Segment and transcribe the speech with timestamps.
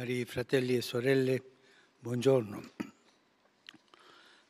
[0.00, 1.42] Cari fratelli e sorelle,
[1.98, 2.70] buongiorno.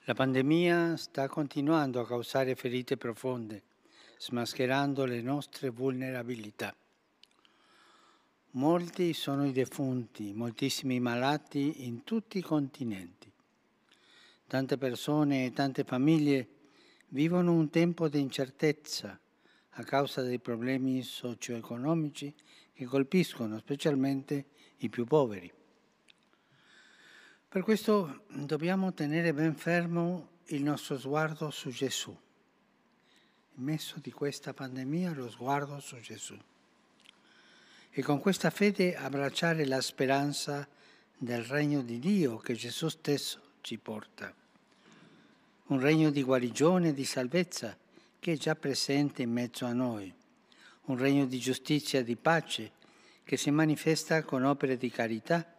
[0.05, 3.65] La pandemia sta continuando a causare ferite profonde,
[4.17, 6.73] smascherando le nostre vulnerabilità.
[8.53, 13.29] Molti sono i defunti, moltissimi malati in tutti i continenti.
[14.47, 16.47] Tante persone e tante famiglie
[17.09, 19.19] vivono un tempo di incertezza
[19.71, 22.33] a causa dei problemi socio-economici
[22.73, 24.45] che colpiscono specialmente
[24.81, 25.51] i più poveri.
[27.49, 32.17] Per questo dobbiamo tenere ben fermo il nostro sguardo su Gesù.
[33.55, 36.39] In mezzo di questa pandemia lo sguardo su Gesù.
[37.91, 40.67] E con questa fede abbracciare la speranza
[41.17, 44.33] del regno di Dio che Gesù stesso ci porta.
[45.67, 47.77] Un regno di guarigione e di salvezza
[48.19, 50.13] che è già presente in mezzo a noi.
[50.83, 52.79] Un regno di giustizia e di pace
[53.25, 55.59] che si manifesta con opere di carità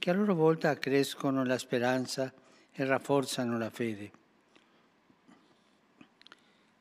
[0.00, 2.32] che a loro volta accrescono la speranza
[2.72, 4.10] e rafforzano la fede.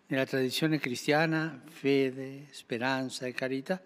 [0.07, 3.81] Nella tradizione cristiana fede, speranza e carità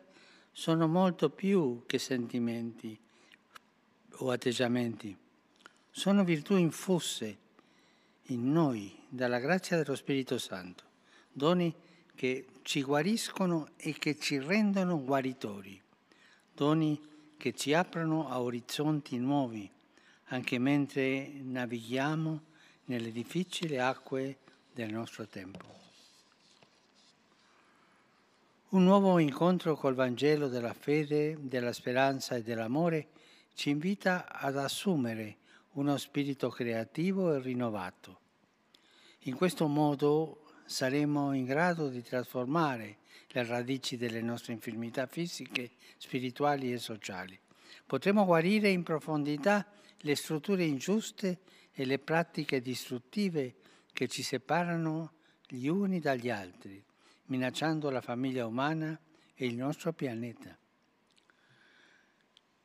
[0.52, 2.98] sono molto più che sentimenti
[4.18, 5.18] o atteggiamenti.
[5.90, 7.38] Sono virtù infuse
[8.28, 10.84] in noi dalla grazia dello Spirito Santo,
[11.32, 11.74] doni
[12.16, 15.83] che ci guariscono e che ci rendono guaritori
[16.54, 17.00] doni
[17.38, 19.70] che ci aprono a orizzonti nuovi,
[20.28, 22.42] anche mentre navighiamo
[22.86, 24.38] nelle difficili acque
[24.72, 25.82] del nostro tempo.
[28.70, 33.10] Un nuovo incontro col Vangelo della fede, della speranza e dell'amore
[33.54, 35.38] ci invita ad assumere
[35.74, 38.20] uno spirito creativo e rinnovato.
[39.26, 42.98] In questo modo saremo in grado di trasformare
[43.30, 47.40] le radici delle nostre infermità fisiche, spirituali e sociali.
[47.86, 49.66] Potremo guarire in profondità
[49.98, 51.40] le strutture ingiuste
[51.72, 53.56] e le pratiche distruttive
[53.92, 55.14] che ci separano
[55.48, 56.84] gli uni dagli altri,
[57.26, 59.00] minacciando la famiglia umana
[59.34, 60.58] e il nostro pianeta.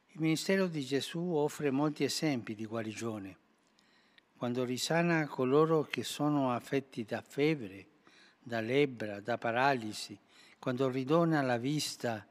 [0.08, 3.36] Il ministero di Gesù offre molti esempi di guarigione.
[4.36, 7.86] Quando risana coloro che sono affetti da febbre,
[8.42, 10.18] da lebbra, da paralisi,
[10.58, 12.26] quando ridona la vista,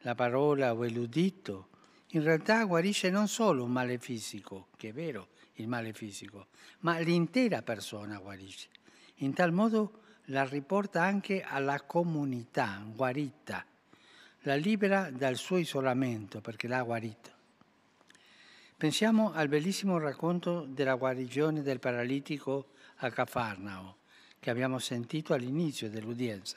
[0.00, 1.68] la parola o l'udito,
[2.08, 6.48] in realtà guarisce non solo un male fisico, che è vero il male fisico,
[6.80, 8.68] ma l'intera persona guarisce.
[9.16, 13.64] In tal modo la riporta anche alla comunità guarita,
[14.40, 17.30] la libera dal suo isolamento perché l'ha guarita.
[18.76, 23.96] Pensiamo al bellissimo racconto della guarigione del paralitico a Cafarnao,
[24.38, 26.56] che abbiamo sentito all'inizio dell'udienza.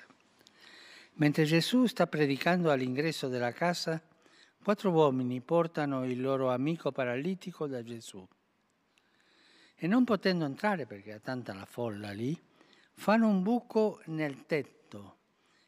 [1.16, 4.02] Mentre Gesù sta predicando all'ingresso della casa,
[4.64, 8.26] quattro uomini portano il loro amico paralitico da Gesù.
[9.76, 12.40] E non potendo entrare perché ha tanta la folla lì,
[12.94, 15.18] fanno un buco nel tetto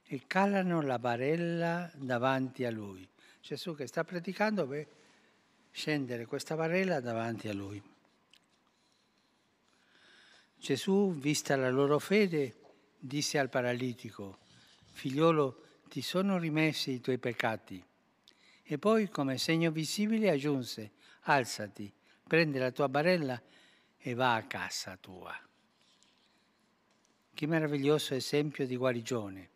[0.03, 3.07] e calano la barella davanti a lui.
[3.41, 5.03] Gesù che sta predicando vede
[5.75, 7.83] scendere questa barella davanti a lui.
[10.57, 12.55] Gesù, vista la loro fede,
[12.97, 14.37] disse al paralitico,
[14.95, 17.83] figliolo, ti sono rimessi i tuoi peccati.
[18.63, 20.91] E poi, come segno visibile, aggiunse,
[21.23, 23.39] alzati, prendi la tua barella
[23.97, 25.37] e va a casa tua.
[27.33, 29.49] Che meraviglioso esempio di guarigione.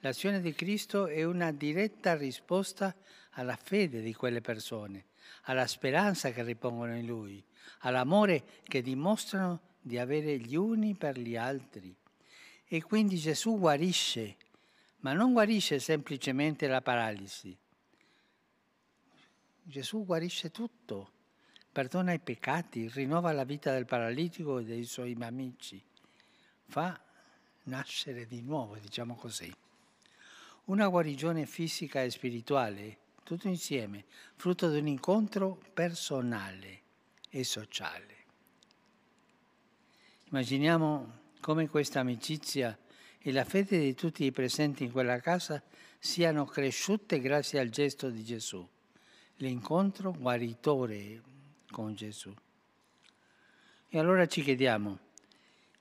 [0.00, 2.94] L'azione di Cristo è una diretta risposta
[3.32, 5.06] alla fede di quelle persone,
[5.42, 7.44] alla speranza che ripongono in Lui,
[7.80, 11.94] all'amore che dimostrano di avere gli uni per gli altri.
[12.68, 14.36] E quindi Gesù guarisce
[15.06, 17.56] ma non guarisce semplicemente la paralisi.
[19.62, 21.12] Gesù guarisce tutto,
[21.70, 25.80] perdona i peccati, rinnova la vita del paralitico e dei suoi amici,
[26.64, 27.00] fa
[27.64, 29.54] nascere di nuovo, diciamo così.
[30.64, 36.80] Una guarigione fisica e spirituale, tutto insieme, frutto di un incontro personale
[37.30, 38.16] e sociale.
[40.30, 42.76] Immaginiamo come questa amicizia
[43.26, 45.60] e la fede di tutti i presenti in quella casa
[45.98, 48.64] siano cresciute grazie al gesto di Gesù,
[49.38, 51.20] l'incontro guaritore
[51.68, 52.32] con Gesù.
[53.88, 54.98] E allora ci chiediamo,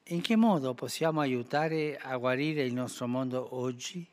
[0.06, 4.04] in che modo possiamo aiutare a guarire il nostro mondo oggi?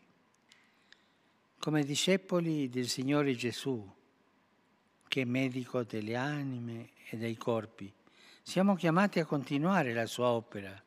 [1.59, 3.91] Come discepoli del Signore Gesù,
[5.09, 7.91] che è medico delle anime e dei corpi,
[8.43, 10.79] siamo chiamati a continuare la sua opera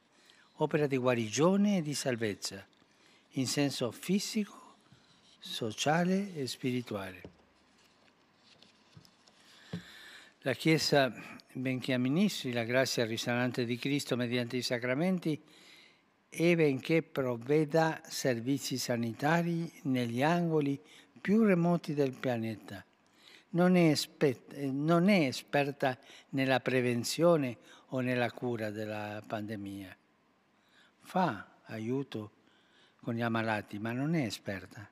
[0.56, 2.66] opera di guarigione e di salvezza,
[3.32, 4.76] in senso fisico,
[5.40, 7.22] sociale e spirituale.
[10.42, 11.14] La Chiesa,
[11.54, 15.42] benché amministri la grazia risanante di Cristo mediante i sacramenti,
[16.30, 20.80] e benché provveda servizi sanitari negli angoli
[21.22, 22.86] più remoti del pianeta,
[23.52, 25.98] non è, esperta, non è esperta
[26.30, 27.58] nella prevenzione
[27.90, 29.96] o nella cura della pandemia.
[31.06, 32.32] Fa aiuto
[33.00, 34.90] con gli ammalati, ma non è esperta.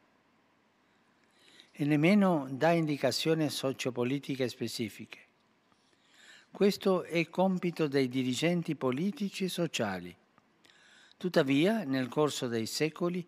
[1.72, 5.18] E nemmeno dà indicazioni sociopolitiche specifiche.
[6.52, 10.16] Questo è compito dei dirigenti politici e sociali.
[11.18, 13.28] Tuttavia, nel corso dei secoli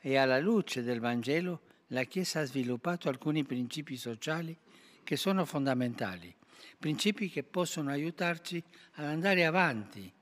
[0.00, 4.58] e alla luce del Vangelo, la Chiesa ha sviluppato alcuni principi sociali
[5.04, 6.34] che sono fondamentali,
[6.80, 8.60] principi che possono aiutarci
[8.94, 10.12] ad andare avanti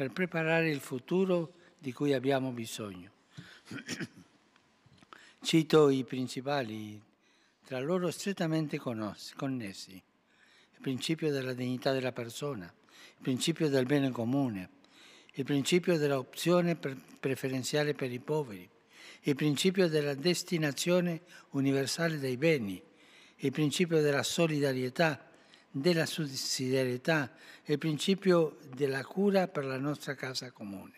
[0.00, 3.10] per preparare il futuro di cui abbiamo bisogno.
[5.42, 6.98] Cito i principali,
[7.66, 14.70] tra loro strettamente connessi, il principio della dignità della persona, il principio del bene comune,
[15.34, 18.66] il principio dell'opzione preferenziale per i poveri,
[19.24, 21.20] il principio della destinazione
[21.50, 22.82] universale dei beni,
[23.36, 25.29] il principio della solidarietà,
[25.70, 27.32] della sussidiarietà
[27.62, 30.94] e il principio della cura per la nostra casa comune.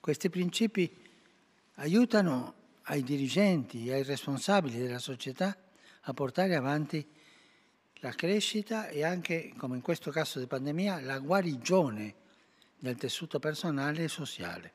[0.00, 0.90] Questi principi
[1.74, 5.56] aiutano ai dirigenti e ai responsabili della società
[6.02, 7.06] a portare avanti
[8.00, 12.14] la crescita e anche, come in questo caso di pandemia, la guarigione
[12.78, 14.72] del tessuto personale e sociale.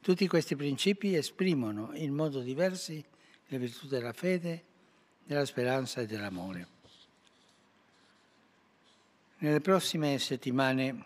[0.00, 3.02] Tutti questi principi esprimono in modo diversi
[3.46, 4.64] le virtù della fede,
[5.24, 6.73] della speranza e dell'amore.
[9.44, 11.04] Nelle prossime settimane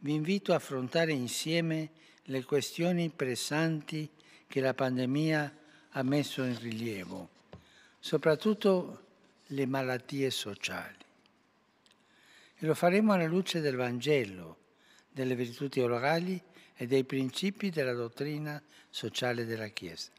[0.00, 1.88] vi invito a affrontare insieme
[2.24, 4.06] le questioni pressanti
[4.46, 5.56] che la pandemia
[5.92, 7.30] ha messo in rilievo,
[7.98, 9.04] soprattutto
[9.46, 10.98] le malattie sociali.
[12.58, 14.58] E lo faremo alla luce del Vangelo,
[15.08, 16.38] delle virtù teologali
[16.76, 20.10] e dei principi della dottrina sociale della Chiesa.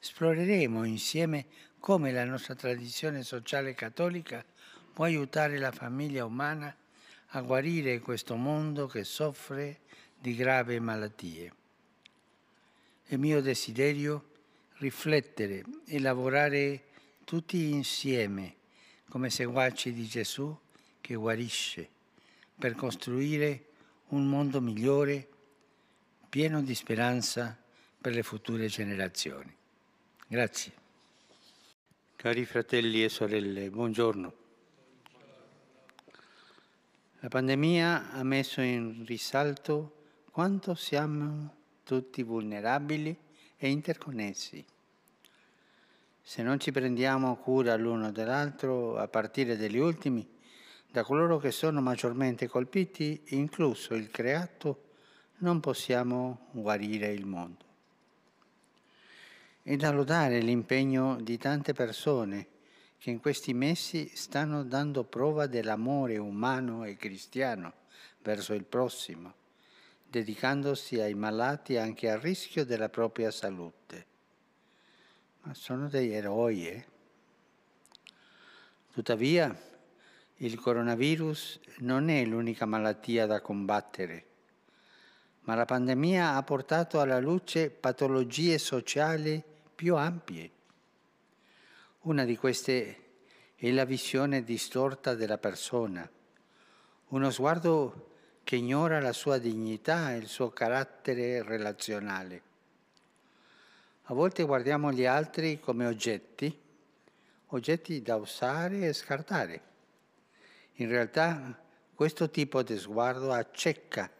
[0.00, 1.44] Esploreremo insieme
[1.78, 4.42] come la nostra tradizione sociale cattolica
[4.92, 6.74] può aiutare la famiglia umana
[7.34, 9.80] a guarire questo mondo che soffre
[10.18, 11.52] di gravi malattie.
[13.04, 14.30] È mio desiderio
[14.74, 16.84] riflettere e lavorare
[17.24, 18.56] tutti insieme
[19.08, 20.56] come seguaci di Gesù
[21.00, 21.88] che guarisce
[22.58, 23.66] per costruire
[24.08, 25.28] un mondo migliore,
[26.28, 27.56] pieno di speranza
[28.00, 29.54] per le future generazioni.
[30.26, 30.72] Grazie.
[32.16, 34.41] Cari fratelli e sorelle, buongiorno.
[37.22, 41.54] La pandemia ha messo in risalto quanto siamo
[41.84, 43.16] tutti vulnerabili
[43.56, 44.64] e interconnessi.
[46.20, 50.28] Se non ci prendiamo cura l'uno dell'altro, a partire dagli ultimi,
[50.90, 54.90] da coloro che sono maggiormente colpiti, incluso il creato,
[55.38, 57.64] non possiamo guarire il mondo.
[59.62, 62.46] È da lodare l'impegno di tante persone
[63.02, 67.72] che in questi mesi stanno dando prova dell'amore umano e cristiano
[68.22, 69.34] verso il prossimo,
[70.08, 74.06] dedicandosi ai malati anche a rischio della propria salute.
[75.40, 76.68] Ma sono degli eroi.
[76.68, 76.86] Eh?
[78.92, 79.52] Tuttavia,
[80.36, 84.26] il coronavirus non è l'unica malattia da combattere
[85.44, 89.42] ma la pandemia ha portato alla luce patologie sociali
[89.74, 90.61] più ampie.
[92.04, 92.96] Una di queste
[93.54, 96.10] è la visione distorta della persona,
[97.10, 98.08] uno sguardo
[98.42, 102.42] che ignora la sua dignità e il suo carattere relazionale.
[104.06, 106.60] A volte guardiamo gli altri come oggetti,
[107.46, 109.62] oggetti da usare e scartare.
[110.78, 111.56] In realtà
[111.94, 114.10] questo tipo di sguardo accecca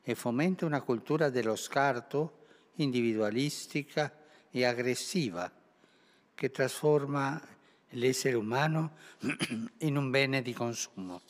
[0.00, 4.12] e fomenta una cultura dello scarto individualistica
[4.48, 5.50] e aggressiva
[6.36, 7.40] che trasforma
[7.90, 8.92] l'essere umano
[9.78, 11.22] in un bene di consumo.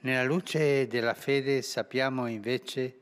[0.00, 3.00] Nella luce della fede sappiamo invece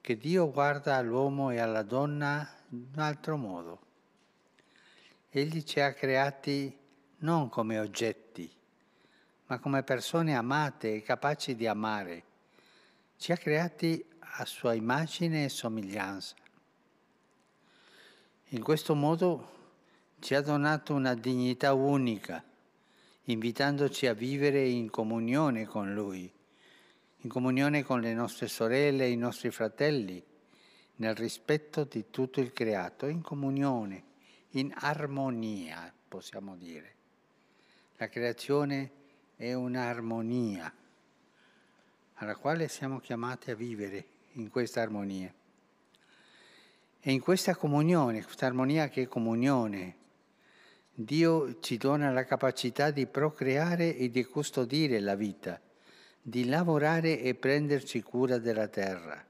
[0.00, 3.80] che Dio guarda all'uomo e alla donna in un altro modo.
[5.30, 6.76] Egli ci ha creati
[7.18, 8.50] non come oggetti,
[9.46, 12.24] ma come persone amate e capaci di amare.
[13.16, 16.34] Ci ha creati a sua immagine e somiglianza.
[18.54, 19.50] In questo modo
[20.20, 22.40] ci ha donato una dignità unica,
[23.24, 26.32] invitandoci a vivere in comunione con Lui,
[27.16, 30.22] in comunione con le nostre sorelle e i nostri fratelli,
[30.96, 34.04] nel rispetto di tutto il creato, in comunione,
[34.50, 36.94] in armonia, possiamo dire.
[37.96, 38.90] La creazione
[39.34, 40.72] è un'armonia
[42.14, 45.42] alla quale siamo chiamati a vivere in questa armonia.
[47.06, 49.96] E in questa comunione, questa armonia che è comunione,
[50.90, 55.60] Dio ci dona la capacità di procreare e di custodire la vita,
[56.22, 59.22] di lavorare e prenderci cura della terra.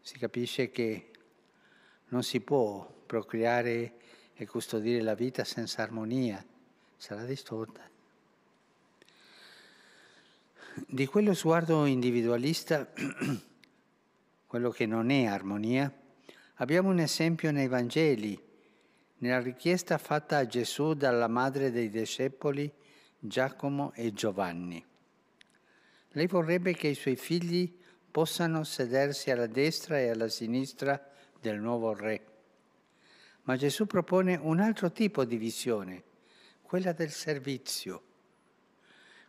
[0.00, 1.10] Si capisce che
[2.08, 3.92] non si può procreare
[4.34, 6.44] e custodire la vita senza armonia,
[6.96, 7.88] sarà distorta.
[10.74, 12.90] Di quello sguardo individualista,
[14.52, 15.90] quello che non è armonia,
[16.56, 18.38] abbiamo un esempio nei Vangeli,
[19.20, 22.70] nella richiesta fatta a Gesù dalla madre dei discepoli
[23.18, 24.84] Giacomo e Giovanni.
[26.10, 27.74] Lei vorrebbe che i suoi figli
[28.10, 31.02] possano sedersi alla destra e alla sinistra
[31.40, 32.22] del nuovo re.
[33.44, 36.02] Ma Gesù propone un altro tipo di visione,
[36.60, 38.02] quella del servizio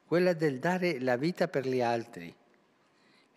[0.06, 2.36] quella del dare la vita per gli altri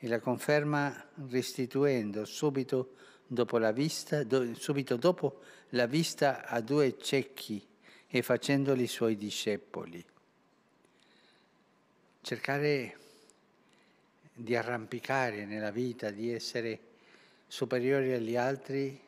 [0.06, 2.94] e la conferma restituendo subito
[3.26, 7.60] dopo la vista, do, subito dopo la vista a due ciechi
[8.06, 10.04] e facendoli suoi discepoli.
[12.20, 12.98] Cercare
[14.32, 16.78] di arrampicare nella vita, di essere
[17.48, 19.00] superiori agli altri,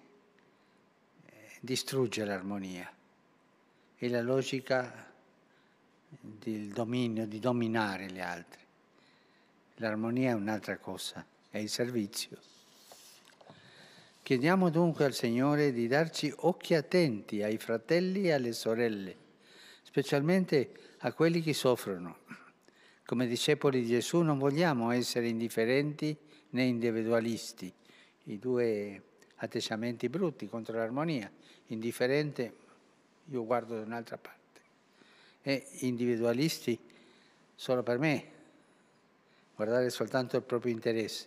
[1.26, 2.92] eh, distrugge l'armonia
[3.96, 5.12] e la logica
[6.08, 8.66] del dominio, di dominare gli altri.
[9.80, 12.36] L'armonia è un'altra cosa, è il servizio.
[14.22, 19.16] Chiediamo dunque al Signore di darci occhi attenti ai fratelli e alle sorelle,
[19.84, 22.18] specialmente a quelli che soffrono.
[23.06, 26.16] Come discepoli di Gesù non vogliamo essere indifferenti
[26.50, 27.72] né individualisti,
[28.24, 29.02] i due
[29.36, 31.30] atteggiamenti brutti contro l'armonia.
[31.68, 32.52] Indifferente,
[33.26, 34.60] io guardo da un'altra parte
[35.42, 36.76] e individualisti
[37.54, 38.36] solo per me,
[39.58, 41.26] guardare soltanto il proprio interesse.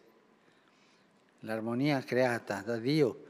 [1.41, 3.25] L'armonia creata da Dio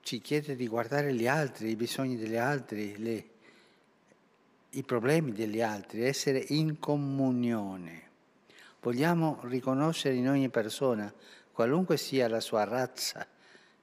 [0.00, 3.28] ci chiede di guardare gli altri, i bisogni degli altri, le,
[4.70, 8.08] i problemi degli altri, essere in comunione.
[8.80, 11.12] Vogliamo riconoscere in ogni persona,
[11.52, 13.26] qualunque sia la sua razza,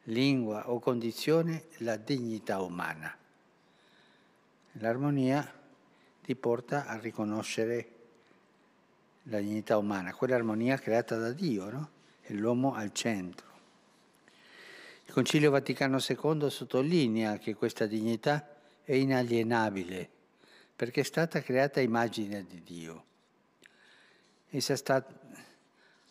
[0.06, 3.16] lingua o condizione, la dignità umana.
[4.80, 5.48] L'armonia
[6.24, 7.97] ti porta a riconoscere
[9.30, 11.90] la dignità umana, quell'armonia creata da Dio, no?
[12.22, 13.46] E l'uomo al centro.
[15.06, 20.10] Il Concilio Vaticano II sottolinea che questa dignità è inalienabile
[20.76, 23.06] perché è stata creata a immagine di Dio.
[24.50, 25.06] Essa sta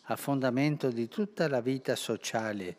[0.08, 2.76] a fondamento di tutta la vita sociale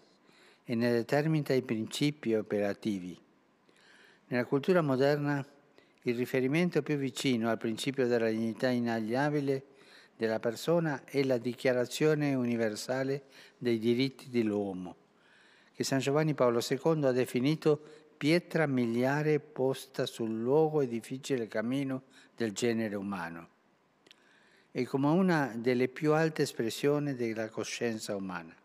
[0.63, 3.17] e ne determina i principi operativi.
[4.27, 5.45] Nella cultura moderna
[6.01, 9.63] il riferimento più vicino al principio della dignità inalienabile
[10.17, 13.25] della persona è la Dichiarazione universale
[13.57, 14.95] dei diritti dell'uomo,
[15.73, 17.79] che San Giovanni Paolo II ha definito
[18.17, 22.03] pietra miliare posta sul luogo e difficile cammino
[22.35, 23.55] del genere umano
[24.77, 28.55] e come una delle più alte espressioni della coscienza umana.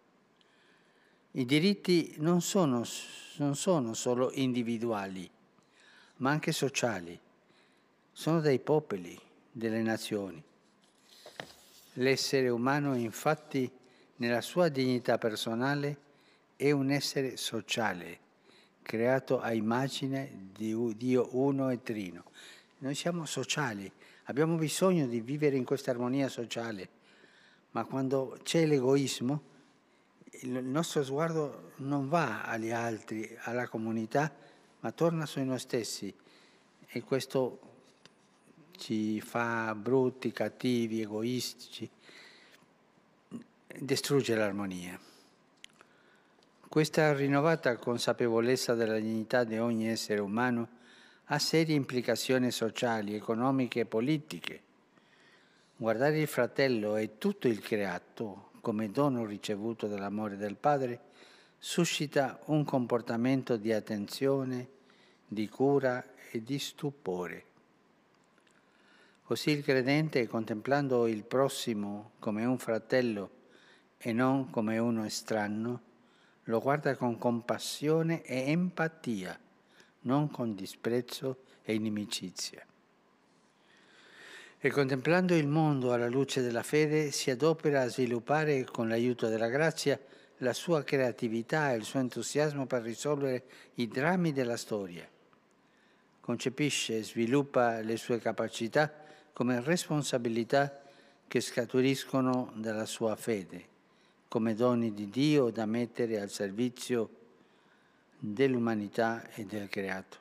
[1.31, 2.85] I diritti non sono,
[3.37, 5.31] non sono solo individuali,
[6.17, 7.19] ma anche sociali
[8.13, 9.19] sono dei popoli,
[9.51, 10.43] delle nazioni.
[11.97, 13.71] L'essere umano, infatti,
[14.17, 15.99] nella sua dignità personale,
[16.57, 18.19] è un essere sociale,
[18.81, 22.25] creato a immagine di Dio uno e trino.
[22.79, 23.93] Noi siamo sociali,
[24.25, 26.89] abbiamo bisogno di vivere in questa armonia sociale,
[27.73, 29.43] ma quando c'è l'egoismo,
[30.43, 34.33] il nostro sguardo non va agli altri, alla comunità,
[34.81, 36.15] ma torna su noi stessi.
[36.87, 37.72] E questo
[38.77, 41.89] ci fa brutti, cattivi, egoistici,
[43.79, 44.99] distrugge l'armonia.
[46.69, 50.69] Questa rinnovata consapevolezza della dignità di ogni essere umano
[51.27, 54.63] ha serie implicazioni sociali, economiche e politiche.
[55.77, 61.01] Guardare il fratello e tutto il creato come dono ricevuto dall'amore del Padre
[61.59, 64.69] suscita un comportamento di attenzione,
[65.27, 67.45] di cura e di stupore.
[69.33, 73.31] Così il credente, contemplando il prossimo come un fratello
[73.97, 75.81] e non come uno estraneo,
[76.43, 79.41] lo guarda con compassione e empatia,
[80.01, 82.63] non con disprezzo e inimicizia.
[84.59, 89.49] E contemplando il mondo alla luce della fede si adopera a sviluppare con l'aiuto della
[89.49, 89.99] grazia
[90.41, 93.45] la sua creatività e il suo entusiasmo per risolvere
[93.77, 95.09] i drammi della storia
[96.23, 99.02] concepisce e sviluppa le sue capacità
[99.33, 100.83] come responsabilità
[101.27, 103.65] che scaturiscono dalla sua fede,
[104.29, 107.09] come doni di Dio da mettere al servizio
[108.19, 110.19] dell'umanità e del creato.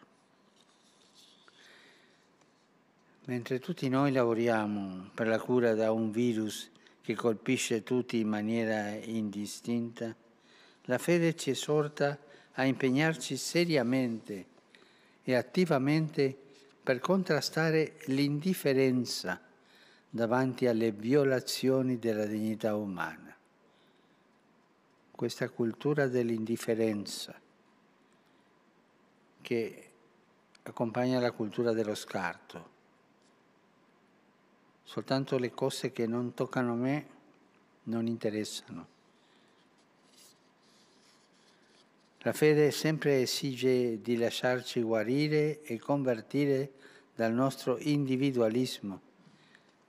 [3.25, 6.69] Mentre tutti noi lavoriamo per la cura da un virus
[7.01, 10.15] che colpisce tutti in maniera indistinta,
[10.85, 12.17] la fede ci esorta
[12.53, 14.45] a impegnarci seriamente
[15.23, 16.40] e attivamente
[16.83, 19.39] per contrastare l'indifferenza
[20.09, 23.35] davanti alle violazioni della dignità umana.
[25.11, 27.39] Questa cultura dell'indifferenza
[29.41, 29.91] che
[30.63, 32.69] accompagna la cultura dello scarto.
[34.83, 37.07] Soltanto le cose che non toccano me
[37.83, 38.99] non interessano.
[42.23, 46.73] La fede sempre esige di lasciarci guarire e convertire
[47.15, 49.01] dal nostro individualismo,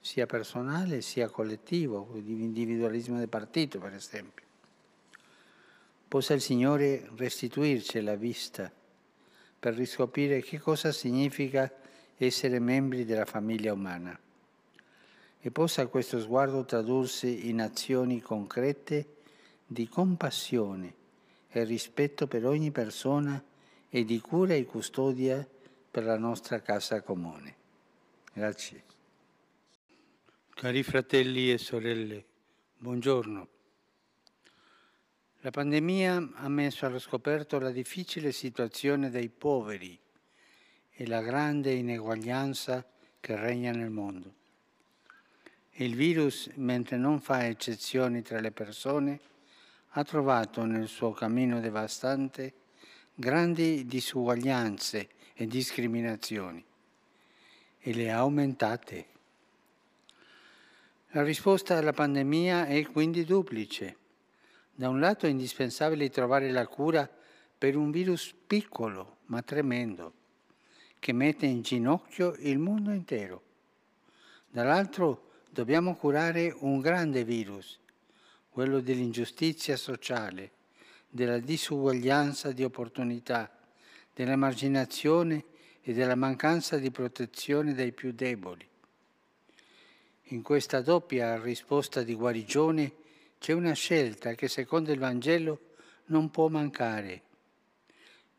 [0.00, 4.46] sia personale sia collettivo, l'individualismo del partito per esempio.
[6.08, 8.72] Possa il Signore restituirci la vista
[9.58, 11.70] per riscoprire che cosa significa
[12.16, 14.18] essere membri della famiglia umana
[15.38, 19.16] e possa questo sguardo tradursi in azioni concrete
[19.66, 21.00] di compassione
[21.52, 23.42] e rispetto per ogni persona
[23.88, 25.46] e di cura e custodia
[25.90, 27.54] per la nostra casa comune.
[28.32, 28.82] Grazie.
[30.54, 32.24] Cari fratelli e sorelle,
[32.78, 33.48] buongiorno.
[35.40, 39.98] La pandemia ha messo allo scoperto la difficile situazione dei poveri
[40.90, 42.86] e la grande ineguaglianza
[43.20, 44.34] che regna nel mondo.
[45.76, 49.20] Il virus, mentre non fa eccezioni tra le persone,
[49.94, 52.54] ha trovato nel suo cammino devastante
[53.14, 56.64] grandi disuguaglianze e discriminazioni
[57.78, 59.06] e le ha aumentate.
[61.08, 63.96] La risposta alla pandemia è quindi duplice.
[64.74, 67.08] Da un lato è indispensabile trovare la cura
[67.58, 70.14] per un virus piccolo ma tremendo
[70.98, 73.42] che mette in ginocchio il mondo intero.
[74.48, 77.80] Dall'altro dobbiamo curare un grande virus
[78.52, 80.50] quello dell'ingiustizia sociale,
[81.08, 83.50] della disuguaglianza di opportunità,
[84.14, 85.44] dell'emarginazione
[85.80, 88.68] e della mancanza di protezione dei più deboli.
[90.24, 92.92] In questa doppia risposta di guarigione
[93.38, 95.70] c'è una scelta che secondo il Vangelo
[96.06, 97.22] non può mancare,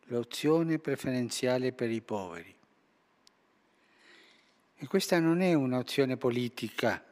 [0.06, 2.56] l'opzione preferenziale per i poveri.
[4.76, 7.04] E questa non è un'opzione politica,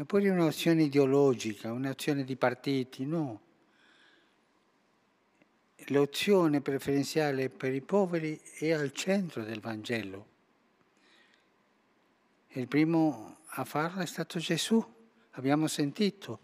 [0.00, 3.40] Eppure un'azione ideologica, un'azione di partiti, no.
[5.86, 10.26] L'opzione preferenziale per i poveri è al centro del Vangelo.
[12.50, 14.80] Il primo a farlo è stato Gesù,
[15.32, 16.38] abbiamo sentito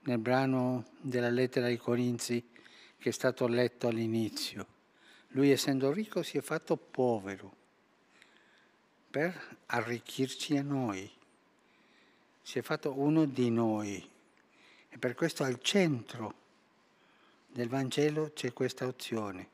[0.00, 2.44] nel brano della lettera ai Corinzi
[2.98, 4.66] che è stato letto all'inizio.
[5.28, 7.54] Lui essendo ricco si è fatto povero
[9.08, 11.13] per arricchirci a noi
[12.44, 14.06] si è fatto uno di noi.
[14.90, 16.42] E per questo al centro
[17.50, 19.48] del Vangelo c'è questa opzione,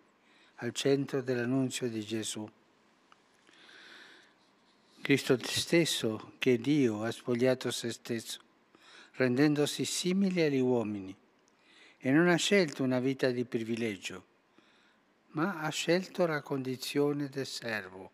[0.56, 2.50] al centro dell'annunzio di Gesù.
[5.00, 8.40] Cristo stesso, che Dio, ha spogliato se stesso,
[9.12, 11.16] rendendosi simile agli uomini,
[11.96, 14.24] e non ha scelto una vita di privilegio,
[15.28, 18.10] ma ha scelto la condizione del servo.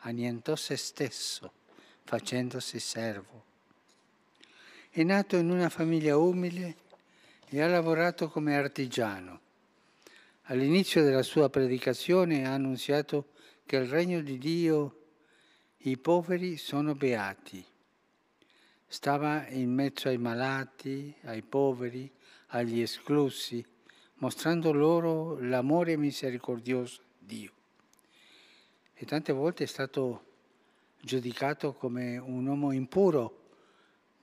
[0.00, 1.52] Annientò se stesso,
[2.04, 3.45] facendosi servo
[4.96, 6.74] è nato in una famiglia umile
[7.50, 9.40] e ha lavorato come artigiano.
[10.44, 13.26] All'inizio della sua predicazione ha annunziato
[13.66, 15.00] che il regno di Dio,
[15.80, 17.62] i poveri sono beati.
[18.86, 22.10] Stava in mezzo ai malati, ai poveri,
[22.46, 23.62] agli esclusi,
[24.14, 27.52] mostrando loro l'amore misericordioso di Dio.
[28.94, 30.24] E tante volte è stato
[31.02, 33.44] giudicato come un uomo impuro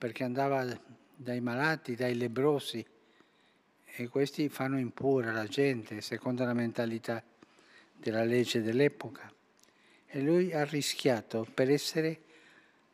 [0.03, 0.67] perché andava
[1.15, 2.85] dai malati, dai lebrosi
[3.85, 7.23] e questi fanno impura la gente secondo la mentalità
[7.95, 9.31] della legge dell'epoca.
[10.05, 12.19] E lui ha rischiato per essere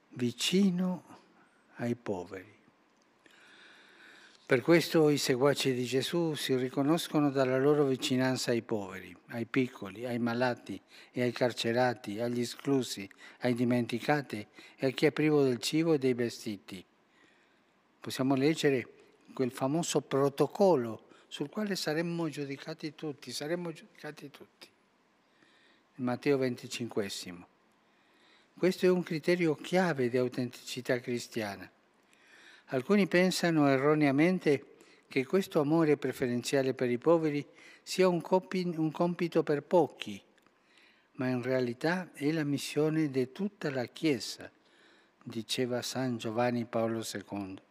[0.10, 1.04] vicino
[1.78, 2.54] ai poveri.
[4.45, 10.06] Per questo i seguaci di Gesù si riconoscono dalla loro vicinanza ai poveri, ai piccoli,
[10.06, 10.80] ai malati
[11.12, 14.45] e ai carcerati, agli esclusi, ai dimenticati
[14.76, 16.86] e a chi è privo del cibo e dei vestiti
[18.00, 18.88] possiamo leggere
[19.34, 24.68] quel famoso protocollo sul quale saremmo giudicati tutti, saremmo giudicati tutti.
[25.96, 27.10] Matteo 25.
[28.58, 31.70] Questo è un criterio chiave di autenticità cristiana.
[32.68, 34.76] Alcuni pensano erroneamente
[35.08, 37.46] che questo amore preferenziale per i poveri
[37.82, 40.22] sia un, copi, un compito per pochi,
[41.14, 44.50] ma in realtà è la missione di tutta la Chiesa,
[45.24, 47.68] diceva San Giovanni Paolo II.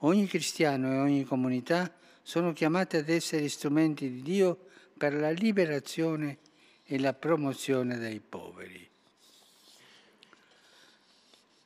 [0.00, 1.90] Ogni cristiano e ogni comunità
[2.22, 6.38] sono chiamati ad essere strumenti di Dio per la liberazione
[6.84, 8.88] e la promozione dei poveri.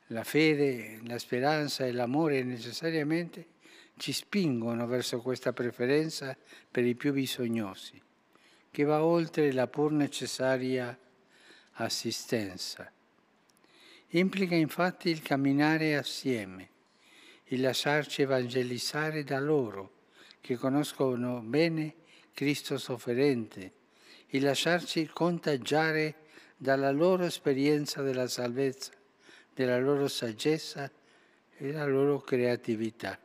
[0.07, 3.47] La fede, la speranza e l'amore necessariamente
[3.97, 6.35] ci spingono verso questa preferenza
[6.69, 8.01] per i più bisognosi,
[8.71, 10.97] che va oltre la pur necessaria
[11.73, 12.91] assistenza.
[14.09, 16.70] Implica infatti il camminare assieme,
[17.51, 19.99] il lasciarci evangelizzare da loro,
[20.39, 21.95] che conoscono bene
[22.33, 23.71] Cristo sofferente,
[24.29, 26.15] il lasciarci contagiare
[26.55, 28.93] dalla loro esperienza della salvezza,
[29.53, 30.89] della loro saggezza
[31.57, 33.19] e della loro creatività.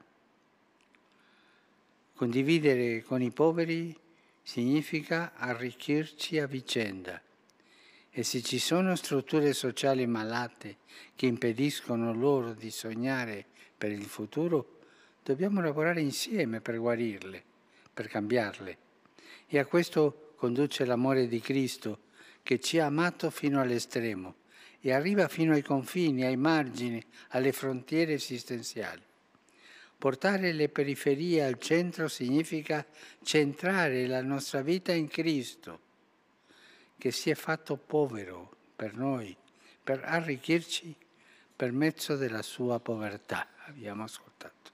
[2.14, 3.96] Condividere con i poveri
[4.42, 7.20] significa arricchirci a vicenda
[8.10, 10.78] e se ci sono strutture sociali malate
[11.14, 14.78] che impediscono loro di sognare per il futuro,
[15.22, 17.42] dobbiamo lavorare insieme per guarirle,
[17.92, 18.78] per cambiarle.
[19.46, 21.98] E a questo conduce l'amore di Cristo
[22.42, 24.36] che ci ha amato fino all'estremo
[24.80, 29.02] e arriva fino ai confini, ai margini, alle frontiere esistenziali.
[29.98, 32.86] Portare le periferie al centro significa
[33.22, 35.80] centrare la nostra vita in Cristo,
[36.98, 39.34] che si è fatto povero per noi,
[39.82, 40.94] per arricchirci
[41.56, 43.48] per mezzo della sua povertà.
[43.68, 44.70] Abbiamo ascoltato.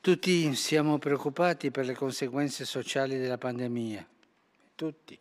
[0.00, 4.06] Tutti siamo preoccupati per le conseguenze sociali della pandemia,
[4.76, 5.18] tutti.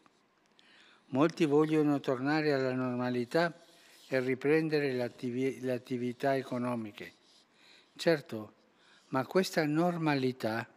[1.08, 3.52] Molti vogliono tornare alla normalità
[4.08, 7.14] e riprendere le, attiv- le attività economiche.
[7.96, 8.54] Certo,
[9.08, 10.68] ma questa normalità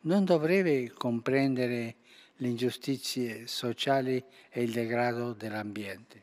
[0.00, 1.96] non dovrebbe comprendere
[2.34, 6.22] le ingiustizie sociali e il degrado dell'ambiente.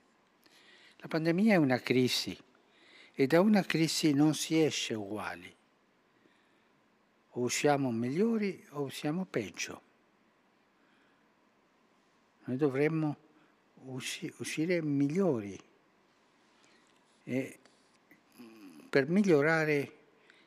[0.97, 2.37] La pandemia è una crisi
[3.19, 5.51] e da una crisi non si esce uguali
[7.29, 9.81] o usciamo migliori o usciamo peggio.
[12.43, 13.17] Noi dovremmo
[13.85, 15.59] usci- uscire migliori
[17.23, 17.59] e
[18.87, 19.93] per migliorare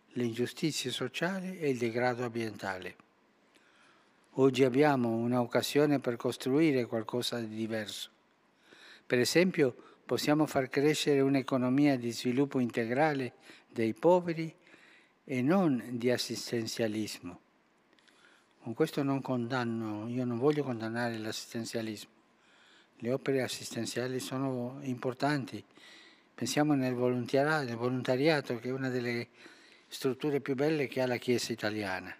[0.06, 2.96] le ingiustizie sociali e il degrado ambientale.
[4.34, 8.10] Oggi abbiamo un'occasione per costruire qualcosa di diverso.
[9.04, 13.34] Per esempio, possiamo far crescere un'economia di sviluppo integrale
[13.68, 14.52] dei poveri
[15.22, 17.40] e non di assistenzialismo.
[18.60, 22.10] Con questo non condanno, io non voglio condannare l'assistenzialismo.
[22.96, 25.62] Le opere assistenziali sono importanti.
[26.34, 29.28] Pensiamo nel volontariato, nel volontariato che è una delle
[29.86, 32.12] strutture più belle che ha la Chiesa italiana.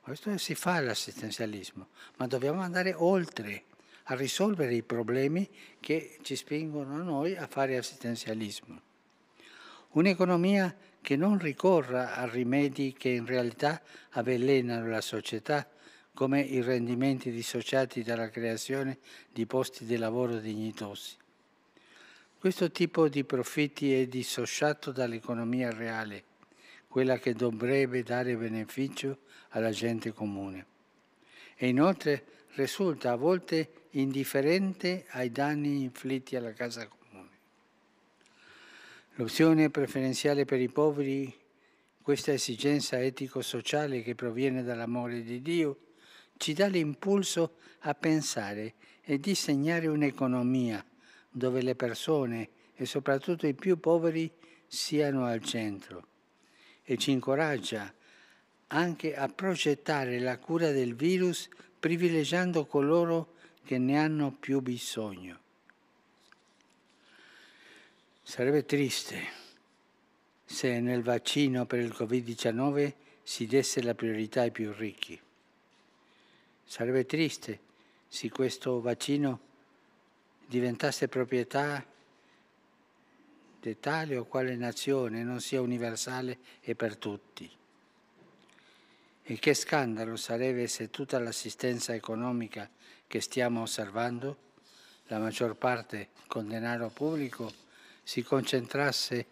[0.00, 3.64] Questo si fa l'assistenzialismo, ma dobbiamo andare oltre
[4.10, 5.48] a risolvere i problemi
[5.80, 8.80] che ci spingono noi a fare assistenzialismo.
[9.90, 15.68] Un'economia che non ricorra a rimedi che in realtà avvelenano la società,
[16.14, 18.98] come i rendimenti dissociati dalla creazione
[19.30, 21.16] di posti di lavoro dignitosi.
[22.38, 26.24] Questo tipo di profitti è dissociato dall'economia reale,
[26.88, 29.18] quella che dovrebbe dare beneficio
[29.50, 30.66] alla gente comune.
[31.56, 37.30] E inoltre risulta a volte indifferente ai danni inflitti alla casa comune.
[39.14, 41.34] L'opzione preferenziale per i poveri,
[42.02, 45.78] questa esigenza etico-sociale che proviene dall'amore di Dio,
[46.36, 50.84] ci dà l'impulso a pensare e disegnare un'economia
[51.30, 54.30] dove le persone e soprattutto i più poveri
[54.66, 56.06] siano al centro
[56.84, 57.92] e ci incoraggia
[58.68, 61.48] anche a progettare la cura del virus
[61.78, 63.34] privilegiando coloro
[63.68, 65.38] che ne hanno più bisogno.
[68.22, 69.22] Sarebbe triste
[70.42, 75.20] se nel vaccino per il Covid-19 si desse la priorità ai più ricchi.
[76.64, 77.60] Sarebbe triste
[78.08, 79.38] se questo vaccino
[80.46, 81.84] diventasse proprietà
[83.60, 87.50] di tale o quale nazione, non sia universale e per tutti.
[89.24, 92.70] E che scandalo sarebbe se tutta l'assistenza economica
[93.08, 94.36] che stiamo osservando,
[95.06, 97.50] la maggior parte con denaro pubblico,
[98.02, 99.26] si concentrasse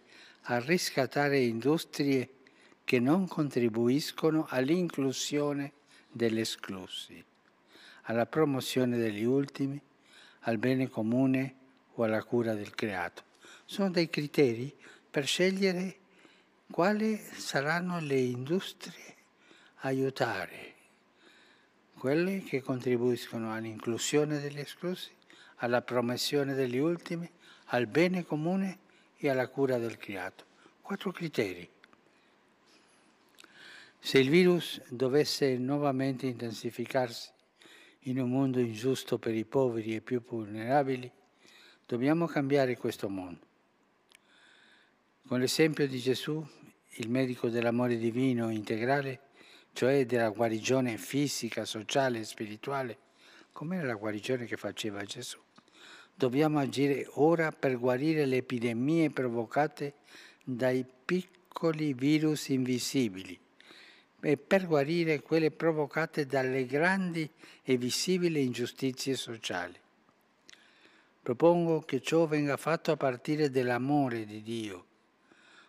[0.49, 2.29] a riscattare industrie
[2.83, 5.73] che non contribuiscono all'inclusione
[6.11, 7.23] degli esclusi,
[8.03, 9.79] alla promozione degli ultimi,
[10.41, 11.55] al bene comune
[11.93, 13.23] o alla cura del creato.
[13.65, 14.73] Sono dei criteri
[15.09, 15.97] per scegliere
[16.71, 19.15] quali saranno le industrie
[19.81, 20.75] a aiutare,
[21.97, 25.09] quelle che contribuiscono all'inclusione degli esclusi,
[25.57, 27.29] alla promozione degli ultimi,
[27.65, 28.79] al bene comune
[29.17, 30.45] e alla cura del creato.
[30.81, 31.67] Quattro criteri.
[33.99, 37.29] Se il virus dovesse nuovamente intensificarsi
[38.01, 41.11] in un mondo ingiusto per i poveri e più vulnerabili,
[41.85, 43.45] dobbiamo cambiare questo mondo.
[45.27, 46.45] Con l'esempio di Gesù,
[46.99, 49.19] il medico dell'amore divino integrale,
[49.77, 52.97] cioè della guarigione fisica, sociale e spirituale,
[53.51, 55.37] com'era la guarigione che faceva Gesù?
[56.15, 59.97] Dobbiamo agire ora per guarire le epidemie provocate
[60.43, 63.39] dai piccoli virus invisibili
[64.19, 67.29] e per guarire quelle provocate dalle grandi
[67.61, 69.79] e visibili ingiustizie sociali.
[71.21, 74.85] Propongo che ciò venga fatto a partire dall'amore di Dio,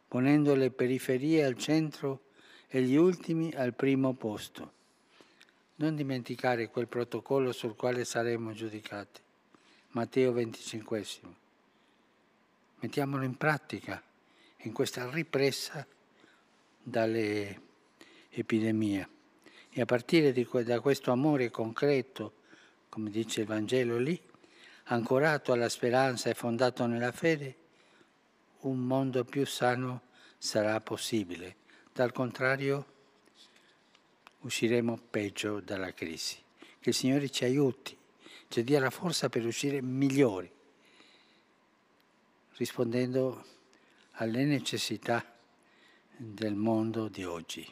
[0.08, 2.22] ponendo le periferie al centro
[2.68, 4.72] e gli ultimi al primo posto.
[5.76, 9.20] Non dimenticare quel protocollo sul quale saremo giudicati.
[9.90, 11.06] Matteo 25.
[12.80, 14.02] Mettiamolo in pratica
[14.62, 15.86] in questa ripresa
[16.82, 17.60] dalle
[18.30, 19.08] epidemie.
[19.70, 22.34] E a partire di, da questo amore concreto,
[22.88, 24.20] come dice il Vangelo lì,
[24.84, 27.56] ancorato alla speranza e fondato nella fede,
[28.60, 30.02] un mondo più sano
[30.36, 31.57] sarà possibile.
[31.98, 32.86] Dal contrario,
[34.42, 36.36] usciremo peggio dalla crisi.
[36.78, 37.98] Che il Signore ci aiuti
[38.46, 40.48] ci dia la forza per uscire migliori,
[42.52, 43.44] rispondendo
[44.12, 45.24] alle necessità
[46.16, 47.66] del mondo di oggi.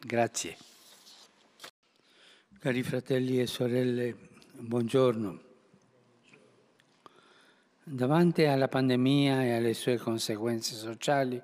[0.00, 0.56] Grazie.
[2.58, 4.16] Cari fratelli e sorelle,
[4.58, 5.42] buongiorno.
[7.84, 11.40] Davanti alla pandemia e alle sue conseguenze sociali,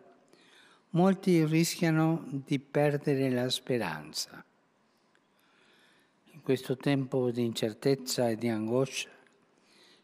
[0.91, 4.45] molti rischiano di perdere la speranza
[6.47, 9.09] questo tempo di incertezza e di angoscia,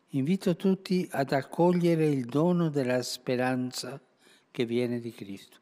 [0.09, 4.01] invito tutti ad accogliere il dono della speranza
[4.51, 5.59] che viene di Cristo.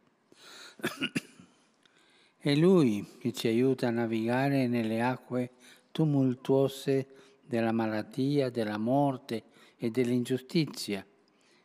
[2.38, 5.50] È Lui che ci aiuta a navigare nelle acque
[5.92, 7.09] tumultuose
[7.44, 9.42] della malattia, della morte
[9.76, 11.04] e dell'ingiustizia,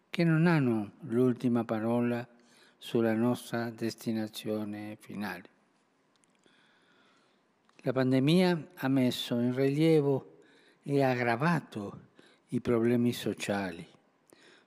[0.09, 2.27] che non hanno l'ultima parola
[2.85, 5.49] sulla nostra destinazione finale.
[7.77, 10.41] La pandemia ha messo in rilievo
[10.83, 12.09] e aggravato
[12.49, 13.83] i problemi sociali,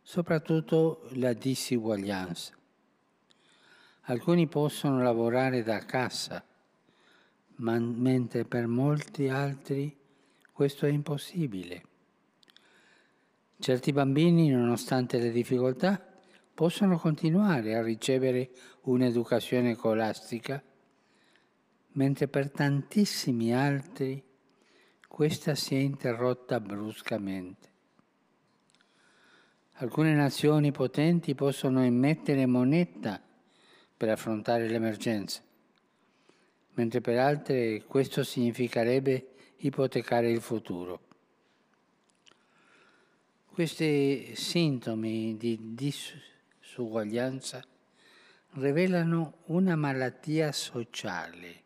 [0.02, 2.54] soprattutto la disuguaglianza.
[4.07, 6.44] Alcuni possono lavorare da casa,
[7.59, 9.96] ma mentre per molti altri
[10.50, 11.85] questo è impossibile.
[13.61, 16.08] Certi bambini, nonostante le difficoltà,
[16.59, 20.61] possono continuare a ricevere un'educazione scolastica
[21.92, 24.21] mentre per tantissimi altri
[25.07, 27.68] questa si è interrotta bruscamente.
[29.75, 33.23] Alcune nazioni potenti possono emettere moneta
[33.97, 35.40] per affrontare l'emergenza,
[36.73, 41.03] mentre per altre questo significherebbe ipotecare il futuro.
[43.47, 45.77] Questi sintomi di
[46.78, 47.64] disuguaglianza
[48.52, 51.64] rivelano una malattia sociale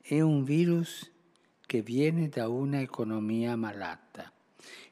[0.00, 1.10] è un virus
[1.66, 4.32] che viene da un'economia malata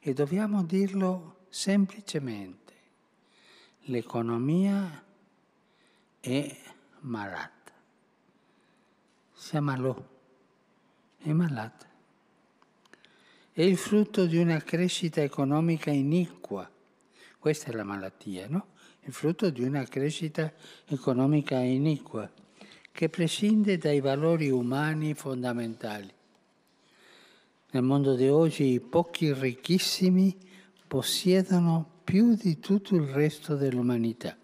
[0.00, 2.74] e dobbiamo dirlo semplicemente.
[3.82, 5.04] L'economia
[6.20, 6.56] è
[7.00, 7.72] malata.
[9.32, 9.60] Si è
[11.32, 11.86] malata.
[13.52, 16.70] È il frutto di una crescita economica iniqua.
[17.40, 18.76] Questa è la malattia, no?
[19.08, 20.52] Il frutto di una crescita
[20.84, 22.30] economica iniqua
[22.92, 26.12] che prescinde dai valori umani fondamentali.
[27.70, 30.36] Nel mondo di oggi i pochi ricchissimi
[30.86, 34.36] possiedono più di tutto il resto dell'umanità.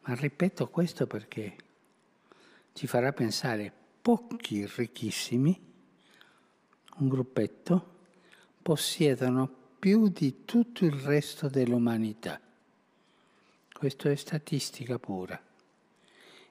[0.00, 1.56] Ma ripeto questo perché
[2.74, 5.58] ci farà pensare pochi ricchissimi,
[6.98, 7.94] un gruppetto,
[8.60, 12.38] possiedono più di tutto il resto dell'umanità.
[13.82, 15.42] Questo è statistica pura.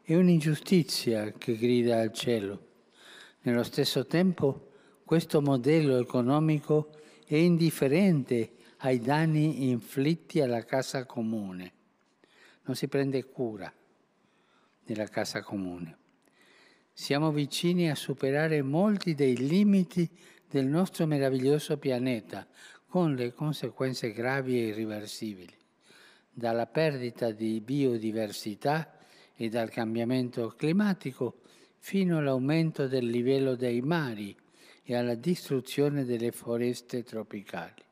[0.01, 2.67] È un'ingiustizia che grida al cielo.
[3.43, 4.71] Nello stesso tempo
[5.05, 6.93] questo modello economico
[7.25, 11.71] è indifferente ai danni inflitti alla casa comune.
[12.63, 13.73] Non si prende cura
[14.83, 15.97] della casa comune.
[16.91, 20.05] siamo vicini a superare molti dei limiti
[20.49, 22.45] del nostro meraviglioso pianeta,
[22.87, 25.59] con le conseguenze gravi e irreversibili,
[26.33, 28.97] dalla perdita di biodiversità
[29.35, 31.41] e dal cambiamento climatico
[31.77, 34.35] fino all'aumento del livello dei mari
[34.83, 37.83] e alla distruzione delle foreste tropicali.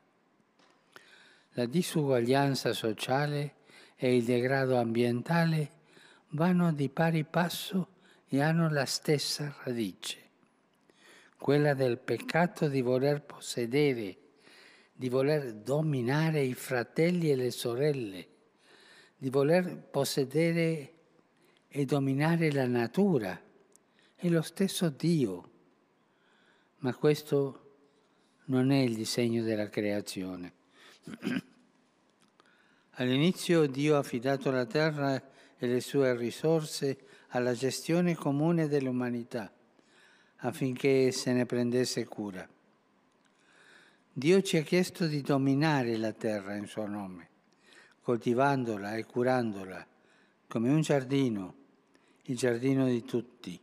[1.54, 3.54] La disuguaglianza sociale
[3.96, 5.70] e il degrado ambientale
[6.30, 7.88] vanno di pari passo
[8.28, 10.18] e hanno la stessa radice,
[11.36, 14.16] quella del peccato di voler possedere,
[14.92, 18.28] di voler dominare i fratelli e le sorelle,
[19.20, 20.92] di voler possedere
[21.68, 23.38] e dominare la natura
[24.16, 25.50] e lo stesso Dio.
[26.78, 27.72] Ma questo
[28.46, 30.54] non è il disegno della creazione.
[32.92, 35.22] All'inizio Dio ha affidato la terra
[35.58, 39.52] e le sue risorse alla gestione comune dell'umanità
[40.36, 42.48] affinché se ne prendesse cura.
[44.12, 47.28] Dio ci ha chiesto di dominare la terra in suo nome,
[48.02, 49.86] coltivandola e curandola
[50.46, 51.54] come un giardino,
[52.24, 53.58] il giardino di tutti.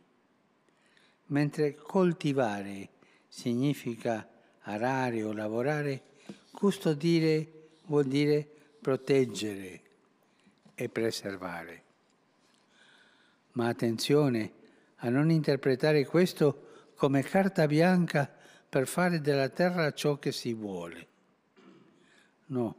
[1.26, 2.88] Mentre coltivare
[3.28, 4.26] significa
[4.62, 6.02] arare o lavorare,
[6.50, 8.48] custodire vuol dire
[8.80, 9.80] proteggere
[10.74, 11.82] e preservare.
[13.52, 14.52] Ma attenzione
[14.96, 18.32] a non interpretare questo come carta bianca
[18.68, 21.06] per fare della terra ciò che si vuole.
[22.46, 22.76] No,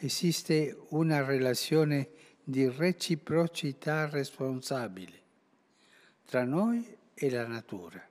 [0.00, 2.10] esiste una relazione
[2.42, 5.18] di reciprocità responsabile
[6.24, 8.02] tra noi e la natura.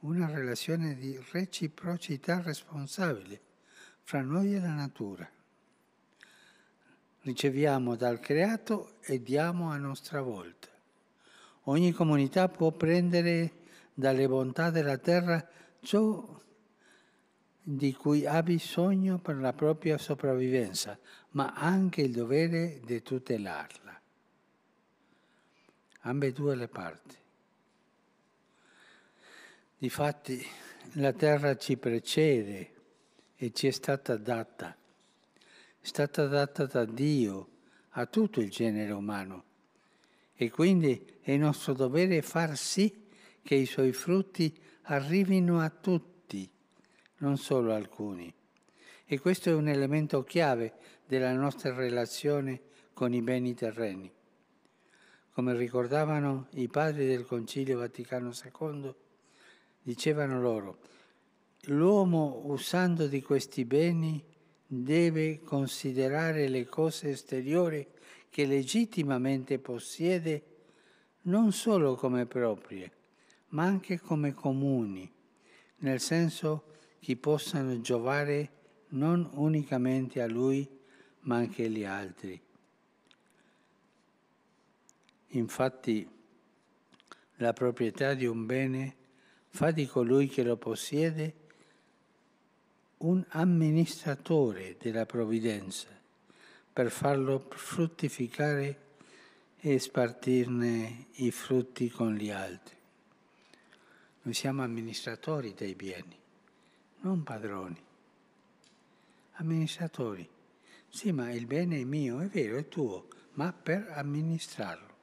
[0.00, 3.40] Una relazione di reciprocità responsabile
[4.02, 5.30] fra noi e la natura
[7.22, 10.68] riceviamo dal creato e diamo a nostra volta.
[11.64, 13.52] Ogni comunità può prendere
[13.92, 15.46] dalle bontà della terra
[15.80, 16.40] ciò
[17.70, 20.98] di cui ha bisogno per la propria sopravvivenza,
[21.30, 24.00] ma anche il dovere di tutelarla.
[26.00, 27.16] Ambedue le parti.
[29.76, 30.44] Difatti
[30.92, 32.72] la terra ci precede
[33.36, 34.74] e ci è stata data
[35.80, 37.48] è stata data da Dio
[37.90, 39.44] a tutto il genere umano
[40.34, 43.06] e quindi è nostro dovere far sì
[43.42, 46.17] che i suoi frutti arrivino a tutti,
[47.18, 48.32] non solo alcuni.
[49.04, 50.74] E questo è un elemento chiave
[51.06, 52.60] della nostra relazione
[52.92, 54.10] con i beni terreni.
[55.32, 58.94] Come ricordavano i padri del Concilio Vaticano II,
[59.80, 60.78] dicevano loro,
[61.66, 64.22] l'uomo usando di questi beni
[64.66, 67.86] deve considerare le cose esteriori
[68.28, 70.42] che legittimamente possiede
[71.22, 72.92] non solo come proprie,
[73.48, 75.10] ma anche come comuni,
[75.78, 76.64] nel senso
[76.98, 78.50] che possano giovare
[78.88, 80.68] non unicamente a lui,
[81.20, 82.40] ma anche agli altri.
[85.32, 86.08] Infatti,
[87.36, 88.96] la proprietà di un bene
[89.48, 91.34] fa di colui che lo possiede
[92.98, 95.88] un amministratore della provvidenza
[96.72, 98.86] per farlo fruttificare
[99.60, 102.76] e spartirne i frutti con gli altri.
[104.22, 106.16] Noi siamo amministratori dei beni,
[107.00, 107.80] non padroni.
[109.34, 110.28] Amministratori.
[110.88, 114.94] Sì, ma il bene è mio, è vero, è tuo, ma per amministrarlo,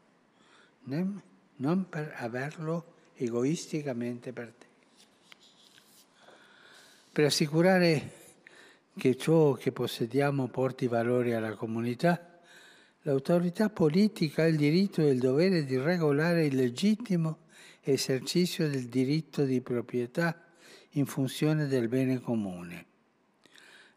[0.83, 4.65] non per averlo egoisticamente per te
[7.15, 8.11] per assicurare
[8.97, 12.41] che ciò che possediamo porti valore alla comunità,
[13.03, 17.43] l'autorità politica ha il diritto e il dovere di regolare il legittimo
[17.79, 20.44] esercizio del diritto di proprietà
[20.95, 22.85] in funzione del bene comune.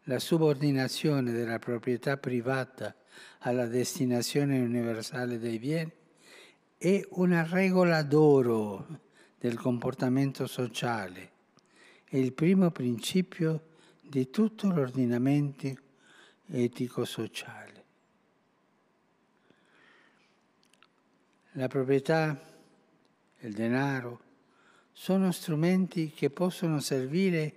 [0.05, 2.95] La subordinazione della proprietà privata
[3.41, 5.93] alla destinazione universale dei beni
[6.79, 8.87] è una regola d'oro
[9.39, 11.37] del comportamento sociale
[12.11, 15.71] è il primo principio di tutto l'ordinamento
[16.47, 17.85] etico-sociale.
[21.53, 22.41] La proprietà,
[23.41, 24.21] il denaro,
[25.01, 27.55] sono strumenti che possono servire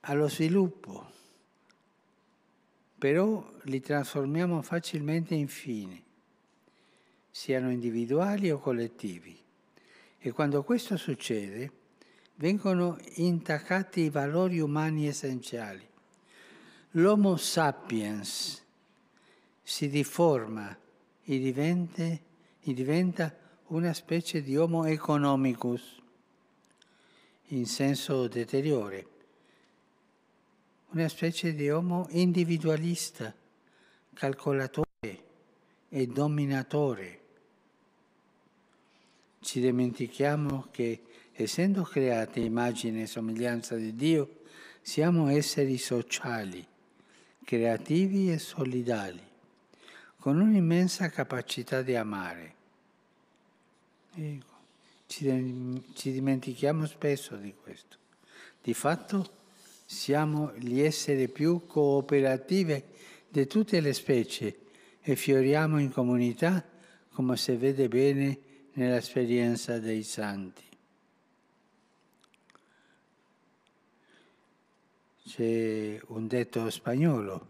[0.00, 1.10] allo sviluppo,
[2.96, 6.02] però li trasformiamo facilmente in fini,
[7.30, 9.38] siano individuali o collettivi.
[10.18, 11.70] E quando questo succede,
[12.36, 15.86] vengono intaccati i valori umani essenziali.
[16.92, 18.64] L'Homo sapiens
[19.62, 20.78] si diventa
[21.22, 26.00] e diventa una specie di homo economicus
[27.48, 29.06] in senso deteriore,
[30.90, 33.34] una specie di homo individualista,
[34.14, 34.84] calcolatore
[35.88, 37.20] e dominatore.
[39.40, 41.02] Ci dimentichiamo che,
[41.32, 44.42] essendo creati immagine e somiglianza di Dio,
[44.80, 46.64] siamo esseri sociali,
[47.44, 49.22] creativi e solidali,
[50.18, 52.55] con un'immensa capacità di amare.
[54.18, 54.54] Ecco,
[55.06, 57.98] ci, ci dimentichiamo spesso di questo.
[58.62, 59.30] Di fatto
[59.84, 62.82] siamo gli esseri più cooperativi
[63.28, 64.60] di tutte le specie
[65.02, 66.64] e fioriamo in comunità
[67.12, 68.38] come si vede bene
[68.72, 70.64] nell'esperienza dei santi.
[75.28, 77.48] C'è un detto spagnolo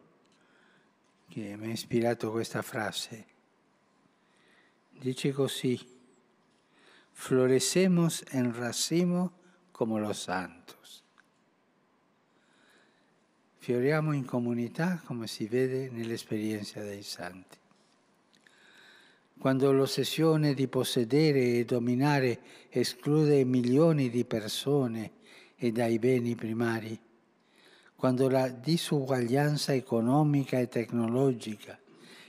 [1.29, 3.25] che mi ha ispirato questa frase.
[4.91, 5.95] Dice così,
[7.17, 9.33] florecemos en racimo
[9.73, 11.03] come los santos.
[13.59, 17.57] Fioriamo in comunità come si vede nell'esperienza dei santi.
[19.39, 22.39] Quando l'ossessione di possedere e dominare
[22.69, 25.13] esclude milioni di persone
[25.57, 26.99] e dai beni primari,
[27.97, 31.79] quando la disuguaglianza economica e tecnologica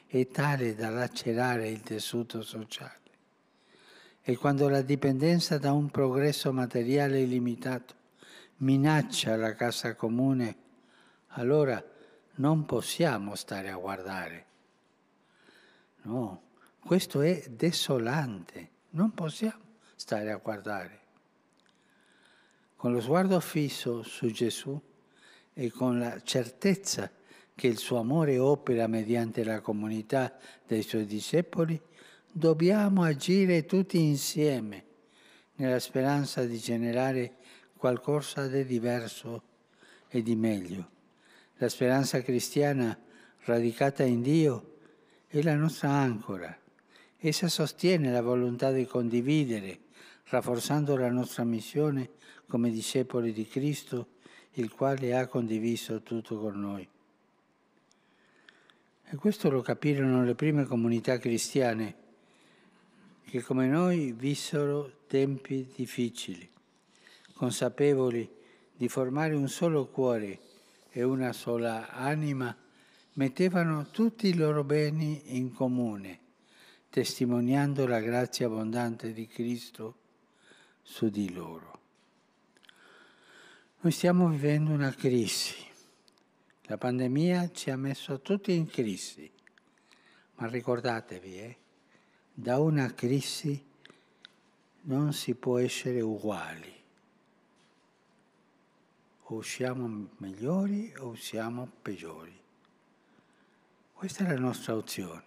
[0.07, 3.06] è tale da lacerare il tessuto sociale
[4.29, 7.95] e quando la dipendenza da un progresso materiale illimitato
[8.57, 10.57] minaccia la casa comune
[11.27, 11.81] allora
[12.35, 14.45] non possiamo stare a guardare.
[16.01, 16.41] No,
[16.77, 20.99] questo è desolante, non possiamo stare a guardare.
[22.75, 24.77] Con lo sguardo fisso su Gesù
[25.53, 27.09] e con la certezza
[27.55, 31.81] che il suo amore opera mediante la comunità dei suoi discepoli,
[32.37, 34.85] dobbiamo agire tutti insieme
[35.55, 37.37] nella speranza di generare
[37.75, 39.41] qualcosa di diverso
[40.07, 40.89] e di meglio.
[41.55, 42.95] La speranza cristiana
[43.45, 44.75] radicata in Dio
[45.25, 46.55] è la nostra ancora.
[47.17, 49.79] Essa sostiene la volontà di condividere,
[50.25, 52.11] rafforzando la nostra missione
[52.47, 54.09] come discepoli di Cristo,
[54.53, 56.87] il quale ha condiviso tutto con noi.
[59.09, 62.05] E questo lo capirono le prime comunità cristiane,
[63.29, 66.49] che come noi vissero tempi difficili,
[67.33, 68.29] consapevoli
[68.73, 70.39] di formare un solo cuore
[70.91, 72.55] e una sola anima,
[73.13, 76.19] mettevano tutti i loro beni in comune,
[76.89, 79.95] testimoniando la grazia abbondante di Cristo
[80.81, 81.79] su di loro.
[83.81, 85.53] Noi stiamo vivendo una crisi.
[86.63, 89.29] La pandemia ci ha messo tutti in crisi,
[90.35, 91.57] ma ricordatevi, eh,
[92.39, 93.59] da una crisi
[94.81, 96.71] non si può essere uguali
[99.23, 102.39] o usciamo migliori o usciamo peggiori.
[103.91, 105.23] Questa è la nostra opzione.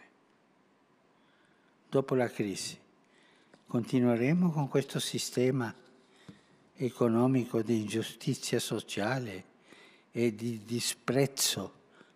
[1.89, 2.79] Dopo la crisi
[3.67, 5.75] continueremo con questo sistema
[6.77, 9.45] economico di ingiustizia sociale
[10.13, 11.73] e di disprezzo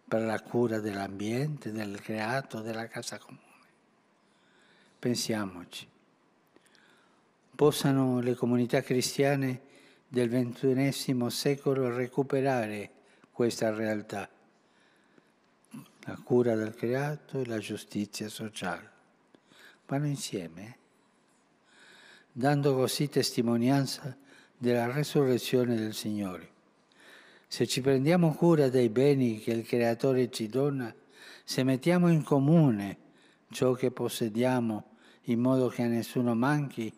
[0.06, 3.53] per la cura dell'ambiente, del creato, della casa comune.
[5.04, 5.86] Pensiamoci.
[7.54, 9.60] Possano le comunità cristiane
[10.08, 12.90] del ventunesimo secolo recuperare
[13.30, 14.26] questa realtà,
[16.06, 18.90] la cura del creato e la giustizia sociale.
[19.86, 20.76] Vanno insieme, eh?
[22.32, 24.16] dando così testimonianza
[24.56, 26.48] della resurrezione del Signore.
[27.46, 30.94] Se ci prendiamo cura dei beni che il Creatore ci dona,
[31.44, 32.96] se mettiamo in comune
[33.50, 34.92] ciò che possediamo
[35.24, 36.92] in modo che a nessuno manchi,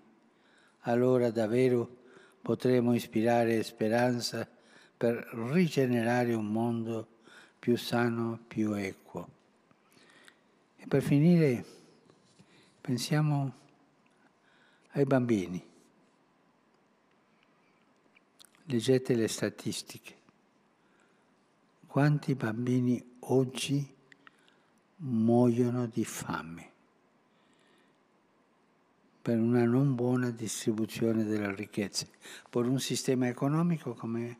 [0.80, 2.04] allora davvero
[2.42, 4.48] potremo ispirare speranza
[4.96, 5.14] per
[5.52, 7.06] rigenerare un mondo
[7.58, 9.28] più sano, più equo.
[10.76, 11.64] E per finire
[12.80, 13.52] pensiamo
[14.92, 15.64] ai bambini.
[18.64, 20.14] Leggete le statistiche.
[21.86, 23.94] Quanti bambini oggi
[24.96, 26.75] muoiono di fame?
[29.26, 32.06] Per una non buona distribuzione delle ricchezze,
[32.48, 34.38] per un sistema economico come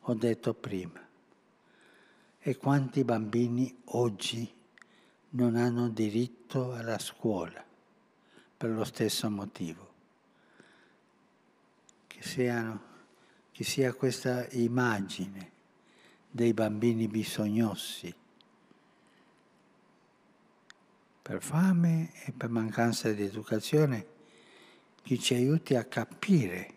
[0.00, 1.06] ho detto prima.
[2.38, 4.50] E quanti bambini oggi
[5.28, 7.62] non hanno diritto alla scuola
[8.56, 9.92] per lo stesso motivo?
[12.06, 12.80] Che, siano,
[13.52, 15.50] che sia questa immagine
[16.30, 18.14] dei bambini bisognosi
[21.20, 24.12] per fame e per mancanza di educazione,
[25.04, 26.72] che ci aiuti a capire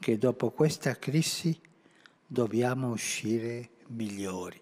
[0.00, 1.56] che dopo questa crisi
[2.26, 4.60] dobbiamo uscire migliori.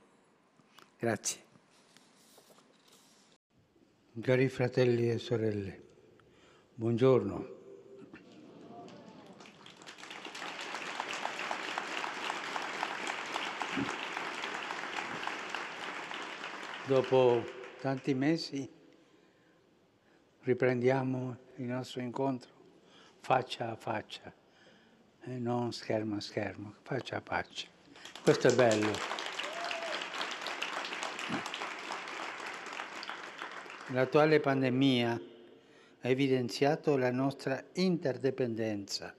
[0.98, 1.40] Grazie.
[4.20, 5.82] Cari fratelli e sorelle,
[6.74, 7.58] buongiorno.
[16.86, 17.42] Dopo
[17.80, 18.68] tanti mesi
[20.42, 22.50] riprendiamo il nostro incontro
[23.20, 24.32] faccia a faccia,
[25.22, 27.68] e non schermo a schermo, faccia a faccia.
[28.22, 28.90] Questo è bello.
[33.88, 35.20] L'attuale pandemia
[36.00, 39.14] ha evidenziato la nostra interdipendenza.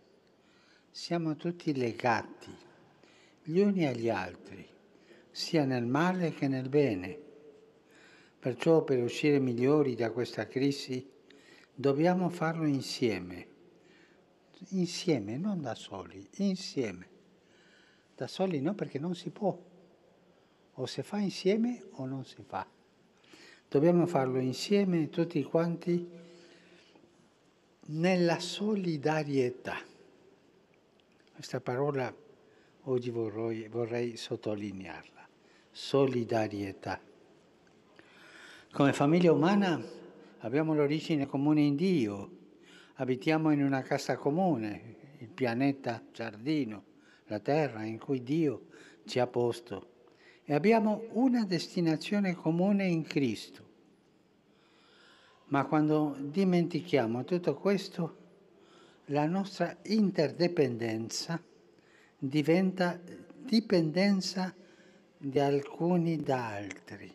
[0.90, 2.58] Siamo tutti legati
[3.44, 4.68] gli uni agli altri,
[5.30, 7.20] sia nel male che nel bene.
[8.40, 11.08] Perciò per uscire migliori da questa crisi
[11.82, 13.48] dobbiamo farlo insieme,
[14.70, 17.10] insieme, non da soli, insieme.
[18.16, 19.58] Da soli no perché non si può,
[20.74, 22.66] o si fa insieme o non si fa.
[23.68, 26.08] Dobbiamo farlo insieme tutti quanti
[27.88, 29.78] nella solidarietà.
[31.34, 32.14] Questa parola
[32.84, 35.28] oggi vorrei, vorrei sottolinearla,
[35.72, 37.00] solidarietà.
[38.72, 40.00] Come famiglia umana
[40.42, 42.38] abbiamo l'origine comune in Dio,
[42.96, 46.84] abitiamo in una casa comune, il pianeta giardino,
[47.26, 48.68] la terra in cui Dio
[49.06, 49.90] ci ha posto.
[50.44, 53.70] E abbiamo una destinazione comune in Cristo.
[55.46, 58.18] Ma quando dimentichiamo tutto questo,
[59.06, 61.42] la nostra interdipendenza
[62.18, 63.00] diventa
[63.36, 64.54] dipendenza
[65.18, 67.14] di alcuni da altri.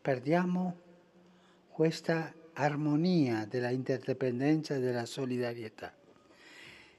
[0.00, 0.84] Perdiamo
[1.76, 5.94] questa armonia della interdipendenza e della solidarietà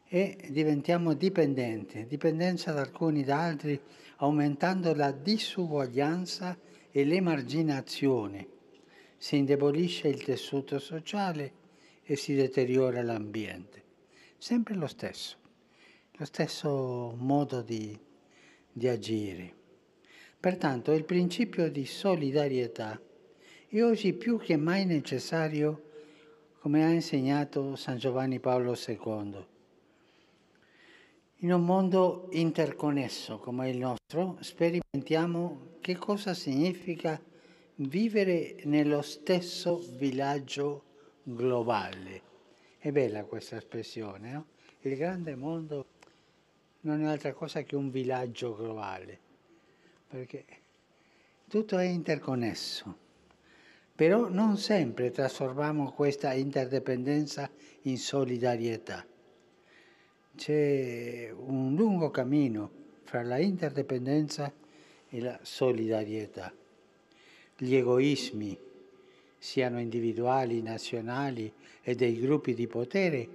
[0.08, 3.82] e diventiamo dipendenti, dipendenza da alcuni da altri,
[4.18, 6.56] aumentando la disuguaglianza
[6.92, 8.48] e l'emarginazione.
[9.18, 11.54] Si indebolisce il tessuto sociale
[12.04, 13.82] e si deteriora l'ambiente.
[14.38, 15.38] Sempre lo stesso,
[16.12, 18.00] lo stesso modo di,
[18.72, 19.52] di agire.
[20.40, 23.02] Pertanto il principio di solidarietà
[23.70, 25.84] è oggi più che mai necessario,
[26.60, 29.46] come ha insegnato San Giovanni Paolo II.
[31.42, 37.22] In un mondo interconnesso come il nostro, sperimentiamo che cosa significa
[37.76, 40.84] vivere nello stesso villaggio
[41.24, 42.22] globale.
[42.80, 44.46] È bella questa espressione, no?
[44.82, 45.86] Il grande mondo
[46.82, 49.26] non è altra cosa che un villaggio globale
[50.08, 50.46] perché
[51.48, 53.06] tutto è interconnesso.
[53.98, 57.50] Però non sempre trasformiamo questa interdipendenza
[57.82, 59.04] in solidarietà.
[60.36, 62.70] C'è un lungo cammino
[63.02, 64.54] fra la interdipendenza
[65.10, 66.54] e la solidarietà.
[67.58, 68.56] Gli egoismi,
[69.40, 73.28] siano individuali, nazionali e dei gruppi di potere,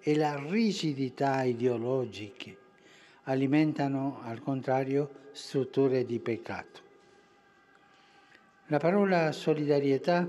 [0.00, 2.56] e la rigidità ideologiche
[3.24, 6.89] alimentano al contrario strutture di peccato.
[8.70, 10.28] La parola solidarietà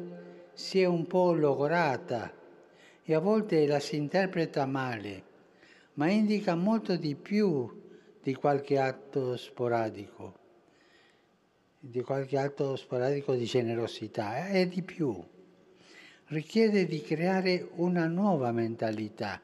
[0.54, 2.34] si è un po' logorata
[3.04, 5.24] e a volte la si interpreta male,
[5.94, 7.84] ma indica molto di più
[8.20, 10.39] di qualche atto sporadico,
[11.78, 15.24] di qualche atto sporadico di generosità, è di più.
[16.26, 19.39] Richiede di creare una nuova mentalità,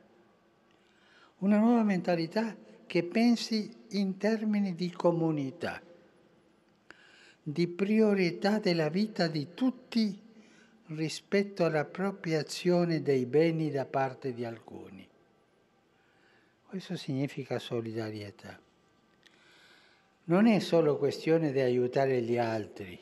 [1.38, 2.56] una nuova mentalità
[2.88, 5.84] che pensi in termini di comunità,
[7.50, 10.20] di priorità della vita di tutti
[10.88, 15.08] rispetto all'appropriazione dei beni da parte di alcuni.
[16.68, 18.60] Questo significa solidarietà.
[20.26, 23.00] Non è solo questione di aiutare gli altri,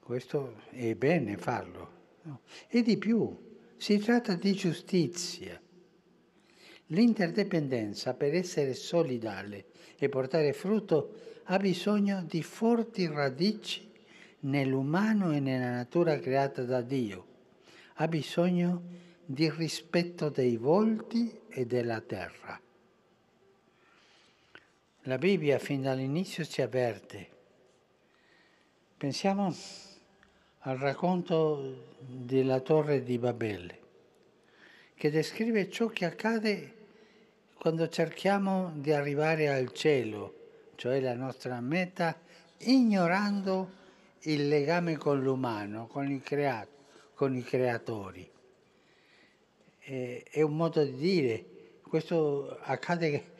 [0.00, 1.90] questo è bene farlo,
[2.24, 2.40] no?
[2.68, 3.34] e di più,
[3.78, 5.58] si tratta di giustizia.
[6.88, 9.64] L'interdipendenza per essere solidale
[9.96, 13.90] e portare frutto ha bisogno di forti radici
[14.40, 17.26] nell'umano e nella natura creata da Dio.
[17.94, 18.82] Ha bisogno
[19.24, 22.60] di rispetto dei volti e della terra.
[25.02, 27.28] La Bibbia fin dall'inizio ci avverte.
[28.96, 29.54] Pensiamo
[30.60, 33.82] al racconto della torre di Babele
[34.94, 36.74] che descrive ciò che accade
[37.54, 40.43] quando cerchiamo di arrivare al cielo,
[40.76, 42.16] cioè la nostra meta,
[42.58, 43.82] ignorando
[44.20, 46.70] il legame con l'umano, con il creato,
[47.14, 48.30] con i creatori.
[49.80, 51.44] è un modo di dire,
[51.82, 53.32] questo accade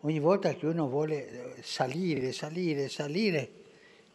[0.00, 3.50] ogni volta che uno vuole salire, salire, salire,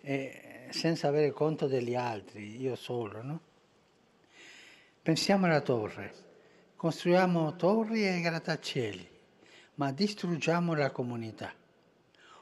[0.02, 3.40] eh, senza avere conto degli altri, io solo, no?
[5.02, 6.14] Pensiamo alla torre,
[6.76, 9.08] costruiamo torri e grattacieli,
[9.76, 11.54] ma distruggiamo la comunità.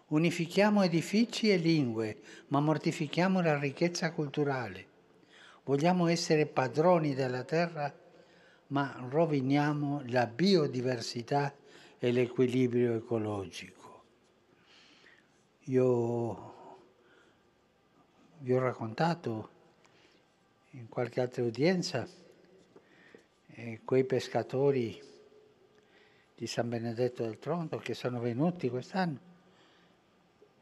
[0.07, 4.85] Unifichiamo edifici e lingue, ma mortifichiamo la ricchezza culturale.
[5.63, 7.91] Vogliamo essere padroni della terra,
[8.67, 11.55] ma roviniamo la biodiversità
[11.97, 14.03] e l'equilibrio ecologico.
[15.63, 16.77] Io
[18.41, 19.49] vi ho raccontato
[20.71, 22.07] in qualche altra udienza
[23.47, 25.01] eh, quei pescatori
[26.35, 29.33] di San Benedetto del Tronto che sono venuti quest'anno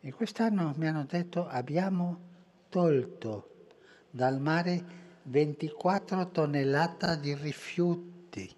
[0.05, 2.19] e quest'anno mi hanno detto abbiamo
[2.67, 3.67] tolto
[4.09, 4.83] dal mare
[5.23, 8.53] 24 tonnellate di rifiuti,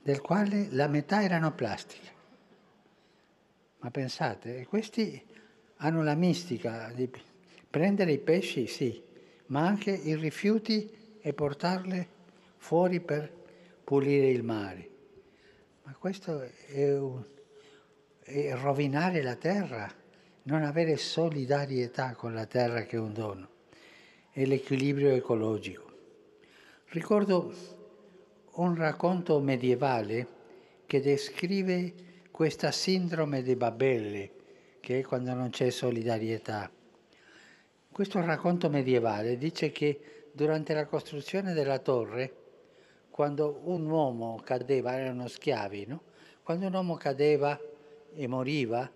[0.00, 2.10] del quale la metà erano plastiche.
[3.80, 5.20] Ma pensate, questi
[5.78, 7.10] hanno la mistica di
[7.68, 9.02] prendere i pesci, sì,
[9.46, 12.06] ma anche i rifiuti e portarli
[12.58, 13.28] fuori per
[13.82, 14.90] pulire il mare.
[15.82, 17.24] Ma questo è, un,
[18.22, 19.92] è rovinare la terra,
[20.44, 23.48] non avere solidarietà con la terra che è un dono
[24.32, 25.90] e l'equilibrio ecologico.
[26.86, 27.52] Ricordo
[28.54, 30.40] un racconto medievale
[30.86, 31.94] che descrive
[32.30, 34.30] questa sindrome di Babele,
[34.80, 36.70] che è quando non c'è solidarietà.
[37.90, 42.36] Questo racconto medievale dice che durante la costruzione della torre,
[43.10, 46.02] quando un uomo cadeva, erano schiavi, no?
[46.42, 47.58] Quando un uomo cadeva
[48.14, 48.90] e moriva,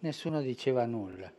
[0.00, 1.32] nessuno diceva nulla.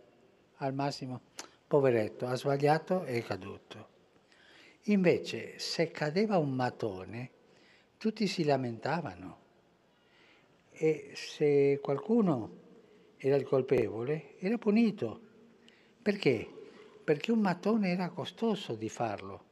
[0.58, 1.22] Al massimo
[1.68, 3.94] poveretto, ha sbagliato e è caduto.
[4.84, 7.32] Invece, se cadeva un matone,
[7.98, 9.44] tutti si lamentavano
[10.72, 12.64] e se qualcuno
[13.18, 15.22] era il colpevole, era punito.
[16.02, 16.48] Perché?
[17.04, 19.44] Perché un matone era costoso di farlo,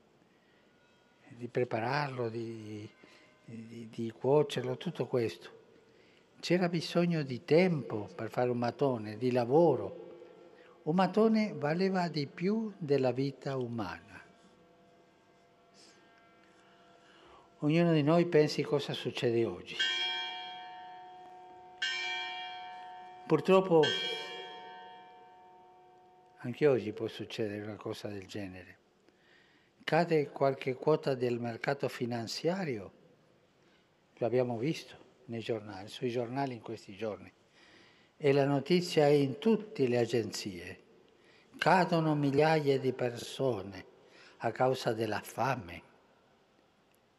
[1.29, 2.87] di prepararlo, di,
[3.45, 5.61] di, di cuocerlo, tutto questo.
[6.43, 10.81] C'era bisogno di tempo per fare un matone, di lavoro.
[10.83, 14.21] Un matone valeva di più della vita umana.
[17.59, 19.77] Ognuno di noi pensi cosa succede oggi.
[23.25, 23.81] Purtroppo
[26.39, 28.77] anche oggi può succedere una cosa del genere.
[29.85, 32.91] Cade qualche quota del mercato finanziario,
[34.15, 37.31] lo abbiamo visto nei giornali, sui giornali in questi giorni
[38.17, 40.79] e la notizia è in tutte le agenzie.
[41.57, 43.85] Cadono migliaia di persone
[44.37, 45.81] a causa della fame,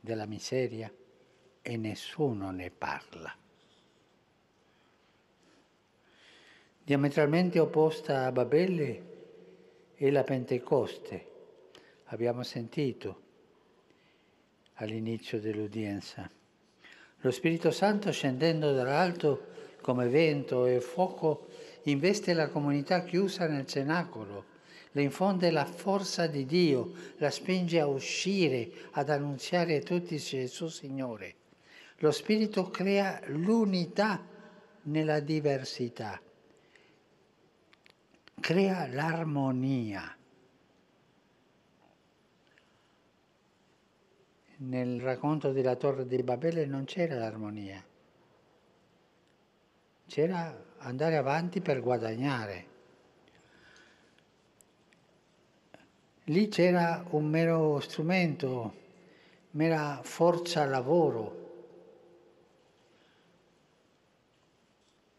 [0.00, 0.92] della miseria
[1.60, 3.36] e nessuno ne parla.
[6.82, 9.12] Diametralmente opposta a Babele
[9.94, 11.30] è la Pentecoste,
[12.04, 13.22] abbiamo sentito
[14.74, 16.30] all'inizio dell'udienza.
[17.24, 19.46] Lo Spirito Santo scendendo dall'alto
[19.80, 21.46] come vento e fuoco,
[21.84, 24.44] investe la comunità chiusa nel cenacolo,
[24.92, 30.68] le infonde la forza di Dio, la spinge a uscire, ad annunziare a tutti Gesù
[30.68, 31.34] Signore.
[32.00, 34.22] Lo Spirito crea l'unità
[34.82, 36.20] nella diversità,
[38.38, 40.14] crea l'armonia.
[44.66, 47.84] Nel racconto della Torre di Babele non c'era l'armonia
[50.06, 52.72] c'era andare avanti per guadagnare.
[56.24, 58.74] Lì c'era un mero strumento,
[59.52, 61.42] mera forza lavoro.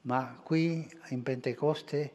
[0.02, 2.14] Ma qui in Pentecoste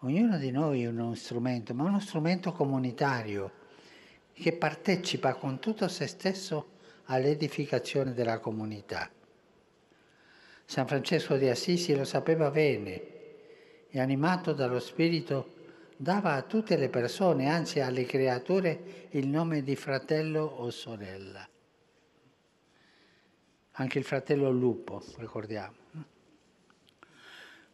[0.00, 3.55] ognuno di noi è uno strumento, ma uno strumento comunitario
[4.38, 6.74] che partecipa con tutto se stesso
[7.04, 9.10] all'edificazione della comunità.
[10.64, 13.14] San Francesco di Assisi lo sapeva bene
[13.88, 15.54] e animato dallo Spirito
[15.96, 21.48] dava a tutte le persone, anzi alle creature, il nome di fratello o sorella.
[23.78, 25.74] Anche il fratello lupo, ricordiamo.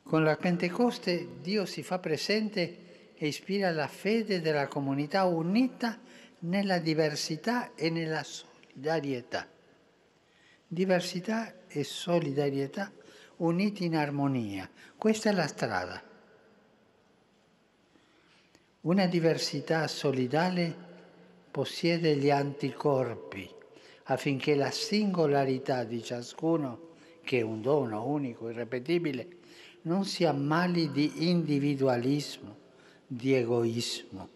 [0.02, 5.98] Con la Pentecoste Dio si fa presente e ispira la fede della comunità unita
[6.43, 9.49] nella diversità e nella solidarietà
[10.72, 12.90] diversità e solidarietà
[13.36, 14.66] uniti in armonia.
[14.97, 16.03] Questa è la strada.
[18.80, 20.74] Una diversità solidale
[21.51, 23.47] possiede gli anticorpi
[24.05, 26.88] affinché la singolarità di ciascuno,
[27.22, 29.28] che è un dono unico, irrepetibile,
[29.82, 32.57] non si ammali di individualismo,
[33.07, 34.32] di egoismo.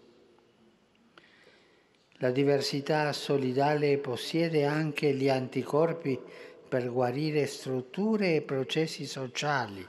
[2.21, 6.19] La diversità solidale possiede anche gli anticorpi
[6.67, 9.87] per guarire strutture e processi sociali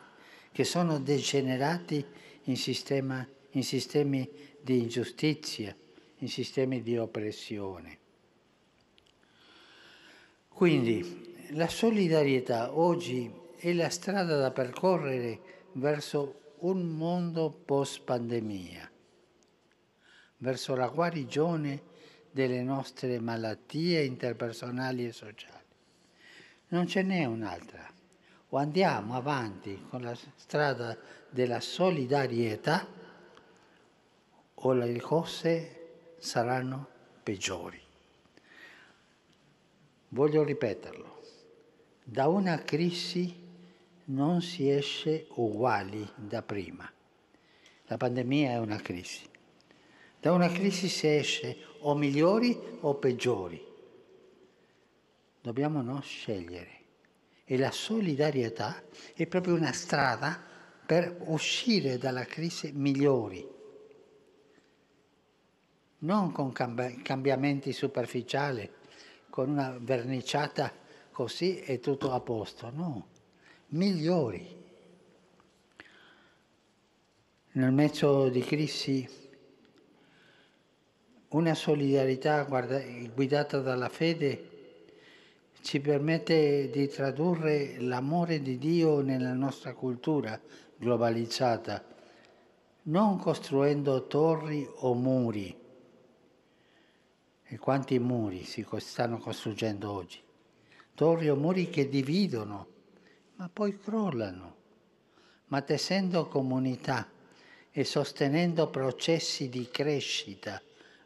[0.52, 2.06] che sono degenerati
[2.44, 5.74] in, sistema, in sistemi di ingiustizia,
[6.18, 7.98] in sistemi di oppressione.
[10.50, 15.40] Quindi la solidarietà oggi è la strada da percorrere
[15.74, 18.92] verso un mondo post pandemia,
[20.38, 21.96] verso la guarigione
[22.38, 25.66] delle nostre malattie interpersonali e sociali.
[26.68, 27.84] Non ce n'è un'altra.
[28.50, 30.96] O andiamo avanti con la strada
[31.32, 32.86] della solidarietà
[34.54, 36.88] o le cose saranno
[37.24, 37.82] peggiori.
[40.10, 41.22] Voglio ripeterlo.
[42.04, 43.46] Da una crisi
[44.06, 46.88] non si esce uguali da prima.
[47.88, 49.37] La pandemia è una crisi.
[50.20, 53.64] Da una crisi si esce o migliori o peggiori.
[55.42, 56.76] Dobbiamo non scegliere.
[57.46, 60.44] E la solidarietà è proprio una strada
[60.86, 63.46] per uscire dalla crisi migliori.
[66.00, 68.70] Non con cambiamenti superficiali,
[69.30, 70.74] con una verniciata
[71.12, 73.08] così è tutto a posto, no,
[73.68, 74.66] migliori.
[77.54, 79.27] Nel mezzo di crisi
[81.38, 82.46] una solidarietà
[83.14, 84.56] guidata dalla fede
[85.62, 90.40] ci permette di tradurre l'amore di Dio nella nostra cultura
[90.78, 91.84] globalizzata,
[92.84, 95.56] non costruendo torri o muri.
[97.50, 100.20] E quanti muri si stanno costruendo oggi?
[100.96, 102.68] Torri o muri che dividono,
[103.36, 104.56] ma poi crollano,
[105.48, 107.08] ma tessendo comunità
[107.70, 110.60] e sostenendo processi di crescita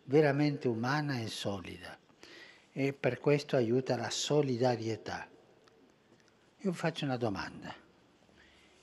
[0.05, 1.97] veramente umana e solida
[2.73, 5.27] e per questo aiuta la solidarietà.
[6.59, 7.73] Io faccio una domanda.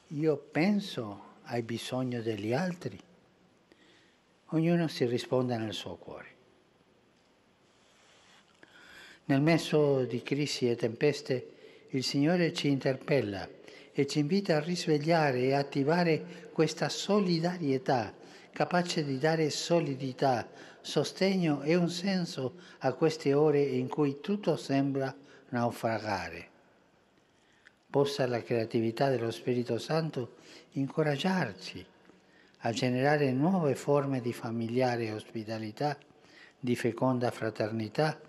[0.08, 2.98] Io penso ai bisogni degli altri?
[4.46, 6.36] Ognuno si risponde nel suo cuore.
[9.26, 11.52] Nel mezzo di crisi e tempeste
[11.90, 13.48] il Signore ci interpella
[13.92, 18.14] e ci invita a risvegliare e attivare questa solidarietà
[18.52, 20.48] capace di dare solidità,
[20.80, 25.14] sostegno e un senso a queste ore in cui tutto sembra
[25.50, 26.48] naufragare.
[27.90, 30.36] Possa la creatività dello Spirito Santo
[30.72, 31.84] incoraggiarci
[32.62, 35.96] a generare nuove forme di familiare ospitalità,
[36.58, 38.20] di feconda fraternità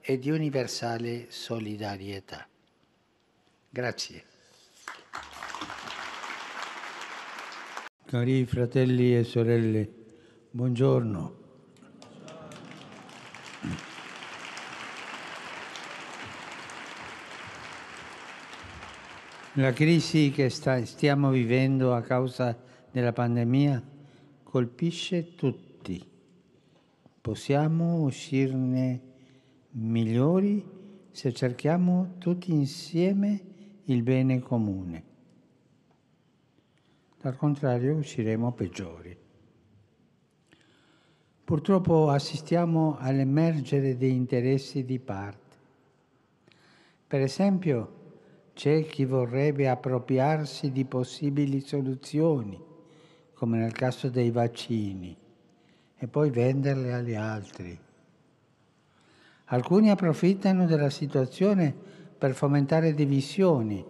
[0.00, 2.46] e di universale solidarietà.
[3.68, 4.24] Grazie.
[8.04, 9.88] Cari fratelli e sorelle,
[10.50, 11.41] buongiorno.
[19.54, 22.58] La crisi che sta, stiamo vivendo a causa
[22.90, 23.82] della pandemia
[24.42, 26.02] colpisce tutti.
[27.20, 29.00] Possiamo uscirne
[29.72, 30.64] migliori
[31.10, 33.40] se cerchiamo tutti insieme
[33.84, 35.10] il bene comune
[37.22, 39.16] dal contrario usciremo peggiori.
[41.44, 45.56] Purtroppo assistiamo all'emergere di interessi di parte.
[47.06, 48.01] Per esempio,
[48.54, 52.60] c'è chi vorrebbe appropriarsi di possibili soluzioni,
[53.34, 55.16] come nel caso dei vaccini,
[55.96, 57.78] e poi venderle agli altri.
[59.46, 61.74] Alcuni approfittano della situazione
[62.16, 63.84] per fomentare divisioni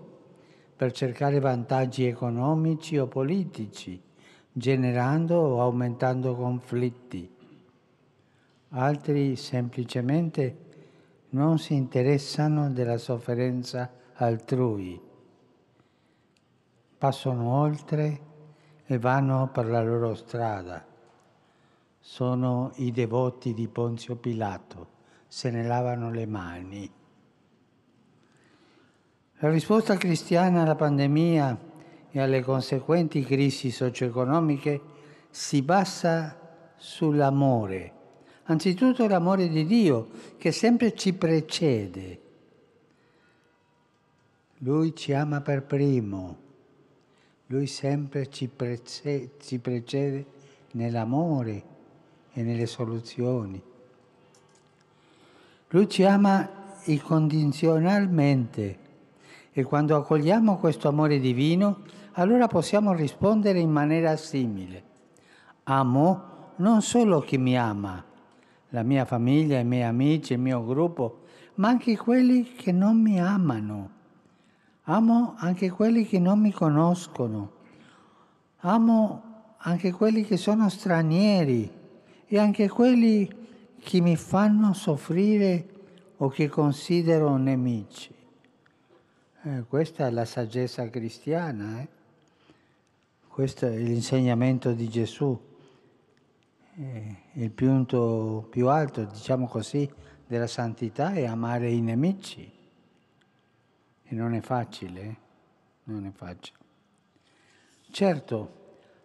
[0.82, 4.02] per cercare vantaggi economici o politici,
[4.50, 7.30] generando o aumentando conflitti.
[8.70, 10.56] Altri semplicemente
[11.30, 15.00] non si interessano della sofferenza altrui,
[16.98, 18.20] passano oltre
[18.86, 20.86] e vanno per la loro strada.
[21.98, 24.88] Sono i devoti di Ponzio Pilato,
[25.26, 26.92] se ne lavano le mani.
[29.38, 31.58] La risposta cristiana alla pandemia
[32.10, 34.80] e alle conseguenti crisi socio-economiche
[35.30, 36.38] si basa
[36.76, 37.92] sull'amore,
[38.44, 42.21] anzitutto l'amore di Dio che sempre ci precede.
[44.64, 46.36] Lui ci ama per primo,
[47.46, 50.24] lui sempre ci, prece- ci precede
[50.74, 51.64] nell'amore
[52.32, 53.60] e nelle soluzioni.
[55.66, 56.48] Lui ci ama
[56.84, 58.78] incondizionalmente
[59.50, 61.82] e quando accogliamo questo amore divino,
[62.12, 64.84] allora possiamo rispondere in maniera simile.
[65.64, 68.04] Amo non solo chi mi ama,
[68.68, 71.22] la mia famiglia, i miei amici, il mio gruppo,
[71.56, 74.00] ma anche quelli che non mi amano.
[74.86, 77.52] Amo anche quelli che non mi conoscono.
[78.58, 81.70] Amo anche quelli che sono stranieri
[82.26, 83.30] e anche quelli
[83.78, 85.68] che mi fanno soffrire
[86.16, 88.12] o che considero nemici.
[89.44, 91.88] Eh, questa è la saggezza cristiana, eh?
[93.28, 95.38] questo è l'insegnamento di Gesù.
[96.74, 99.88] Eh, il punto più alto, diciamo così,
[100.26, 102.61] della santità è amare i nemici.
[104.12, 105.16] E non è facile,
[105.84, 106.58] non è facile.
[107.90, 108.52] Certo,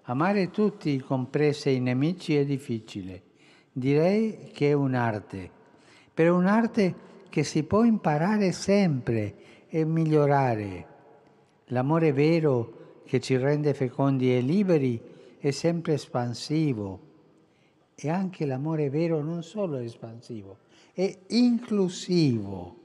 [0.01, 3.23] amare tutti, compresi i nemici, è difficile.
[3.71, 5.49] Direi che è un'arte,
[6.13, 6.95] però un'arte
[7.29, 9.35] che si può imparare sempre
[9.69, 10.87] e migliorare.
[11.67, 15.01] L'amore vero che ci rende fecondi e liberi
[15.39, 16.99] è sempre espansivo
[17.95, 20.57] e anche l'amore vero non solo è espansivo,
[20.91, 22.75] è inclusivo.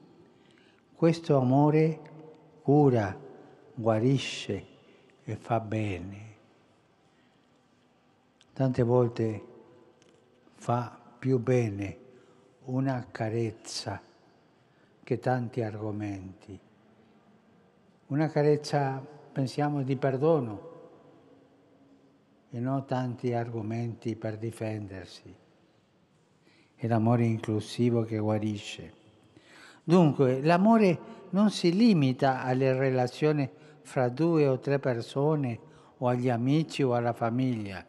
[0.95, 2.12] Questo amore
[2.63, 3.19] cura,
[3.75, 4.67] guarisce
[5.25, 6.31] e fa bene.
[8.53, 9.47] Tante volte
[10.55, 11.99] fa più bene
[12.65, 14.01] una carezza
[15.03, 16.59] che tanti argomenti.
[18.07, 20.71] Una carezza, pensiamo, di perdono,
[22.51, 25.35] e non tanti argomenti per difendersi.
[26.75, 28.93] È l'amore inclusivo che guarisce.
[29.83, 33.49] Dunque, l'amore non si limita alle relazioni
[33.83, 35.59] fra due o tre persone
[35.99, 37.85] o agli amici o alla famiglia,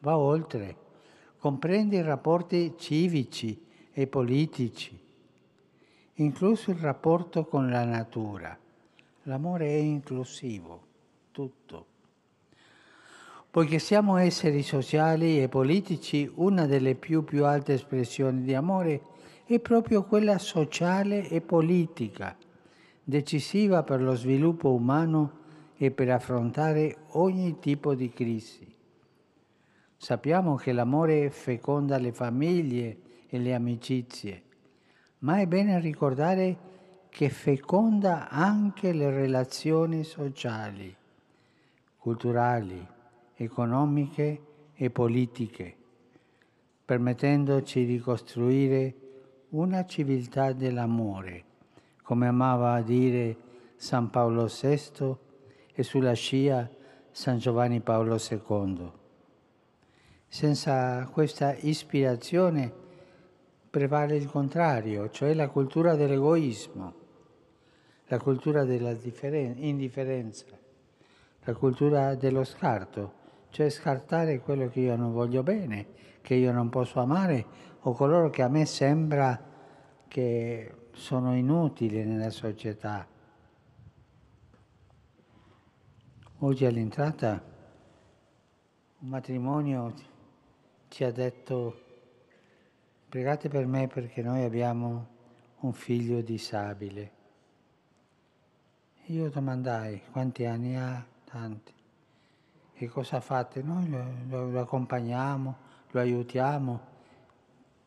[0.00, 0.76] va oltre,
[1.38, 4.98] comprende i rapporti civici e politici,
[6.14, 8.56] incluso il rapporto con la natura.
[9.24, 10.82] L'amore è inclusivo,
[11.32, 11.86] tutto.
[13.50, 19.02] Poiché siamo esseri sociali e politici, una delle più, più alte espressioni di amore
[19.44, 22.36] è proprio quella sociale e politica,
[23.02, 25.38] decisiva per lo sviluppo umano
[25.76, 28.70] e per affrontare ogni tipo di crisi.
[29.96, 32.98] Sappiamo che l'amore feconda le famiglie
[33.28, 34.42] e le amicizie,
[35.18, 36.58] ma è bene ricordare
[37.10, 40.94] che feconda anche le relazioni sociali,
[41.98, 42.86] culturali,
[43.34, 44.42] economiche
[44.74, 45.76] e politiche,
[46.84, 48.94] permettendoci di costruire
[49.50, 51.44] una civiltà dell'amore,
[52.10, 53.36] come amava dire
[53.76, 55.14] San Paolo VI
[55.72, 56.68] e sulla scia
[57.12, 58.90] San Giovanni Paolo II.
[60.26, 62.72] Senza questa ispirazione
[63.70, 66.94] prevale il contrario, cioè la cultura dell'egoismo,
[68.06, 70.46] la cultura dell'indifferenza,
[71.44, 73.12] la cultura dello scarto,
[73.50, 75.86] cioè scartare quello che io non voglio bene,
[76.22, 77.46] che io non posso amare
[77.82, 79.40] o coloro che a me sembra
[80.08, 83.06] che sono inutili nella società.
[86.38, 87.42] Oggi all'entrata
[88.98, 89.94] un matrimonio
[90.88, 91.80] ci ha detto
[93.08, 95.06] pregate per me perché noi abbiamo
[95.60, 97.12] un figlio disabile.
[99.06, 101.04] Io domandai quanti anni ha?
[101.24, 101.78] Tanti
[102.80, 103.62] che cosa fate?
[103.62, 105.56] Noi lo, lo, accompagniamo,
[105.90, 106.80] lo aiutiamo.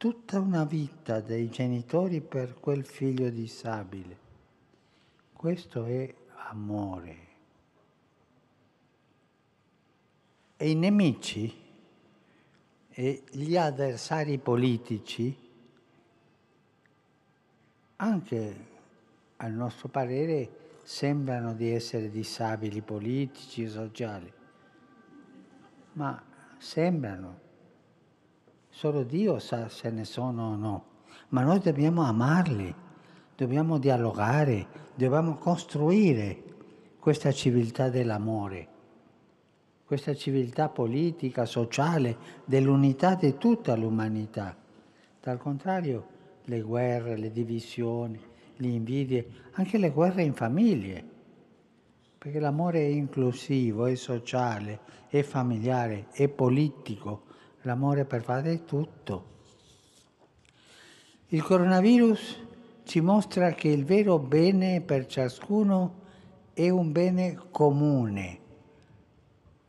[0.03, 4.17] Tutta una vita dei genitori per quel figlio disabile.
[5.31, 6.13] Questo è
[6.49, 7.17] amore.
[10.57, 11.57] E i nemici
[12.89, 15.37] e gli avversari politici,
[17.95, 18.55] anche
[19.37, 24.33] al nostro parere, sembrano di essere disabili politici e sociali
[25.93, 26.21] ma
[26.57, 27.42] sembrano.
[28.75, 30.85] Solo Dio sa se ne sono o no.
[31.29, 32.73] Ma noi dobbiamo amarli,
[33.35, 34.65] dobbiamo dialogare,
[34.95, 36.41] dobbiamo costruire
[36.99, 38.67] questa civiltà dell'amore,
[39.85, 44.57] questa civiltà politica, sociale, dell'unità di tutta l'umanità.
[45.21, 46.07] Dal contrario,
[46.45, 48.19] le guerre, le divisioni,
[48.55, 51.11] le invidie, anche le guerre in famiglie
[52.17, 57.23] perché l'amore è inclusivo, è sociale, è familiare, è politico,
[57.63, 59.31] l'amore per fare tutto.
[61.27, 62.41] Il coronavirus
[62.83, 66.01] ci mostra che il vero bene per ciascuno
[66.53, 68.39] è un bene comune,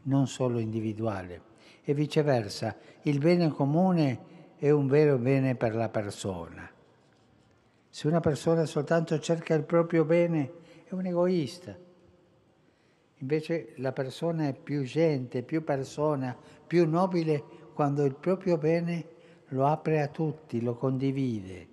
[0.02, 1.40] non solo individuale,
[1.82, 6.70] e viceversa, il bene comune è un vero bene per la persona.
[7.88, 10.52] Se una persona soltanto cerca il proprio bene,
[10.84, 11.76] è un egoista.
[13.18, 16.36] Invece la persona è più gente, più persona,
[16.66, 19.06] più nobile quando il proprio bene
[19.48, 21.68] lo apre a tutti, lo condivide.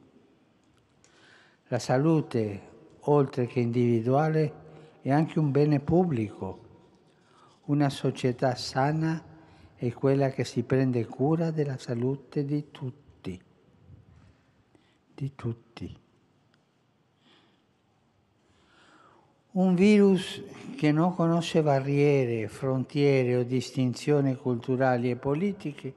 [1.67, 2.61] La salute,
[3.01, 4.53] oltre che individuale,
[5.01, 6.59] è anche un bene pubblico.
[7.65, 9.23] Una società sana
[9.75, 13.41] è quella che si prende cura della salute di tutti.
[15.13, 15.97] Di tutti.
[19.53, 20.41] Un virus
[20.77, 25.93] che non conosce barriere, frontiere o distinzioni culturali e politiche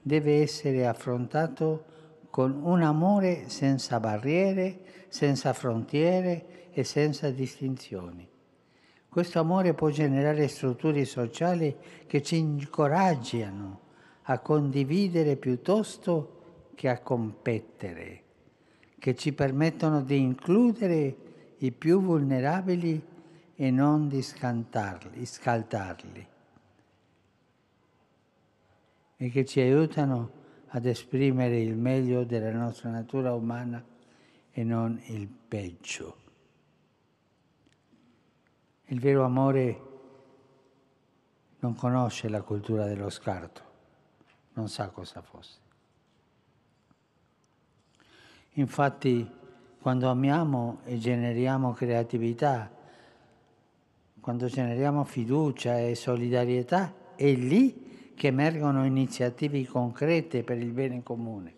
[0.00, 1.84] deve essere affrontato
[2.30, 4.78] con un amore senza barriere,
[5.08, 8.24] senza frontiere e senza distinzioni.
[9.08, 11.74] Questo amore può generare strutture sociali
[12.06, 13.80] che ci incoraggiano
[14.22, 18.22] a condividere piuttosto che a competere,
[19.00, 21.30] che ci permettono di includere
[21.64, 23.10] i più vulnerabili
[23.54, 25.26] e non di scaldarli
[29.16, 33.84] e che ci aiutano ad esprimere il meglio della nostra natura umana
[34.50, 36.16] e non il peggio.
[38.86, 39.90] Il vero amore
[41.60, 43.62] non conosce la cultura dello scarto,
[44.54, 45.60] non sa cosa fosse.
[48.54, 49.40] Infatti
[49.82, 52.70] quando amiamo e generiamo creatività,
[54.20, 61.54] quando generiamo fiducia e solidarietà, è lì che emergono iniziative concrete per il bene comune.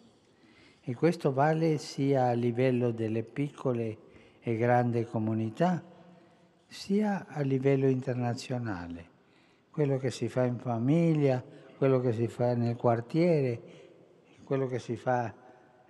[0.80, 3.98] E questo vale sia a livello delle piccole
[4.40, 5.84] e grandi comunità,
[6.66, 9.04] sia a livello internazionale.
[9.70, 11.44] Quello che si fa in famiglia,
[11.76, 13.60] quello che si fa nel quartiere,
[14.44, 15.43] quello che si fa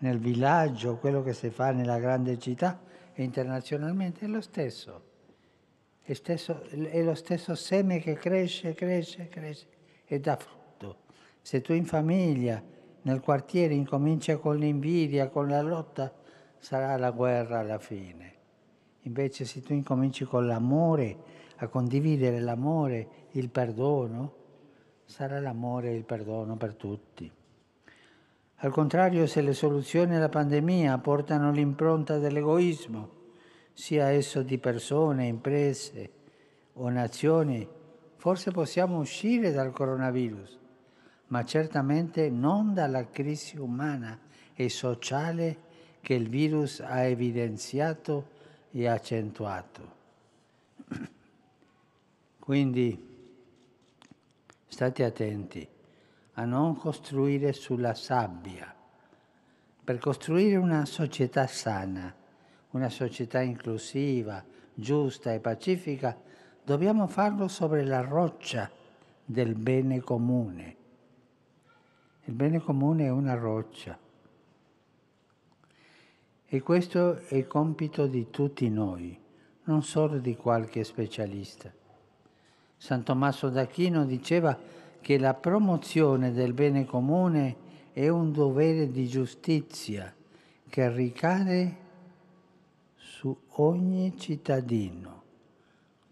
[0.05, 2.79] nel villaggio, quello che si fa nella grande città
[3.15, 5.13] e internazionalmente è lo stesso.
[6.03, 9.67] È, stesso, è lo stesso seme che cresce, cresce, cresce
[10.05, 10.97] e dà frutto.
[11.41, 12.63] Se tu in famiglia,
[13.01, 16.13] nel quartiere, incominci con l'invidia, con la lotta,
[16.59, 18.33] sarà la guerra alla fine.
[19.03, 21.17] Invece se tu incominci con l'amore,
[21.57, 24.35] a condividere l'amore, il perdono,
[25.07, 27.33] sarà l'amore e il perdono per tutti.
[28.57, 33.11] Al contrario, se le soluzioni alla pandemia portano l'impronta dell'egoismo,
[33.73, 36.11] sia esso di persone, imprese
[36.75, 37.69] o nazioni,
[38.17, 40.59] forse possiamo uscire dal coronavirus,
[41.27, 44.19] ma certamente non dalla crisi umana
[44.55, 45.59] e sociale
[46.01, 48.29] che il virus ha evidenziato
[48.71, 49.93] e accentuato.
[52.39, 53.13] Quindi
[54.67, 55.69] state attenti
[56.35, 58.75] a non costruire sulla sabbia.
[59.85, 62.13] Per costruire una società sana,
[62.71, 64.43] una società inclusiva,
[64.75, 66.17] giusta e pacifica,
[66.65, 68.71] dobbiamo farlo sobre la roccia
[69.25, 70.77] del bene comune.
[72.25, 73.99] Il bene comune è una roccia.
[76.47, 79.19] E questo è il compito di tutti noi,
[79.65, 81.73] non solo di qualche specialista.
[82.77, 84.59] San Tommaso d'Aquino diceva
[85.05, 87.57] che la promozione del bene comune
[87.93, 90.11] è un dovere di giustizia
[90.67, 91.77] che ricade
[92.95, 95.23] su ogni cittadino.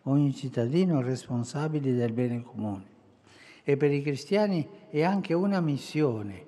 [0.02, 2.84] Ogni cittadino responsabile del bene comune.
[3.64, 6.44] E per i cristiani è anche una missione.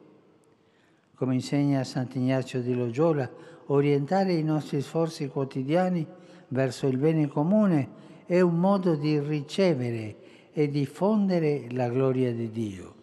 [1.15, 3.27] Come insegna Sant'Ignazio di Loyola,
[3.69, 6.07] orientare i nostri sforzi quotidiani
[6.49, 7.89] verso il bene comune
[8.27, 10.17] è un modo di ricevere
[10.57, 12.95] e diffondere la gloria di Dio.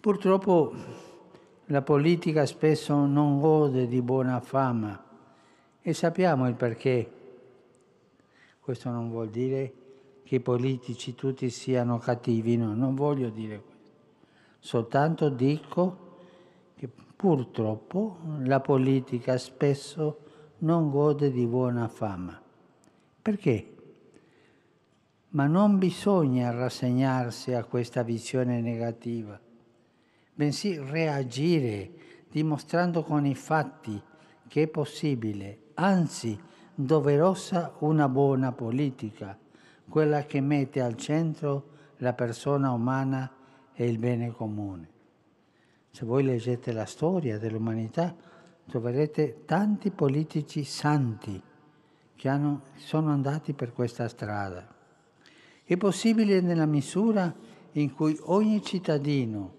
[0.00, 0.74] Purtroppo
[1.66, 5.00] la politica spesso non gode di buona fama
[5.82, 7.10] e sappiamo il perché.
[8.58, 9.74] Questo non vuol dire
[10.24, 13.90] che i politici tutti siano cattivi, no, non voglio dire questo.
[14.60, 15.96] Soltanto dico
[16.74, 20.20] che purtroppo la politica spesso
[20.58, 22.40] non gode di buona fama.
[23.20, 23.72] Perché?
[25.32, 29.40] Ma non bisogna rassegnarsi a questa visione negativa,
[30.34, 31.90] bensì reagire
[32.30, 34.00] dimostrando con i fatti
[34.46, 36.38] che è possibile, anzi
[36.74, 39.38] doverosa una buona politica,
[39.88, 43.30] quella che mette al centro la persona umana
[43.72, 44.88] e il bene comune.
[45.90, 48.14] Se voi leggete la storia dell'umanità,
[48.66, 51.42] troverete tanti politici santi
[52.14, 54.71] che hanno, sono andati per questa strada.
[55.72, 57.34] È possibile nella misura
[57.72, 59.54] in cui ogni cittadino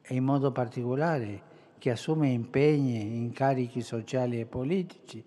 [0.00, 1.42] e in modo particolare
[1.78, 5.20] chi assume impegni, incarichi sociali e politici,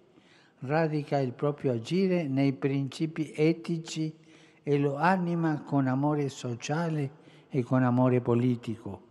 [0.60, 4.16] radica il proprio agire nei principi etici
[4.64, 7.12] e lo anima con amore sociale
[7.50, 9.02] e con amore politico.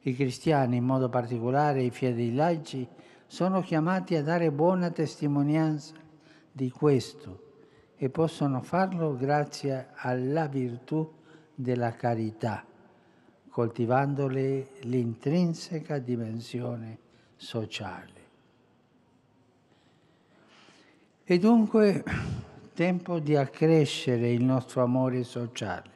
[0.00, 2.86] I cristiani, in modo particolare i fedeli laici,
[3.26, 5.94] sono chiamati a dare buona testimonianza
[6.52, 7.41] di questo
[8.02, 11.08] e possono farlo grazie alla virtù
[11.54, 12.64] della carità,
[13.48, 16.98] coltivandole l'intrinseca dimensione
[17.36, 18.20] sociale.
[21.22, 22.02] E dunque
[22.74, 25.90] tempo di accrescere il nostro amore sociale.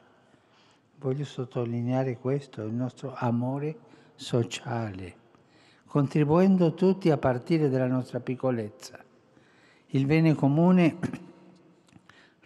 [0.99, 3.79] Voglio sottolineare questo, il nostro amore
[4.15, 5.13] sociale,
[5.85, 8.97] contribuendo tutti a partire dalla nostra piccolezza.
[9.87, 11.25] Il bene comune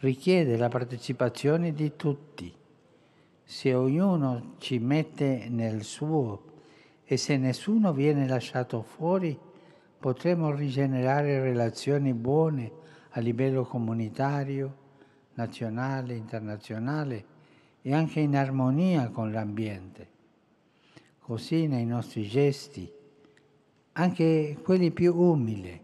[0.01, 2.51] richiede la partecipazione di tutti.
[3.43, 6.43] Se ognuno ci mette nel suo
[7.03, 9.37] e se nessuno viene lasciato fuori,
[9.99, 12.71] potremo rigenerare relazioni buone
[13.09, 14.77] a livello comunitario,
[15.35, 17.25] nazionale, internazionale
[17.81, 20.09] e anche in armonia con l'ambiente.
[21.19, 22.91] Così nei nostri gesti,
[23.93, 25.79] anche quelli più umili,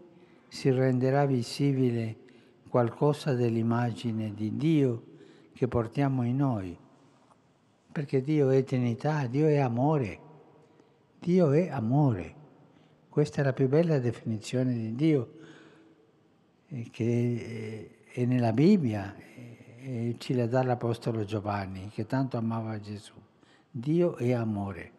[0.48, 2.26] si renderà visibile
[2.68, 5.02] qualcosa dell'immagine di Dio
[5.52, 6.78] che portiamo in noi.
[7.90, 10.20] Perché Dio è eternità, Dio è amore.
[11.18, 12.34] Dio è amore.
[13.08, 15.32] Questa è la più bella definizione di Dio
[16.90, 23.14] che è nella Bibbia e ci la dà l'Apostolo Giovanni, che tanto amava Gesù.
[23.70, 24.92] Dio è amore.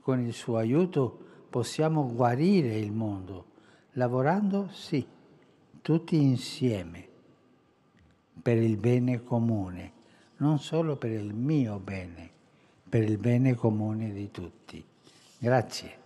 [0.00, 1.18] Con il suo aiuto
[1.50, 3.46] possiamo guarire il mondo,
[3.92, 5.06] lavorando sì,
[5.86, 7.08] tutti insieme,
[8.42, 9.92] per il bene comune,
[10.38, 12.28] non solo per il mio bene,
[12.88, 14.84] per il bene comune di tutti.
[15.38, 15.98] Grazie.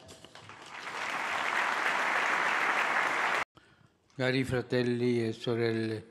[4.14, 6.06] Cari fratelli e sorelle,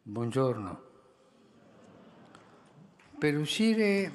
[0.00, 0.82] buongiorno.
[3.18, 4.10] Per uscire,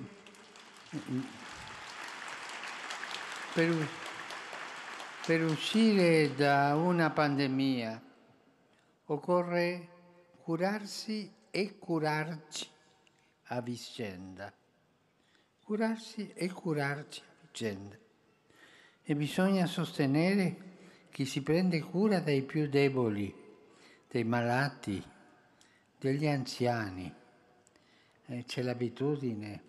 [3.53, 3.87] per,
[5.23, 8.04] per uscire da una pandemia
[9.05, 9.89] occorre
[10.41, 12.67] curarsi e curarci
[13.43, 14.51] a vicenda.
[15.63, 17.97] Curarsi e curarci a vicenda.
[19.03, 20.73] E bisogna sostenere
[21.11, 23.33] chi si prende cura dei più deboli,
[24.07, 25.03] dei malati,
[25.99, 27.13] degli anziani.
[28.27, 29.63] Eh, c'è l'abitudine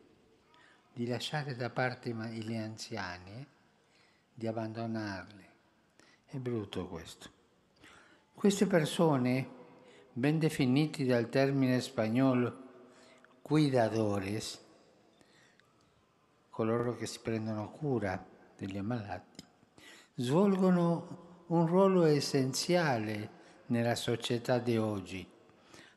[0.93, 3.47] di lasciare da parte gli anziani, eh,
[4.32, 5.45] di abbandonarli.
[6.24, 7.36] È brutto questo.
[8.37, 9.49] Queste persone,
[10.12, 12.64] ben definiti dal termine spagnolo
[13.41, 14.62] cuidadores,
[16.51, 18.22] coloro che si prendono cura
[18.55, 19.43] degli ammalati,
[20.16, 23.30] svolgono un ruolo essenziale
[23.68, 25.26] nella società di oggi,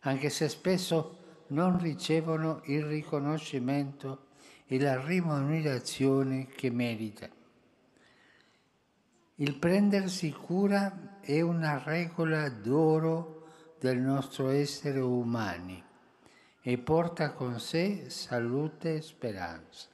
[0.03, 1.17] anche se spesso
[1.47, 4.27] non ricevono il riconoscimento
[4.65, 7.38] e la rimunerazione che meritano.
[9.41, 13.47] Il prendersi cura è una regola d'oro
[13.79, 15.81] del nostro essere umani
[16.59, 19.87] e porta con sé salute e speranza.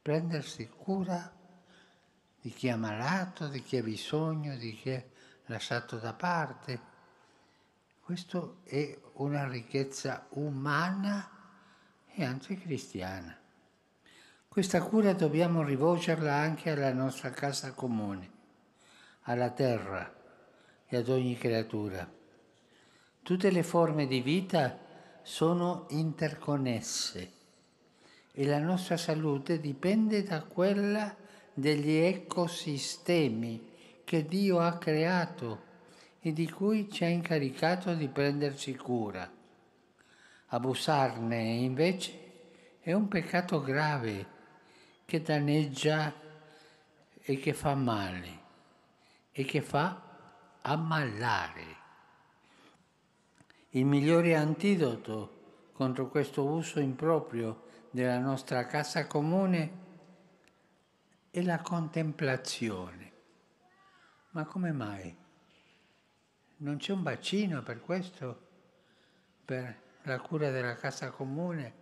[0.00, 1.28] Prendersi cura
[2.40, 5.04] di chi è malato, di chi ha bisogno, di chi è
[5.46, 6.80] lasciato da parte.
[8.00, 11.28] Questo è una ricchezza umana
[12.14, 13.36] e anche cristiana.
[14.46, 18.35] Questa cura dobbiamo rivolgerla anche alla nostra casa comune,
[19.28, 20.12] alla terra
[20.86, 22.08] e ad ogni creatura.
[23.22, 24.78] Tutte le forme di vita
[25.22, 27.32] sono interconnesse
[28.32, 31.14] e la nostra salute dipende da quella
[31.52, 33.72] degli ecosistemi
[34.04, 35.64] che Dio ha creato
[36.20, 39.28] e di cui ci ha incaricato di prenderci cura.
[40.48, 42.24] Abusarne invece
[42.78, 44.34] è un peccato grave
[45.04, 46.12] che danneggia
[47.20, 48.44] e che fa male
[49.38, 50.00] e che fa
[50.62, 51.76] ammalare.
[53.70, 59.84] Il migliore antidoto contro questo uso improprio della nostra casa comune
[61.30, 63.12] è la contemplazione.
[64.30, 65.14] Ma come mai?
[66.56, 68.40] Non c'è un bacino per questo,
[69.44, 71.74] per la cura della casa comune,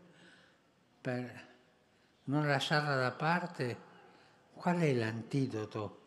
[1.01, 1.47] per
[2.25, 3.93] non lasciarla da parte?
[4.55, 6.03] Qual è l'antidoto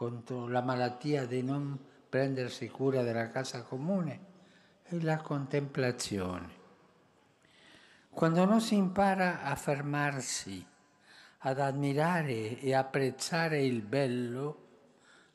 [0.00, 1.78] contro la malattia di non
[2.08, 4.28] prendersi cura della casa comune?
[4.82, 6.48] È la contemplazione.
[8.08, 10.66] Quando non si impara a fermarsi,
[11.40, 14.68] ad ammirare e apprezzare il bello,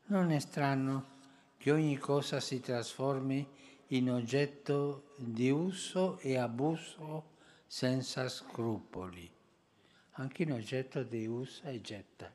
[0.05, 1.09] non è strano
[1.57, 3.47] che ogni cosa si trasformi
[3.89, 7.33] in oggetto di uso e abuso
[7.67, 9.31] senza scrupoli,
[10.13, 12.34] anche in oggetto di usa e getta.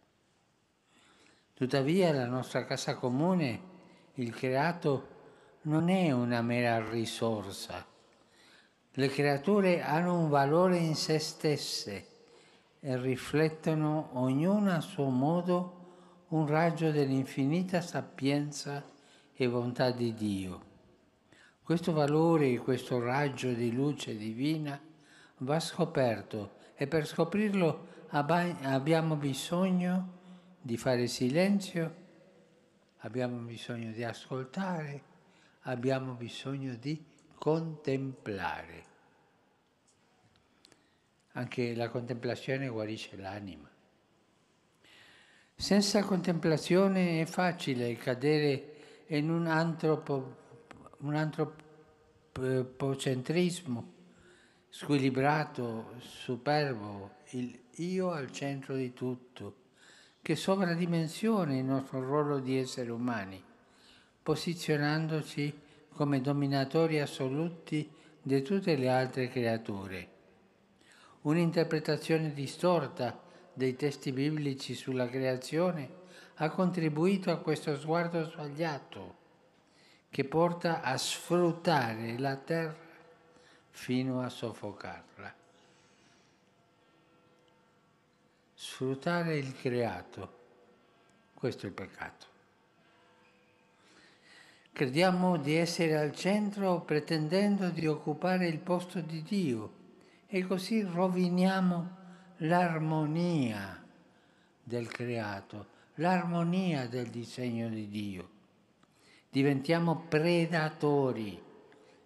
[1.61, 3.61] Tuttavia la nostra casa comune,
[4.15, 5.09] il creato,
[5.65, 7.85] non è una mera risorsa.
[8.93, 12.07] Le creature hanno un valore in se stesse
[12.81, 18.83] e riflettono ognuna a suo modo un raggio dell'infinita sapienza
[19.35, 20.61] e bontà di Dio.
[21.63, 24.81] Questo valore, questo raggio di luce divina
[25.41, 30.20] va scoperto e per scoprirlo abbiamo bisogno
[30.61, 31.95] di fare silenzio,
[32.99, 35.03] abbiamo bisogno di ascoltare,
[35.63, 37.03] abbiamo bisogno di
[37.35, 38.85] contemplare.
[41.33, 43.69] Anche la contemplazione guarisce l'anima.
[45.55, 50.37] Senza contemplazione è facile cadere in un, antropo,
[50.99, 53.93] un antropocentrismo
[54.69, 59.55] squilibrato, superbo, il io al centro di tutto,
[60.23, 63.43] che sovradimensiona il nostro ruolo di esseri umani,
[64.23, 65.59] posizionandoci
[65.93, 67.91] come dominatori assoluti
[68.23, 70.09] di tutte le altre creature.
[71.23, 73.21] Un'interpretazione distorta
[73.53, 75.99] dei testi biblici sulla creazione
[76.37, 79.17] ha contribuito a questo sguardo sbagliato
[80.09, 82.77] che porta a sfruttare la terra
[83.71, 85.40] fino a soffocarla.
[88.63, 90.33] Sfruttare il creato,
[91.33, 92.27] questo è il peccato.
[94.71, 99.73] Crediamo di essere al centro pretendendo di occupare il posto di Dio
[100.27, 101.97] e così roviniamo
[102.41, 103.83] l'armonia
[104.63, 108.29] del creato, l'armonia del disegno di Dio.
[109.31, 111.43] Diventiamo predatori,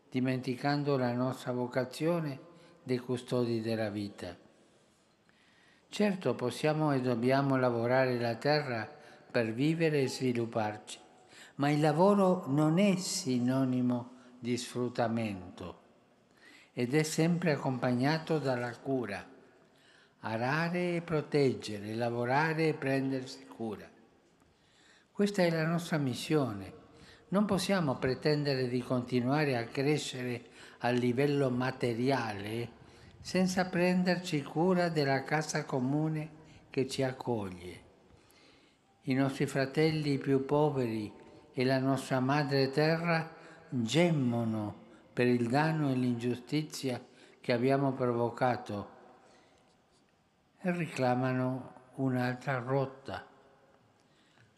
[0.09, 2.39] dimenticando la nostra vocazione
[2.85, 4.43] dei custodi della vita.
[5.94, 8.84] Certo possiamo e dobbiamo lavorare la terra
[9.30, 10.98] per vivere e svilupparci,
[11.54, 14.10] ma il lavoro non è sinonimo
[14.40, 15.82] di sfruttamento
[16.72, 19.24] ed è sempre accompagnato dalla cura.
[20.22, 23.88] Arare e proteggere, lavorare e prendersi cura.
[25.12, 26.72] Questa è la nostra missione.
[27.28, 30.42] Non possiamo pretendere di continuare a crescere
[30.78, 32.82] a livello materiale
[33.24, 36.28] senza prenderci cura della casa comune
[36.68, 37.82] che ci accoglie.
[39.05, 41.10] I nostri fratelli più poveri
[41.55, 43.34] e la nostra madre terra
[43.70, 44.76] gemmono
[45.10, 47.02] per il danno e l'ingiustizia
[47.40, 48.90] che abbiamo provocato
[50.60, 53.26] e reclamano un'altra rotta,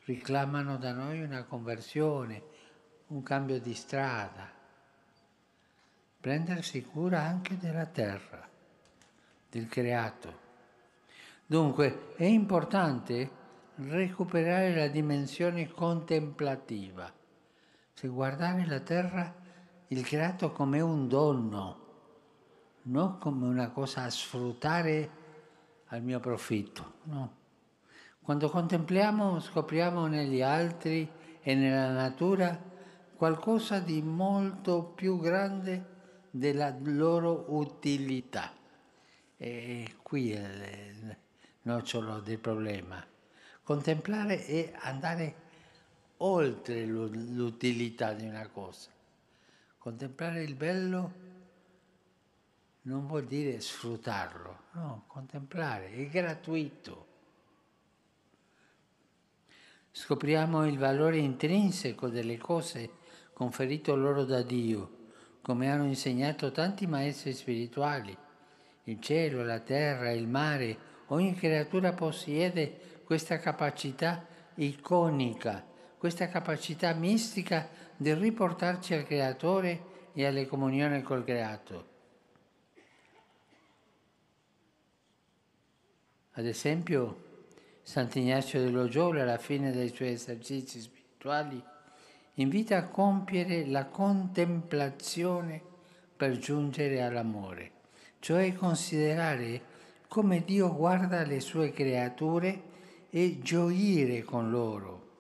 [0.06, 2.42] reclamano da noi una conversione,
[3.06, 4.50] un cambio di strada,
[6.20, 8.45] prendersi cura anche della terra,
[9.56, 10.44] del creato.
[11.46, 13.44] Dunque è importante
[13.76, 17.10] recuperare la dimensione contemplativa,
[17.94, 19.34] cioè guardare la terra
[19.88, 21.84] il creato come un dono,
[22.82, 25.10] non come una cosa a sfruttare
[25.86, 26.92] al mio profitto.
[27.04, 27.44] No.
[28.20, 31.08] Quando contempliamo scopriamo negli altri
[31.40, 32.60] e nella natura
[33.14, 35.94] qualcosa di molto più grande
[36.30, 38.55] della loro utilità.
[39.36, 41.16] E qui è il
[41.62, 43.04] nocciolo del problema.
[43.62, 45.44] Contemplare è andare
[46.18, 48.90] oltre l'utilità di una cosa.
[49.78, 51.24] Contemplare il bello
[52.82, 57.06] non vuol dire sfruttarlo, no, contemplare è gratuito.
[59.90, 62.90] Scopriamo il valore intrinseco delle cose
[63.32, 65.08] conferito loro da Dio,
[65.42, 68.16] come hanno insegnato tanti maestri spirituali.
[68.88, 75.64] Il cielo, la terra, il mare, ogni creatura possiede questa capacità iconica,
[75.98, 81.94] questa capacità mistica di riportarci al Creatore e alle comunioni col Creato.
[86.32, 87.24] Ad esempio,
[87.82, 91.60] Sant'Ignazio de Loyola, alla fine dei suoi esercizi spirituali,
[92.34, 95.60] invita a compiere la contemplazione
[96.16, 97.70] per giungere all'amore,
[98.26, 99.62] cioè considerare
[100.08, 102.60] come Dio guarda le sue creature
[103.08, 105.10] e gioire con loro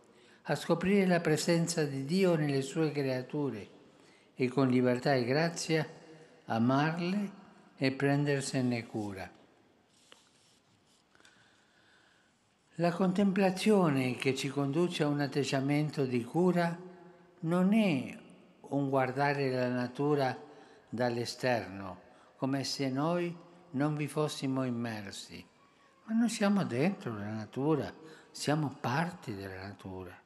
[0.42, 3.68] a scoprire la presenza di Dio nelle sue creature
[4.34, 5.88] e con libertà e grazia
[6.46, 7.30] amarle
[7.76, 9.30] e prendersene cura.
[12.74, 16.76] La contemplazione che ci conduce a un atteggiamento di cura
[17.42, 18.18] non è
[18.62, 20.36] un guardare la natura
[20.88, 22.05] dall'esterno,
[22.36, 23.34] come se noi
[23.70, 25.44] non vi fossimo immersi,
[26.04, 27.92] ma noi siamo dentro la natura,
[28.30, 30.16] siamo parti della natura.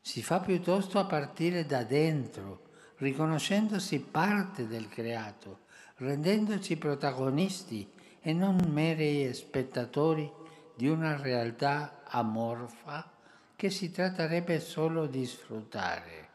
[0.00, 5.60] Si fa piuttosto a partire da dentro, riconoscendosi parte del creato,
[5.96, 7.90] rendendoci protagonisti
[8.20, 10.30] e non meri spettatori
[10.74, 13.10] di una realtà amorfa
[13.56, 16.28] che si tratterebbe solo di sfruttare.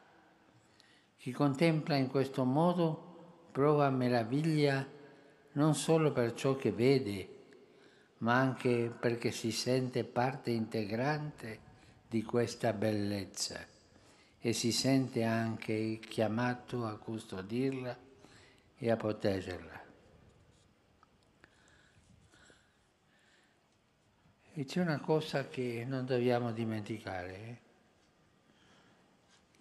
[1.17, 3.06] Chi contempla in questo modo
[3.57, 4.87] prova meraviglia
[5.53, 7.37] non solo per ciò che vede,
[8.19, 11.59] ma anche perché si sente parte integrante
[12.07, 13.65] di questa bellezza
[14.39, 17.97] e si sente anche chiamato a custodirla
[18.77, 19.85] e a proteggerla.
[24.53, 27.61] E c'è una cosa che non dobbiamo dimenticare.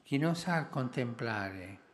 [0.02, 1.84] Chi non sa contemplare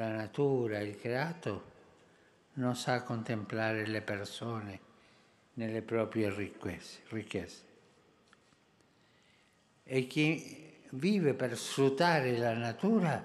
[0.00, 1.68] la natura, il creato,
[2.54, 4.80] non sa contemplare le persone
[5.54, 7.68] nelle proprie ricchezze.
[9.84, 13.22] E chi vive per sfruttare la natura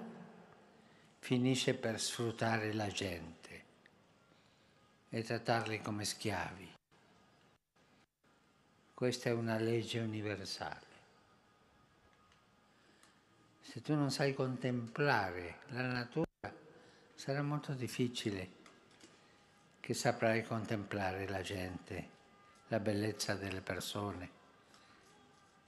[1.18, 3.64] finisce per sfruttare la gente
[5.08, 6.74] e trattarli come schiavi.
[8.92, 10.84] Questa è una legge universale.
[13.62, 16.25] Se tu non sai contemplare la natura,
[17.16, 18.50] sarà molto difficile
[19.80, 22.08] che saprai contemplare la gente,
[22.68, 24.30] la bellezza delle persone,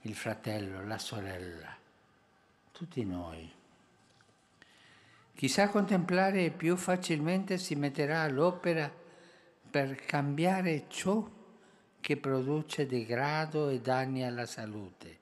[0.01, 1.75] il fratello, la sorella,
[2.71, 3.51] tutti noi.
[5.33, 8.93] Chi sa contemplare più facilmente si metterà all'opera
[9.71, 11.27] per cambiare ciò
[11.99, 15.17] che produce degrado e danni alla salute.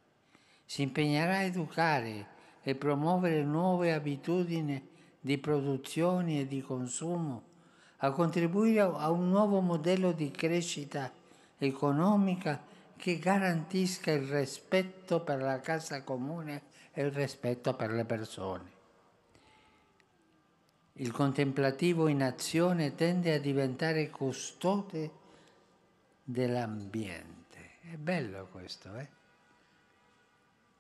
[0.66, 2.28] Si impegnerà a educare
[2.64, 4.96] e promuovere nuove abitudini
[5.28, 7.44] di produzione e di consumo,
[7.98, 11.12] a contribuire a un nuovo modello di crescita
[11.58, 12.64] economica
[12.96, 16.62] che garantisca il rispetto per la casa comune
[16.94, 18.72] e il rispetto per le persone.
[20.94, 25.12] Il contemplativo in azione tende a diventare custode
[26.24, 27.72] dell'ambiente.
[27.82, 29.10] È bello questo, eh?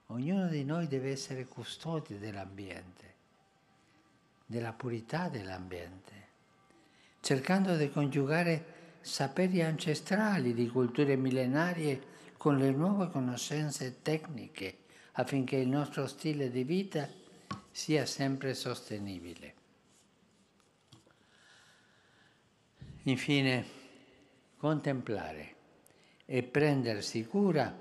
[0.08, 3.07] Ognuno di noi deve essere custode dell'ambiente,
[4.48, 6.14] della purità dell'ambiente,
[7.20, 15.68] cercando di coniugare saperi ancestrali di culture millenarie con le nuove conoscenze tecniche affinché il
[15.68, 17.10] nostro stile di vita
[17.70, 19.54] sia sempre sostenibile.
[23.04, 23.66] Infine,
[24.58, 25.56] contemplare
[26.26, 27.76] e prendersi cura,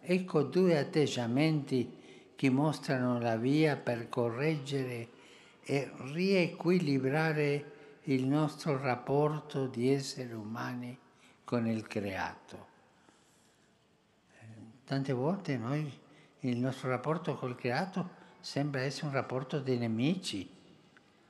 [0.00, 1.98] ecco due atteggiamenti
[2.36, 5.08] che mostrano la via per correggere
[5.62, 7.72] e riequilibrare
[8.04, 10.98] il nostro rapporto di esseri umani
[11.44, 12.68] con il creato.
[14.84, 15.98] Tante volte noi,
[16.40, 20.48] il nostro rapporto col creato sembra essere un rapporto di nemici,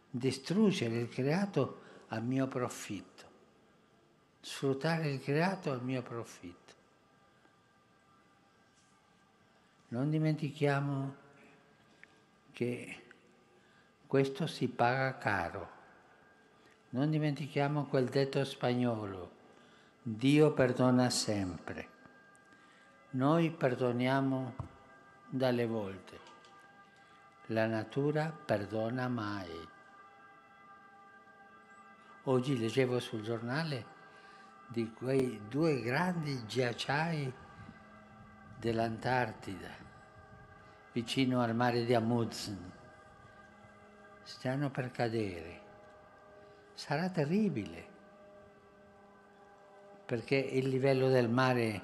[0.09, 3.21] distruggere il creato a mio profitto
[4.41, 6.59] sfruttare il creato al mio profitto.
[9.89, 11.17] Non dimentichiamo
[12.53, 13.03] che
[14.11, 15.71] questo si paga caro.
[16.89, 19.31] Non dimentichiamo quel detto spagnolo,
[20.03, 21.89] Dio perdona sempre.
[23.11, 24.55] Noi perdoniamo
[25.29, 26.19] dalle volte,
[27.47, 29.69] la natura perdona mai.
[32.25, 33.87] Oggi leggevo sul giornale
[34.67, 37.33] di quei due grandi ghiacciai
[38.59, 39.71] dell'Antartida,
[40.91, 42.79] vicino al mare di Amundsen.
[44.23, 45.61] Stanno per cadere.
[46.75, 47.89] Sarà terribile,
[50.07, 51.83] perché il livello del mare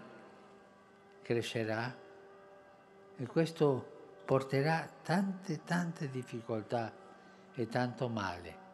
[1.23, 1.95] crescerà
[3.17, 6.93] e questo porterà tante, tante difficoltà
[7.55, 8.65] e tanto male.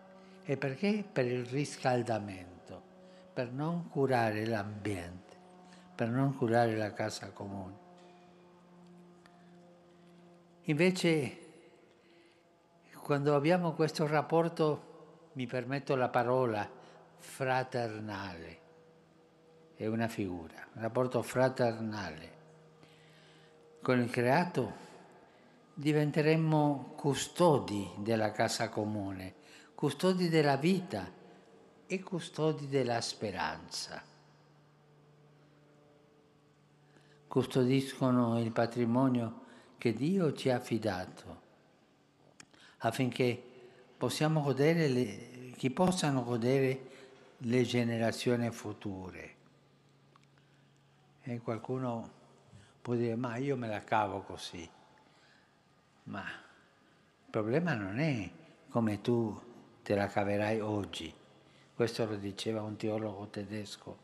[0.45, 1.05] E perché?
[1.11, 2.53] Per il riscaldamento
[3.33, 5.37] per non curare l'ambiente,
[5.95, 7.81] per non curare la casa comune.
[10.65, 11.42] Invece,
[13.13, 16.67] quando abbiamo questo rapporto, mi permetto la parola,
[17.19, 18.61] fraternale,
[19.75, 22.31] è una figura, un rapporto fraternale.
[23.83, 24.73] Con il creato,
[25.75, 29.35] diventeremmo custodi della casa comune,
[29.75, 31.07] custodi della vita
[31.85, 34.03] e custodi della speranza.
[37.29, 39.41] custodiscono il patrimonio
[39.77, 41.42] che Dio ci ha affidato
[42.85, 43.41] affinché
[43.97, 46.91] possiamo godere le, che possano godere
[47.39, 49.35] le generazioni future.
[51.23, 52.11] E qualcuno
[52.81, 54.69] può dire, ma io me la cavo così.
[56.05, 58.29] Ma il problema non è
[58.69, 59.41] come tu
[59.83, 61.15] te la caverai oggi.
[61.75, 63.97] Questo lo diceva un teologo tedesco,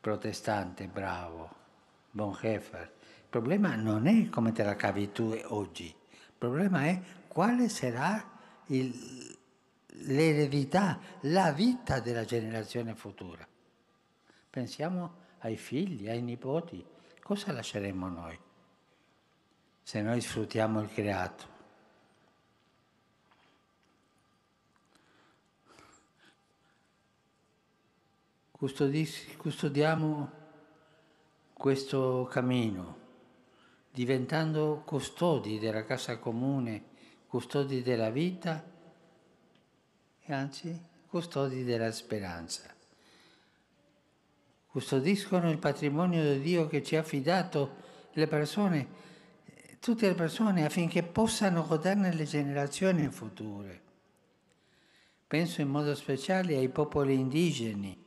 [0.00, 1.62] protestante, bravo.
[2.10, 2.80] Bonhoeffer.
[2.80, 7.02] Il problema non è come te la cavi tu oggi, il problema è
[7.34, 8.30] quale sarà
[8.66, 9.36] il,
[10.06, 13.44] l'eredità, la vita della generazione futura.
[14.48, 16.82] Pensiamo ai figli, ai nipoti,
[17.20, 18.38] cosa lasceremo noi
[19.82, 21.52] se noi sfruttiamo il creato?
[29.36, 30.30] Custodiamo
[31.52, 32.98] questo cammino,
[33.90, 36.92] diventando custodi della casa comune,
[37.34, 38.64] custodi della vita
[40.20, 42.72] e anzi custodi della speranza.
[44.68, 47.74] Custodiscono il patrimonio di Dio che ci ha affidato
[48.12, 48.86] le persone,
[49.80, 53.82] tutte le persone affinché possano goderne le generazioni future.
[55.26, 58.00] Penso in modo speciale ai popoli indigeni,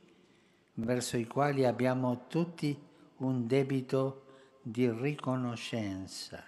[0.72, 2.74] verso i quali abbiamo tutti
[3.16, 4.24] un debito
[4.62, 6.42] di riconoscenza,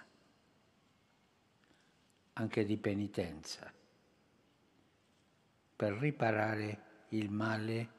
[2.33, 3.71] anche di penitenza,
[5.75, 7.89] per riparare il male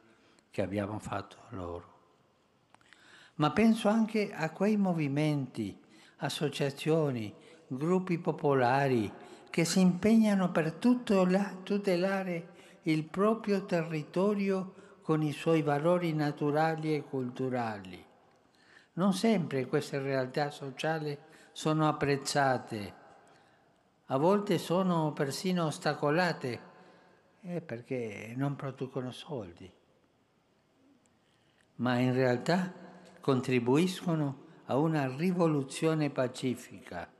[0.50, 1.90] che abbiamo fatto loro.
[3.36, 5.78] Ma penso anche a quei movimenti,
[6.18, 7.34] associazioni,
[7.66, 9.10] gruppi popolari
[9.50, 12.48] che si impegnano per tutelare
[12.82, 18.10] il proprio territorio con i suoi valori naturali e culturali
[18.94, 21.16] non sempre queste realtà sociali
[21.52, 22.94] sono apprezzate,
[24.12, 26.60] a volte sono persino ostacolate
[27.40, 29.72] eh, perché non producono soldi,
[31.76, 32.70] ma in realtà
[33.20, 37.10] contribuiscono a una rivoluzione pacifica.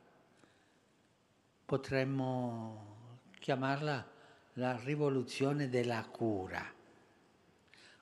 [1.65, 4.07] Potremmo chiamarla
[4.55, 6.63] la rivoluzione della cura.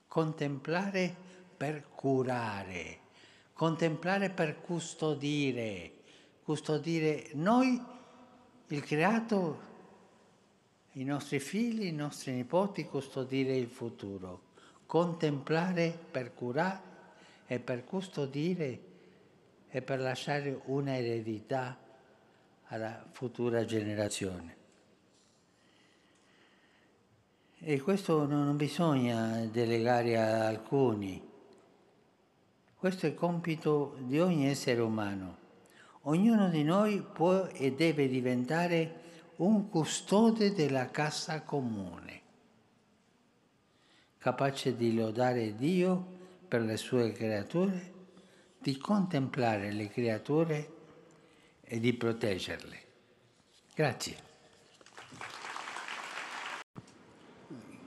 [0.08, 1.14] Contemplare
[1.56, 3.08] per curare
[3.60, 5.92] contemplare per custodire,
[6.42, 7.78] custodire noi,
[8.72, 9.68] il creato,
[10.92, 14.42] i nostri figli, i nostri nipoti, custodire il futuro,
[14.86, 16.88] contemplare per curare
[17.47, 18.80] e per custodire
[19.68, 21.78] e per lasciare una eredità
[22.66, 24.59] alla futura generazione.
[27.59, 31.28] E questo non bisogna delegare a alcuni,
[32.76, 35.39] questo è compito di ogni essere umano.
[36.05, 39.01] Ognuno di noi può e deve diventare
[39.36, 42.20] un custode della casa comune,
[44.18, 46.18] capace di lodare Dio
[46.48, 47.93] per le sue creature,
[48.59, 50.72] di contemplare le creature
[51.60, 52.78] e di proteggerle.
[53.74, 54.28] Grazie.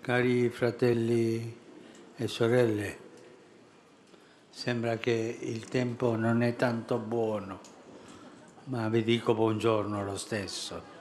[0.01, 1.57] Cari fratelli
[2.15, 3.03] e sorelle,
[4.53, 7.59] Sembra che il tempo non è tanto buono,
[8.65, 10.91] ma vi dico buongiorno lo stesso.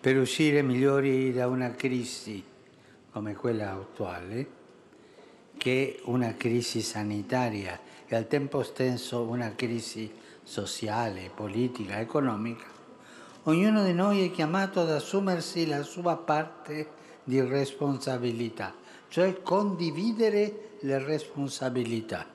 [0.00, 2.44] Per uscire migliori da una crisi
[3.10, 4.46] come quella attuale,
[5.56, 10.12] che è una crisi sanitaria e al tempo stesso una crisi
[10.42, 12.74] sociale, politica, economica,
[13.46, 16.88] Ognuno di noi è chiamato ad assumersi la sua parte
[17.24, 18.74] di responsabilità,
[19.08, 22.26] cioè condividere le responsabilità.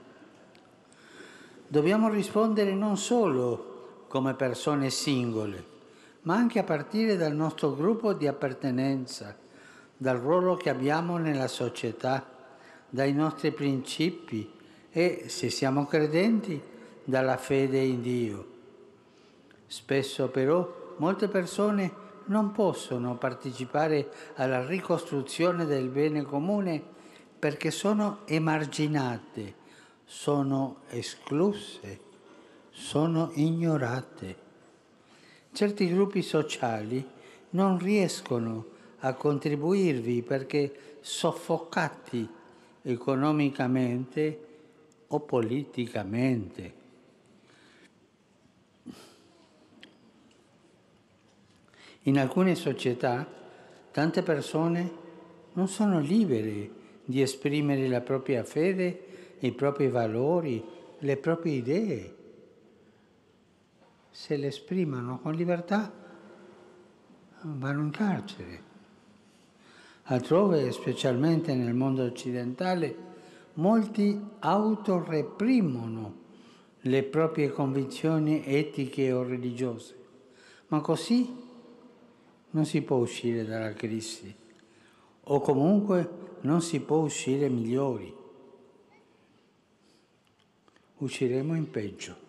[1.68, 5.64] Dobbiamo rispondere non solo come persone singole,
[6.24, 9.38] ma anche a partire dal nostro gruppo di appartenenza,
[9.96, 12.26] dal ruolo che abbiamo nella società,
[12.90, 14.52] dai nostri principi
[14.92, 16.60] e, se siamo credenti,
[17.04, 18.48] dalla fede in Dio.
[19.68, 26.82] Spesso però molte persone non possono partecipare alla ricostruzione del bene comune
[27.38, 29.56] perché sono emarginate,
[30.04, 32.00] sono escluse,
[32.70, 34.48] sono ignorate.
[35.52, 37.06] Certi gruppi sociali
[37.52, 38.66] non riescono
[39.00, 42.28] a contribuirvi perché soffocati
[42.82, 44.48] economicamente
[45.08, 46.79] o politicamente.
[52.10, 53.24] In alcune società
[53.92, 54.92] tante persone
[55.54, 56.72] non sono libere
[57.06, 60.66] di esprimere la propria fede, i propri valori,
[60.98, 62.16] le proprie idee.
[64.10, 65.94] Se le esprimono con libertà
[67.42, 68.64] vanno in carcere.
[70.06, 72.96] Altrove, specialmente nel mondo occidentale,
[73.54, 76.16] molti autoreprimono
[76.82, 79.96] le proprie convinzioni etiche o religiose,
[80.70, 81.49] ma così
[82.52, 84.36] non si può uscire dalla crisi
[85.24, 88.16] o comunque non si può uscire migliori.
[90.98, 92.28] Usciremo in peggio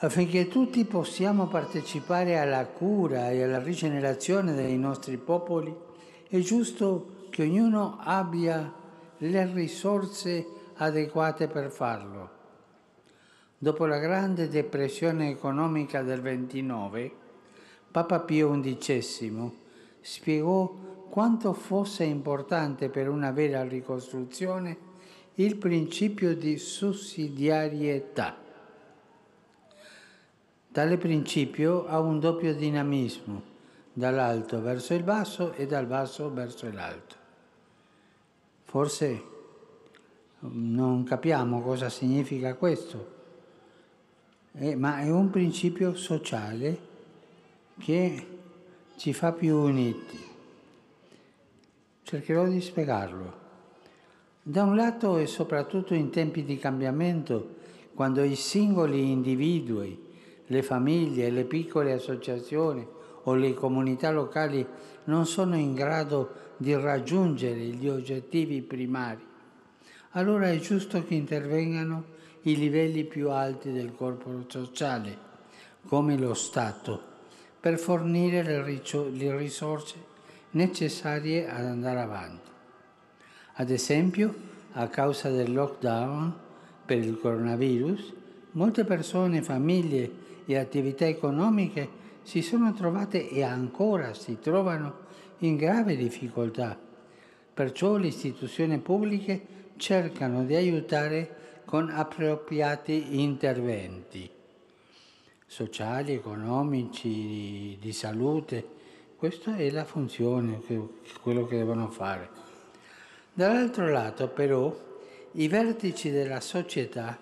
[0.00, 5.74] affinché tutti possiamo partecipare alla cura e alla rigenerazione dei nostri popoli,
[6.28, 8.72] è giusto che ognuno abbia
[9.16, 10.46] le risorse
[10.76, 12.36] adeguate per farlo.
[13.58, 17.12] Dopo la grande depressione economica del 29,
[17.90, 19.52] Papa Pio XI
[20.00, 20.74] spiegò
[21.08, 24.86] quanto fosse importante per una vera ricostruzione
[25.34, 28.46] il principio di sussidiarietà
[30.78, 33.42] Tale principio ha un doppio dinamismo,
[33.92, 37.16] dall'alto verso il basso e dal basso verso l'alto.
[38.62, 39.22] Forse
[40.40, 43.16] non capiamo cosa significa questo,
[44.52, 46.78] eh, ma è un principio sociale
[47.78, 48.26] che
[48.96, 50.18] ci fa più uniti.
[52.02, 53.46] Cercherò di spiegarlo.
[54.42, 57.56] Da un lato e soprattutto in tempi di cambiamento,
[57.94, 60.06] quando i singoli individui
[60.46, 62.86] le famiglie, le piccole associazioni
[63.24, 64.66] o le comunità locali
[65.04, 69.24] non sono in grado di raggiungere gli obiettivi primari,
[70.12, 75.26] allora è giusto che intervengano i livelli più alti del corpo sociale,
[75.86, 77.07] come lo Stato,
[77.60, 79.96] per fornire le risorse
[80.50, 82.50] necessarie ad andare avanti.
[83.54, 84.34] Ad esempio,
[84.72, 86.32] a causa del lockdown
[86.84, 88.12] per il coronavirus,
[88.52, 95.06] molte persone, famiglie e attività economiche si sono trovate e ancora si trovano
[95.38, 96.78] in grave difficoltà.
[97.54, 104.36] Perciò le istituzioni pubbliche cercano di aiutare con appropriati interventi
[105.48, 108.76] sociali, economici, di salute.
[109.16, 110.60] Questa è la funzione,
[111.22, 112.28] quello che devono fare.
[113.32, 114.76] Dall'altro lato però
[115.32, 117.18] i vertici della società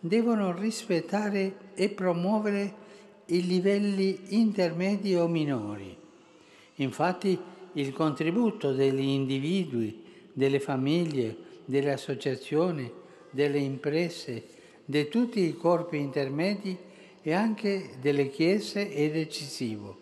[0.00, 2.74] devono rispettare e promuovere
[3.26, 5.96] i livelli intermedi o minori.
[6.76, 7.38] Infatti
[7.74, 10.02] il contributo degli individui,
[10.32, 12.90] delle famiglie, delle associazioni,
[13.30, 14.46] delle imprese,
[14.84, 16.76] di tutti i corpi intermedi
[17.28, 19.98] e anche delle chiese è decisivo.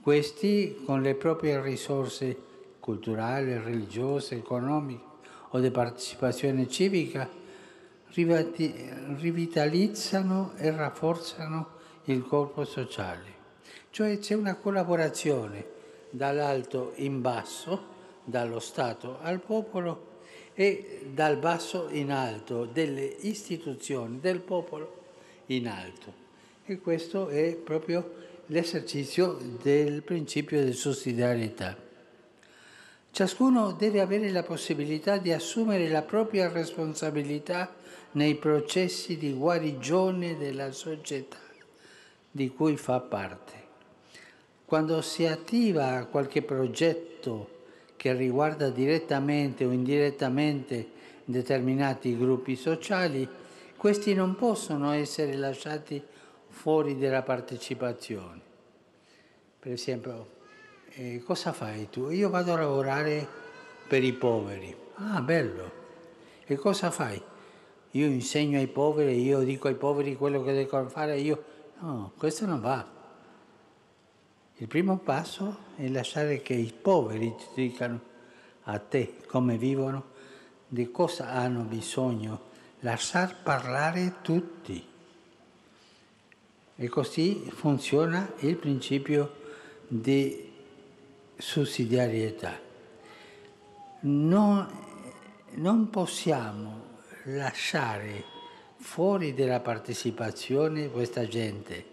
[0.00, 2.36] Questi con le proprie risorse
[2.78, 5.02] culturali, religiose, economiche
[5.48, 7.28] o di partecipazione civica
[8.14, 11.70] rivitalizzano e rafforzano
[12.04, 13.40] il corpo sociale.
[13.90, 15.66] Cioè c'è una collaborazione
[16.10, 17.86] dall'alto in basso,
[18.22, 20.20] dallo Stato al popolo
[20.54, 25.00] e dal basso in alto, delle istituzioni del popolo
[25.56, 26.20] in alto.
[26.64, 31.76] E questo è proprio l'esercizio del principio di sussidiarietà.
[33.10, 37.74] Ciascuno deve avere la possibilità di assumere la propria responsabilità
[38.12, 41.36] nei processi di guarigione della società
[42.30, 43.60] di cui fa parte.
[44.64, 47.60] Quando si attiva qualche progetto
[47.96, 50.88] che riguarda direttamente o indirettamente
[51.26, 53.28] determinati gruppi sociali,
[53.82, 56.00] questi non possono essere lasciati
[56.46, 58.40] fuori dalla partecipazione.
[59.58, 60.28] Per esempio,
[60.90, 62.08] eh, cosa fai tu?
[62.10, 63.26] Io vado a lavorare
[63.88, 64.72] per i poveri.
[64.94, 65.72] Ah, bello.
[66.46, 67.20] E cosa fai?
[67.94, 71.44] io insegno ai poveri, io dico ai poveri quello che devono fare, io...
[71.80, 72.86] No, questo non va.
[74.58, 78.00] Il primo passo è lasciare che i poveri ti dicano
[78.62, 80.04] a te come vivono,
[80.68, 82.50] di cosa hanno bisogno,
[82.82, 84.90] lasciar parlare tutti.
[86.74, 89.40] E così funziona il principio
[89.86, 90.50] di
[91.36, 92.58] sussidiarietà.
[94.00, 94.68] Non,
[95.50, 98.24] non possiamo lasciare
[98.76, 101.90] fuori dalla partecipazione questa gente.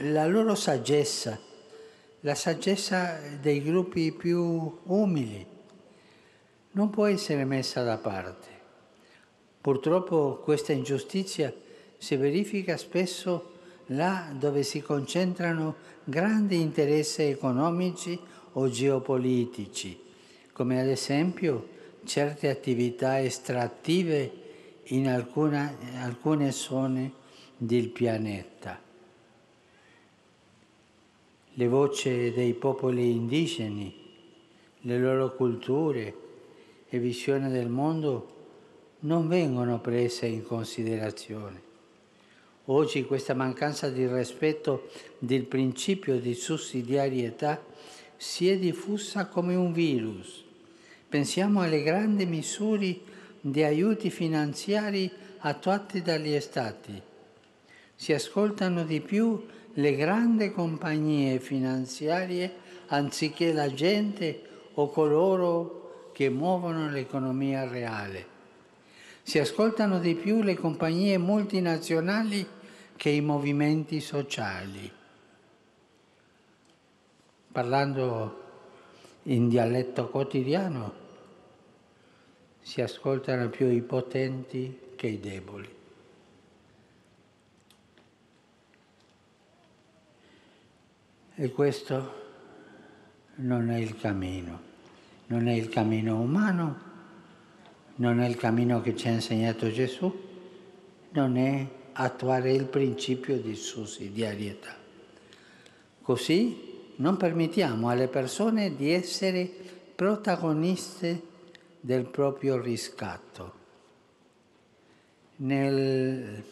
[0.00, 1.38] La loro saggezza,
[2.20, 5.46] la saggezza dei gruppi più umili,
[6.72, 8.53] non può essere messa da parte.
[9.64, 11.50] Purtroppo questa ingiustizia
[11.96, 13.52] si verifica spesso
[13.86, 18.20] là dove si concentrano grandi interessi economici
[18.52, 19.98] o geopolitici,
[20.52, 21.66] come ad esempio
[22.04, 24.32] certe attività estrattive
[24.88, 27.12] in alcuna, alcune zone
[27.56, 28.78] del pianeta.
[31.54, 33.94] Le voci dei popoli indigeni,
[34.80, 36.14] le loro culture
[36.86, 38.33] e visione del mondo
[39.04, 41.62] non vengono prese in considerazione.
[42.66, 47.62] Oggi questa mancanza di rispetto del principio di sussidiarietà
[48.16, 50.42] si è diffusa come un virus.
[51.08, 52.98] Pensiamo alle grandi misure
[53.40, 57.00] di aiuti finanziari attuati dagli Stati.
[57.94, 59.44] Si ascoltano di più
[59.74, 62.54] le grandi compagnie finanziarie
[62.86, 64.42] anziché la gente
[64.74, 68.33] o coloro che muovono l'economia reale.
[69.26, 72.46] Si ascoltano di più le compagnie multinazionali
[72.94, 74.92] che i movimenti sociali.
[77.50, 78.42] Parlando
[79.22, 80.92] in dialetto quotidiano,
[82.60, 85.74] si ascoltano più i potenti che i deboli.
[91.36, 92.22] E questo
[93.36, 94.60] non è il cammino,
[95.28, 96.92] non è il cammino umano
[97.96, 100.12] non è il cammino che ci ha insegnato Gesù,
[101.10, 104.76] non è attuare il principio di sussidiarietà.
[106.02, 109.48] Così non permettiamo alle persone di essere
[109.94, 111.22] protagoniste
[111.80, 113.62] del proprio riscatto.
[115.36, 116.42] Nel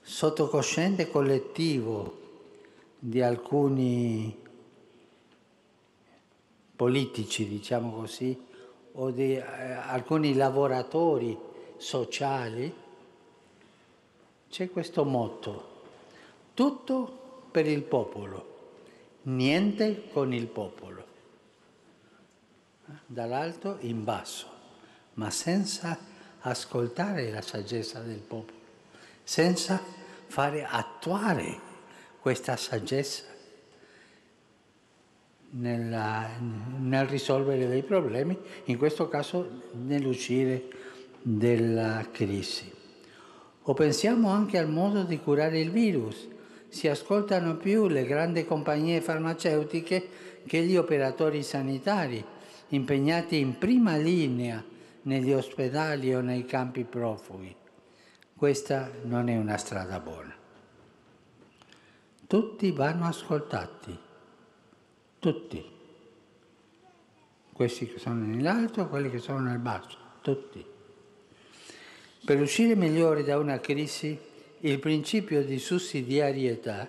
[0.00, 2.18] sottocosciente collettivo
[2.98, 4.36] di alcuni
[6.76, 8.48] politici, diciamo così,
[9.00, 11.36] o di eh, alcuni lavoratori
[11.78, 12.72] sociali,
[14.50, 15.82] c'è questo motto,
[16.52, 18.58] tutto per il popolo,
[19.22, 21.04] niente con il popolo,
[23.06, 24.46] dall'alto in basso,
[25.14, 25.98] ma senza
[26.40, 28.58] ascoltare la saggezza del popolo,
[29.22, 29.82] senza
[30.26, 31.58] fare attuare
[32.20, 33.24] questa saggezza
[35.50, 36.28] nella,
[36.78, 40.68] nel risolvere dei problemi, in questo caso nell'uscire
[41.22, 42.70] dalla crisi.
[43.62, 46.28] O pensiamo anche al modo di curare il virus.
[46.68, 50.08] Si ascoltano più le grandi compagnie farmaceutiche
[50.46, 52.24] che gli operatori sanitari,
[52.68, 54.64] impegnati in prima linea
[55.02, 57.54] negli ospedali o nei campi profughi.
[58.34, 60.34] Questa non è una strada buona.
[62.26, 64.08] Tutti vanno ascoltati
[65.20, 65.62] tutti.
[67.52, 70.64] Questi che sono nell'alto, quelli che sono nel basso, tutti.
[72.24, 74.18] Per uscire migliori da una crisi,
[74.60, 76.88] il principio di sussidiarietà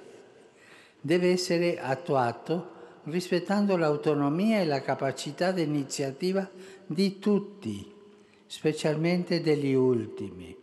[0.99, 6.49] deve essere attuato rispettando l'autonomia e la capacità di iniziativa
[6.85, 7.91] di tutti,
[8.45, 10.55] specialmente degli ultimi.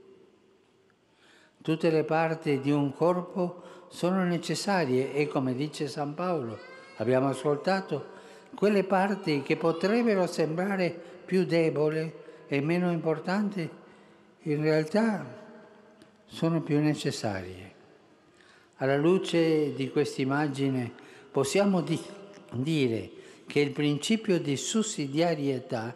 [1.60, 8.16] Tutte le parti di un corpo sono necessarie e, come dice San Paolo, abbiamo ascoltato,
[8.54, 10.90] quelle parti che potrebbero sembrare
[11.24, 12.12] più deboli
[12.46, 13.68] e meno importanti,
[14.42, 15.24] in realtà
[16.26, 17.74] sono più necessarie.
[18.76, 20.92] Alla luce di questa immagine
[21.30, 22.00] possiamo di-
[22.52, 23.10] dire
[23.46, 25.94] che il principio di sussidiarietà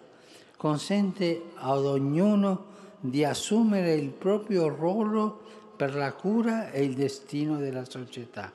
[0.56, 2.70] consente ad ognuno
[3.00, 5.40] di assumere il proprio ruolo
[5.76, 8.52] per la cura e il destino della società.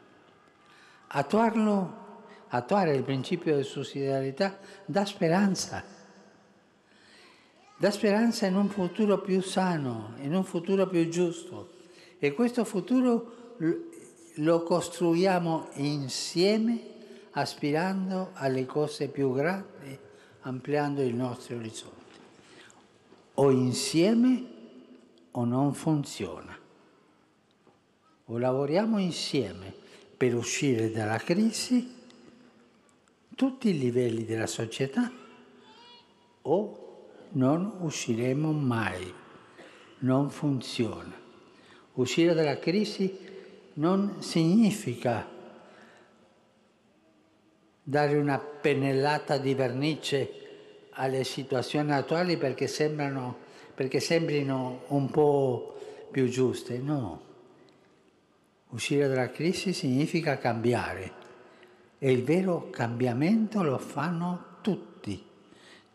[1.07, 2.05] Attuarlo
[2.49, 5.83] attuare il principio di sussidiarietà dà speranza.
[7.79, 11.73] Dà speranza in un futuro più sano, in un futuro più giusto.
[12.19, 13.55] E questo futuro
[14.35, 16.95] lo costruiamo insieme,
[17.31, 19.97] aspirando alle cose più grandi,
[20.41, 21.95] ampliando il nostro orizzonte.
[23.35, 24.45] O insieme
[25.31, 26.57] o non funziona.
[28.25, 29.71] O lavoriamo insieme
[30.17, 31.96] per uscire dalla crisi
[33.37, 35.11] tutti i livelli della società
[36.41, 39.13] o non usciremo mai,
[39.99, 41.13] non funziona.
[41.93, 43.15] Uscire dalla crisi
[43.73, 45.29] non significa
[47.83, 53.37] dare una pennellata di vernice alle situazioni attuali perché, sembrano,
[53.75, 55.77] perché sembrino un po'
[56.09, 57.21] più giuste, no.
[58.69, 61.25] Uscire dalla crisi significa cambiare
[61.99, 65.23] e il vero cambiamento lo fanno tutti,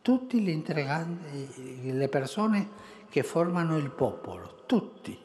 [0.00, 2.68] tutte le persone
[3.08, 5.18] che formano il popolo, tutti.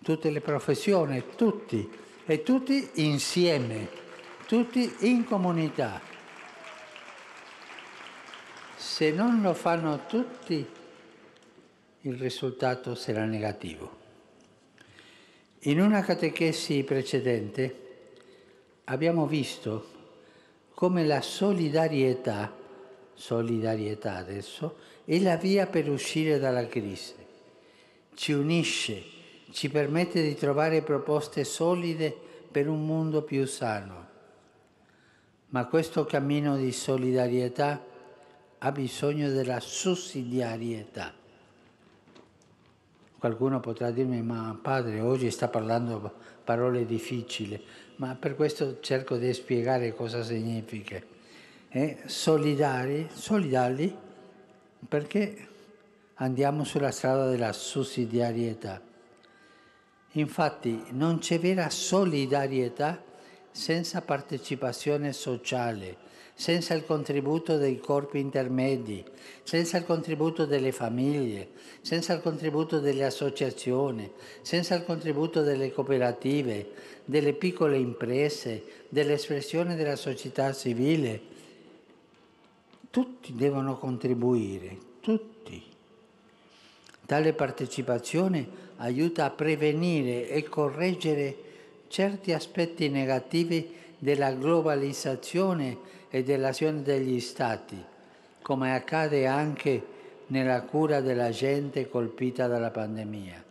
[0.00, 1.88] tutte le professioni, tutti,
[2.24, 3.88] e tutti insieme,
[4.46, 6.00] tutti in comunità.
[8.76, 10.66] Se non lo fanno tutti,
[12.02, 13.96] il risultato sarà negativo.
[15.60, 17.87] In una catechesi precedente
[18.90, 19.96] abbiamo visto
[20.74, 22.52] come la solidarietà,
[23.14, 27.14] solidarietà adesso, è la via per uscire dalla crisi.
[28.14, 29.02] Ci unisce,
[29.50, 32.16] ci permette di trovare proposte solide
[32.50, 34.06] per un mondo più sano.
[35.48, 37.84] Ma questo cammino di solidarietà
[38.58, 41.12] ha bisogno della sussidiarietà.
[43.18, 46.12] Qualcuno potrà dirmi, ma padre, oggi sta parlando
[46.44, 47.60] parole difficili,
[47.98, 51.00] ma per questo cerco di spiegare cosa significa.
[51.68, 53.94] Eh, solidari, solidali,
[54.88, 55.46] perché
[56.14, 58.80] andiamo sulla strada della sussidiarietà.
[60.12, 63.02] Infatti non c'è vera solidarietà
[63.50, 69.04] senza partecipazione sociale, senza il contributo dei corpi intermedi,
[69.42, 71.48] senza il contributo delle famiglie,
[71.80, 74.08] senza il contributo delle associazioni,
[74.42, 76.70] senza il contributo delle cooperative,
[77.04, 81.20] delle piccole imprese, dell'espressione della società civile.
[82.90, 85.60] Tutti devono contribuire, tutti.
[87.04, 91.46] Tale partecipazione aiuta a prevenire e correggere
[91.88, 95.78] certi aspetti negativi della globalizzazione
[96.08, 97.82] e dell'azione degli Stati,
[98.40, 99.96] come accade anche
[100.28, 103.44] nella cura della gente colpita dalla pandemia.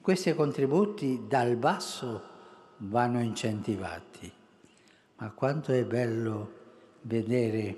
[0.00, 2.22] Questi contributi dal basso
[2.78, 4.32] vanno incentivati,
[5.16, 6.60] ma quanto è bello
[7.02, 7.76] vedere,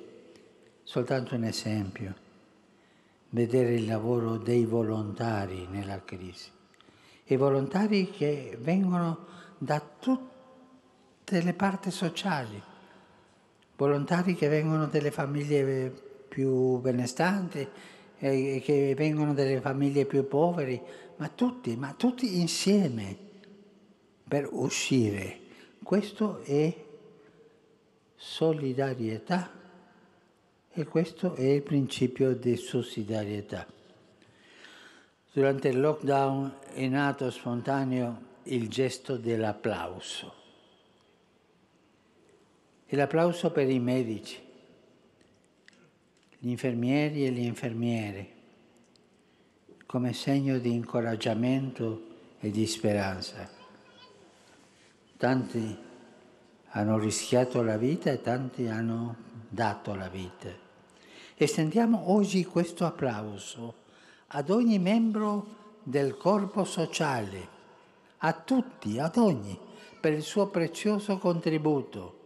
[0.83, 2.15] soltanto un esempio,
[3.31, 6.51] vedere il lavoro dei volontari nella crisi.
[7.25, 9.27] I volontari che vengono
[9.59, 12.63] da tutte le parti sociali,
[13.77, 15.91] volontari che vengono dalle famiglie
[16.29, 17.69] più benestanti,
[18.19, 23.17] e che vengono dalle famiglie più povere, ma tutti, ma tutti insieme
[24.27, 25.41] per uscire.
[25.83, 26.75] Questo è
[28.17, 29.51] solidarietà
[30.71, 33.67] e questo è il principio di sussidiarietà.
[35.33, 40.35] Durante il lockdown è nato spontaneo il gesto dell'applauso.
[42.87, 44.41] E l'applauso per i medici,
[46.39, 48.29] gli infermieri e le infermiere,
[49.87, 52.03] come segno di incoraggiamento
[52.41, 53.49] e di speranza.
[55.17, 55.79] Tanti
[56.69, 59.17] hanno rischiato la vita e tanti hanno
[59.49, 60.51] dato la vita.
[61.37, 63.83] Estendiamo oggi questo applauso
[64.29, 67.49] ad ogni membro del corpo sociale,
[68.25, 69.59] a tutti, ad ogni,
[70.01, 72.21] per il suo prezioso contributo,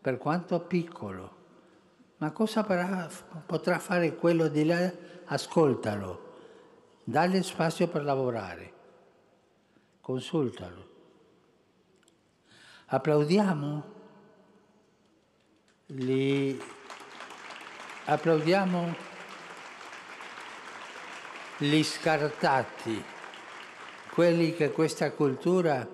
[0.00, 1.38] per quanto piccolo
[2.20, 2.62] ma cosa
[3.46, 4.92] potrà fare quello di là?
[5.24, 6.34] Ascoltalo,
[7.02, 8.72] dagli spazio per lavorare,
[10.02, 10.88] consultalo.
[12.86, 13.84] Applaudiamo?
[15.86, 16.60] Li...
[18.04, 18.94] Applaudiamo
[21.56, 23.02] gli scartati,
[24.12, 25.86] quelli che questa cultura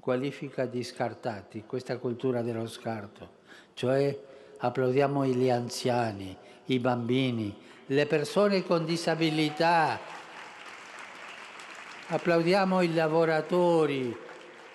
[0.00, 3.36] qualifica di scartati, questa cultura dello scarto,
[3.74, 4.18] cioè
[4.58, 7.56] applaudiamo gli anziani, i bambini,
[7.86, 9.98] le persone con disabilità,
[12.08, 14.16] applaudiamo i lavoratori,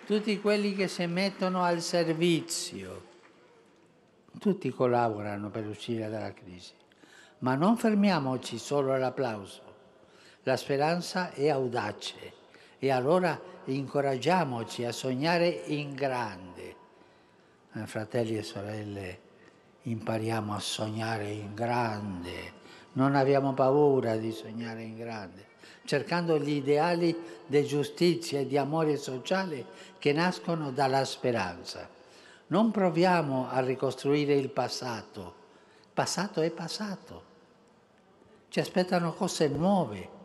[0.05, 3.11] tutti quelli che si mettono al servizio.
[4.39, 6.73] Tutti collaborano per uscire dalla crisi,
[7.39, 9.72] ma non fermiamoci solo all'applauso.
[10.45, 12.33] La speranza è audace
[12.77, 16.75] e allora incoraggiamoci a sognare in grande.
[17.71, 19.19] Eh, fratelli e sorelle,
[19.83, 22.51] impariamo a sognare in grande,
[22.93, 25.45] non abbiamo paura di sognare in grande,
[25.85, 27.15] cercando gli ideali
[27.45, 29.65] di giustizia e di amore sociale
[29.97, 31.87] che nascono dalla speranza.
[32.47, 35.33] Non proviamo a ricostruire il passato,
[35.93, 37.23] passato è passato,
[38.49, 40.21] ci aspettano cose nuove.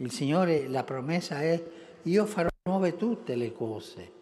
[0.00, 1.60] Il Signore, la promessa è,
[2.02, 4.12] io farò nuove tutte le cose.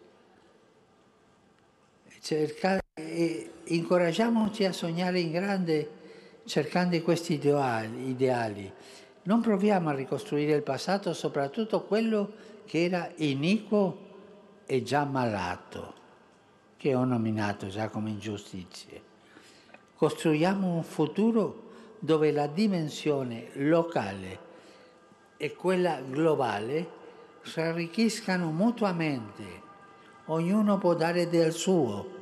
[2.19, 5.89] Cercare e incoraggiamoci a sognare in grande
[6.45, 8.71] cercando questi ideali, ideali.
[9.23, 12.31] Non proviamo a ricostruire il passato, soprattutto quello
[12.65, 14.05] che era iniquo
[14.65, 15.93] e già malato,
[16.75, 19.01] che ho nominato già come ingiustizie.
[19.95, 21.65] Costruiamo un futuro
[21.99, 24.45] dove la dimensione locale
[25.37, 26.95] e quella globale
[27.43, 29.65] si arricchiscano mutuamente.
[30.25, 32.15] Ognuno può dare del suo,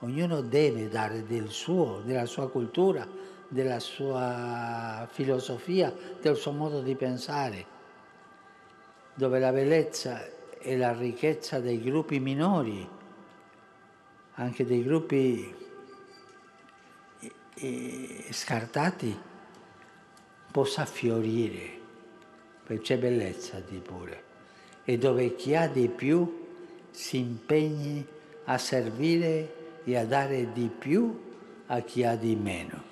[0.00, 3.06] ognuno deve dare del suo, della sua cultura,
[3.46, 7.66] della sua filosofia, del suo modo di pensare,
[9.14, 10.26] dove la bellezza
[10.58, 12.88] e la ricchezza dei gruppi minori,
[14.34, 15.54] anche dei gruppi
[17.54, 19.26] eh, scartati,
[20.50, 21.77] possa fiorire
[22.76, 24.22] c'è bellezza di pure,
[24.84, 26.46] e dove chi ha di più
[26.90, 28.06] si impegni
[28.44, 31.18] a servire e a dare di più
[31.66, 32.82] a chi ha di meno.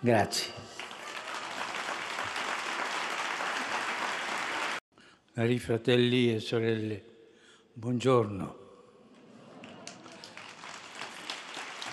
[0.00, 0.52] Grazie.
[5.32, 7.04] Cari fratelli e sorelle,
[7.72, 8.60] buongiorno.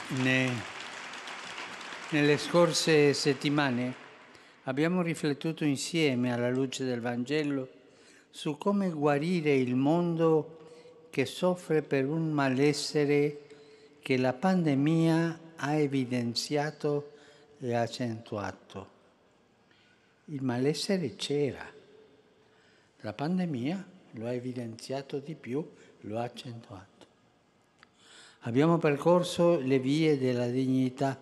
[0.07, 0.51] Ne,
[2.09, 4.07] nelle scorse settimane
[4.69, 7.67] abbiamo riflettuto insieme alla luce del Vangelo
[8.29, 13.47] su come guarire il mondo che soffre per un malessere
[13.99, 17.13] che la pandemia ha evidenziato
[17.59, 18.97] e accentuato.
[20.25, 21.65] Il malessere c'era,
[23.01, 25.67] la pandemia lo ha evidenziato di più,
[26.01, 27.07] lo ha accentuato.
[28.41, 31.19] Abbiamo percorso le vie della dignità,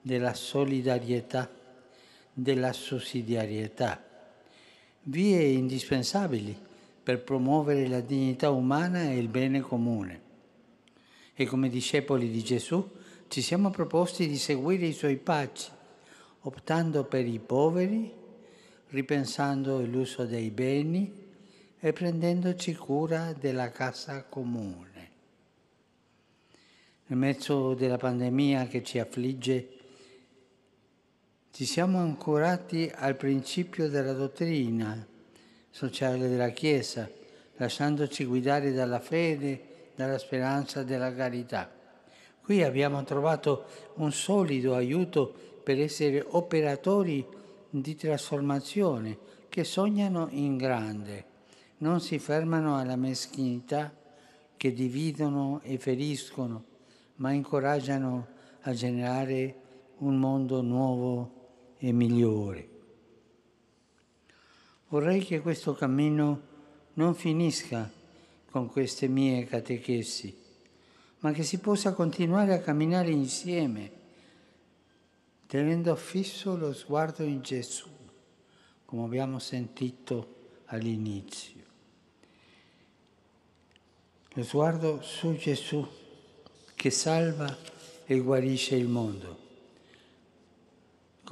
[0.00, 1.62] della solidarietà,
[2.34, 4.02] della sussidiarietà,
[5.04, 6.54] vie indispensabili
[7.02, 10.22] per promuovere la dignità umana e il bene comune.
[11.34, 12.86] E come discepoli di Gesù
[13.28, 15.70] ci siamo proposti di seguire i suoi passi,
[16.40, 18.12] optando per i poveri,
[18.88, 21.22] ripensando l'uso dei beni
[21.78, 25.10] e prendendoci cura della casa comune.
[27.06, 29.73] Nel mezzo della pandemia che ci affligge,
[31.54, 35.06] ci siamo ancorati al principio della dottrina
[35.70, 37.08] sociale della Chiesa,
[37.58, 41.70] lasciandoci guidare dalla fede, dalla speranza e dalla carità.
[42.42, 43.66] Qui abbiamo trovato
[43.98, 45.32] un solido aiuto
[45.62, 47.24] per essere operatori
[47.70, 49.16] di trasformazione
[49.48, 51.24] che sognano in grande,
[51.78, 53.94] non si fermano alla meschinità
[54.56, 56.64] che dividono e feriscono,
[57.18, 58.26] ma incoraggiano
[58.62, 59.54] a generare
[59.98, 61.42] un mondo nuovo
[61.78, 62.68] e migliore.
[64.88, 66.40] Vorrei che questo cammino
[66.94, 67.90] non finisca
[68.50, 70.36] con queste mie catechesi,
[71.20, 73.90] ma che si possa continuare a camminare insieme,
[75.46, 77.88] tenendo fisso lo sguardo in Gesù,
[78.84, 80.34] come abbiamo sentito
[80.66, 81.62] all'inizio.
[84.34, 85.86] Lo sguardo su Gesù
[86.74, 87.56] che salva
[88.04, 89.43] e guarisce il mondo.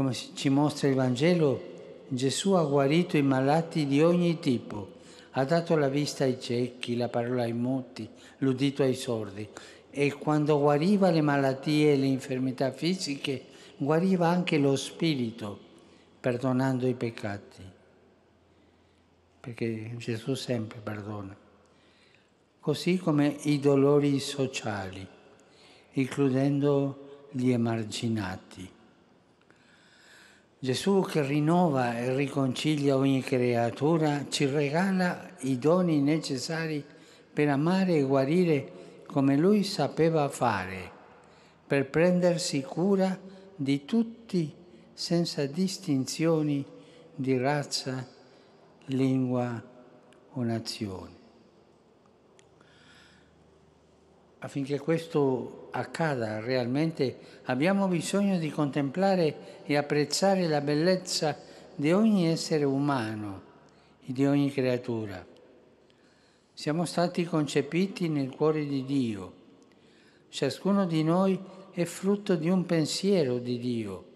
[0.03, 1.63] Come ci mostra il Vangelo,
[2.09, 4.95] Gesù ha guarito i malati di ogni tipo,
[5.31, 8.09] ha dato la vista ai ciechi, la parola ai muti,
[8.39, 9.49] l'udito ai sordi.
[9.93, 13.45] E quando guariva le malattie e le infermità fisiche,
[13.77, 15.57] guariva anche lo spirito,
[16.19, 17.63] perdonando i peccati,
[19.39, 21.37] perché Gesù sempre perdona,
[22.59, 25.07] così come i dolori sociali,
[25.93, 28.81] includendo gli emarginati.
[30.65, 36.85] Gesù che rinnova e riconcilia ogni creatura ci regala i doni necessari
[37.33, 40.89] per amare e guarire come lui sapeva fare,
[41.67, 43.19] per prendersi cura
[43.57, 44.55] di tutti
[44.93, 46.65] senza distinzioni
[47.13, 48.07] di razza,
[48.85, 49.61] lingua
[50.31, 51.22] o nazione.
[54.45, 61.39] Affinché questo accada realmente abbiamo bisogno di contemplare e apprezzare la bellezza
[61.75, 63.43] di ogni essere umano
[64.05, 65.25] e di ogni creatura.
[66.53, 69.33] Siamo stati concepiti nel cuore di Dio.
[70.29, 71.41] Ciascuno di noi
[71.71, 74.07] è frutto di un pensiero di Dio.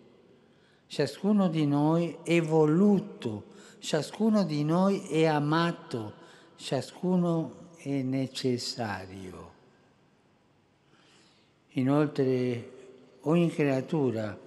[0.88, 3.44] Ciascuno di noi è voluto,
[3.78, 6.14] ciascuno di noi è amato,
[6.56, 9.45] ciascuno è necessario.
[11.76, 12.70] Inoltre
[13.22, 14.38] ogni creatura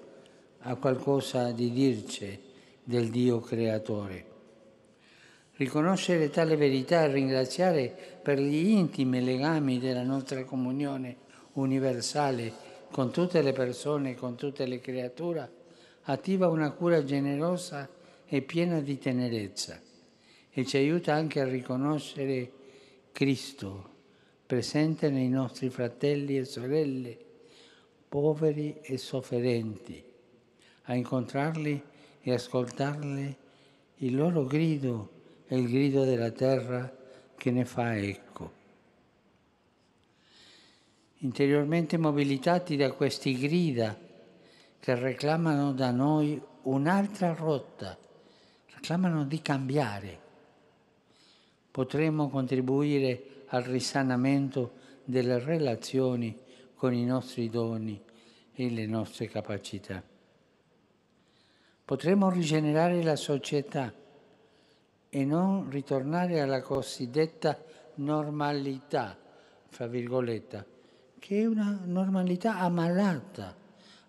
[0.62, 2.40] ha qualcosa di dirci
[2.84, 4.26] del Dio creatore.
[5.58, 11.18] Riconoscere tale verità e ringraziare per gli intimi legami della nostra comunione
[11.54, 12.52] universale
[12.90, 15.52] con tutte le persone, con tutte le creature,
[16.04, 17.88] attiva una cura generosa
[18.26, 19.80] e piena di tenerezza
[20.50, 22.52] e ci aiuta anche a riconoscere
[23.12, 23.98] Cristo
[24.50, 27.16] presente nei nostri fratelli e sorelle,
[28.10, 30.04] poveri e sofferenti,
[30.86, 31.80] a incontrarli
[32.20, 33.38] e ascoltarli
[33.98, 35.12] il loro grido
[35.46, 36.92] è il grido della terra
[37.38, 38.52] che ne fa eco.
[41.18, 43.96] Interiormente mobilitati da questi grida
[44.80, 47.96] che reclamano da noi un'altra rotta,
[48.74, 50.20] reclamano di cambiare,
[51.70, 54.74] potremmo contribuire al risanamento
[55.04, 56.38] delle relazioni
[56.76, 58.02] con i nostri doni
[58.54, 60.02] e le nostre capacità.
[61.86, 63.92] Potremmo rigenerare la società
[65.10, 67.58] e non ritornare alla cosiddetta
[67.96, 69.18] normalità,
[69.68, 70.66] fra virgolette,
[71.18, 73.56] che è una normalità ammalata,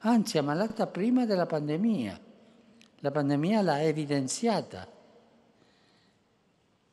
[0.01, 2.21] anzi ammalata prima della pandemia.
[2.99, 4.87] La pandemia l'ha evidenziata.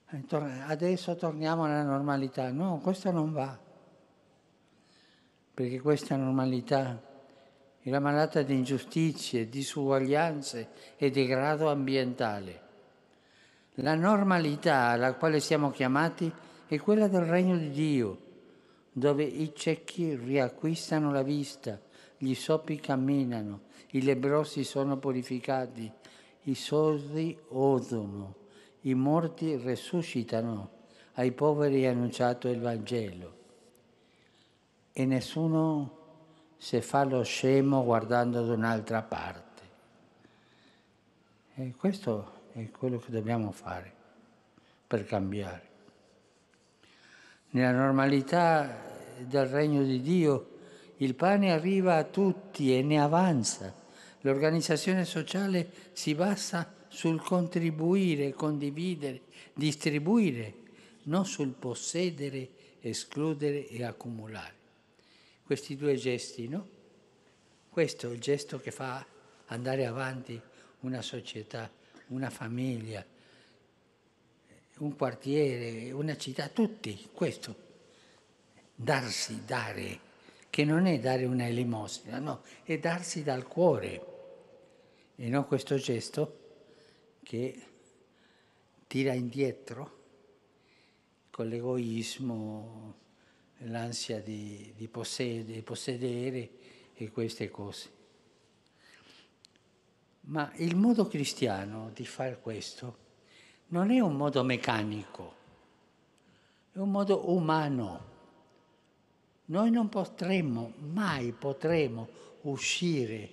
[0.09, 2.49] Adesso torniamo alla normalità.
[2.51, 3.57] No, questo non va.
[5.53, 7.01] Perché questa normalità
[7.81, 12.61] è la malata di ingiustizie, disuguaglianze e degrado ambientale.
[13.75, 16.31] La normalità alla quale siamo chiamati
[16.67, 18.17] è quella del regno di Dio,
[18.91, 21.79] dove i ciechi riacquistano la vista,
[22.17, 23.61] gli soppi camminano,
[23.91, 25.91] i lebrosi sono purificati,
[26.43, 28.35] i sordi odono,
[28.81, 30.71] i morti resuscitano,
[31.13, 33.35] ai poveri è annunciato il Vangelo.
[34.93, 35.97] E nessuno
[36.57, 39.45] si fa lo scemo guardando da un'altra parte.
[41.55, 43.91] E questo è quello che dobbiamo fare
[44.85, 45.65] per cambiare.
[47.49, 48.85] Nella normalità
[49.19, 50.55] del regno di Dio
[50.97, 53.73] il pane arriva a tutti e ne avanza.
[54.21, 59.21] L'organizzazione sociale si basa sul contribuire, condividere,
[59.53, 60.51] distribuire,
[61.03, 62.49] non sul possedere,
[62.81, 64.55] escludere e accumulare.
[65.43, 66.67] Questi due gesti, no?
[67.69, 69.05] Questo è il gesto che fa
[69.45, 70.41] andare avanti
[70.79, 71.69] una società,
[72.07, 73.05] una famiglia,
[74.79, 77.55] un quartiere, una città, tutti, questo.
[78.73, 79.99] Darsi, dare
[80.49, 84.05] che non è dare una elemosina, no, è darsi dal cuore
[85.15, 86.45] e non questo gesto
[87.27, 87.61] che
[88.87, 89.95] tira indietro
[91.29, 92.95] con l'egoismo,
[93.63, 96.49] l'ansia di, di, possedere, di possedere
[96.93, 97.91] e queste cose.
[100.21, 102.97] Ma il modo cristiano di fare questo
[103.67, 105.35] non è un modo meccanico,
[106.71, 108.15] è un modo umano
[109.47, 112.07] noi non potremmo, mai potremo
[112.43, 113.31] uscire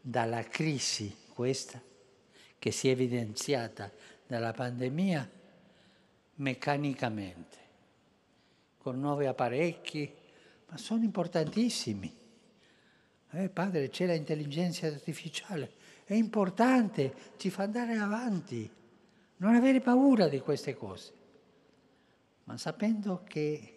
[0.00, 1.82] dalla crisi questa
[2.68, 3.90] che si è evidenziata
[4.26, 5.26] dalla pandemia
[6.34, 7.56] meccanicamente,
[8.76, 10.14] con nuovi apparecchi,
[10.66, 12.14] ma sono importantissimi.
[13.30, 15.72] Eh, padre, c'è l'intelligenza artificiale,
[16.04, 18.70] è importante, ci fa andare avanti,
[19.38, 21.12] non avere paura di queste cose,
[22.44, 23.76] ma sapendo che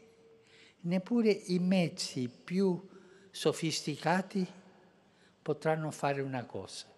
[0.81, 2.89] neppure i mezzi più
[3.29, 4.45] sofisticati
[5.41, 6.90] potranno fare una cosa.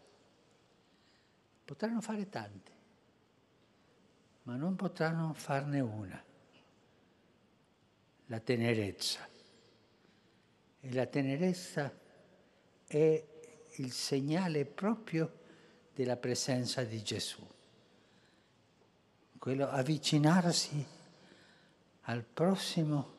[1.66, 2.72] Potranno fare tante,
[4.44, 6.22] ma non potranno farne una.
[8.28, 9.28] La tenerezza.
[10.80, 11.92] E la tenerezza
[12.86, 13.26] è
[13.76, 15.40] il segnale proprio
[15.94, 17.48] della presenza di Gesù.
[19.38, 20.86] Quello avvicinarsi
[22.02, 23.12] al prossimo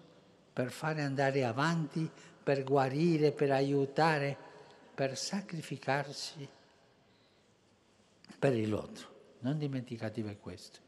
[0.53, 2.09] per fare andare avanti,
[2.43, 4.37] per guarire, per aiutare,
[4.95, 6.49] per sacrificarsi
[8.39, 9.13] per il l'altro.
[9.41, 10.79] Non dimenticatevi questo.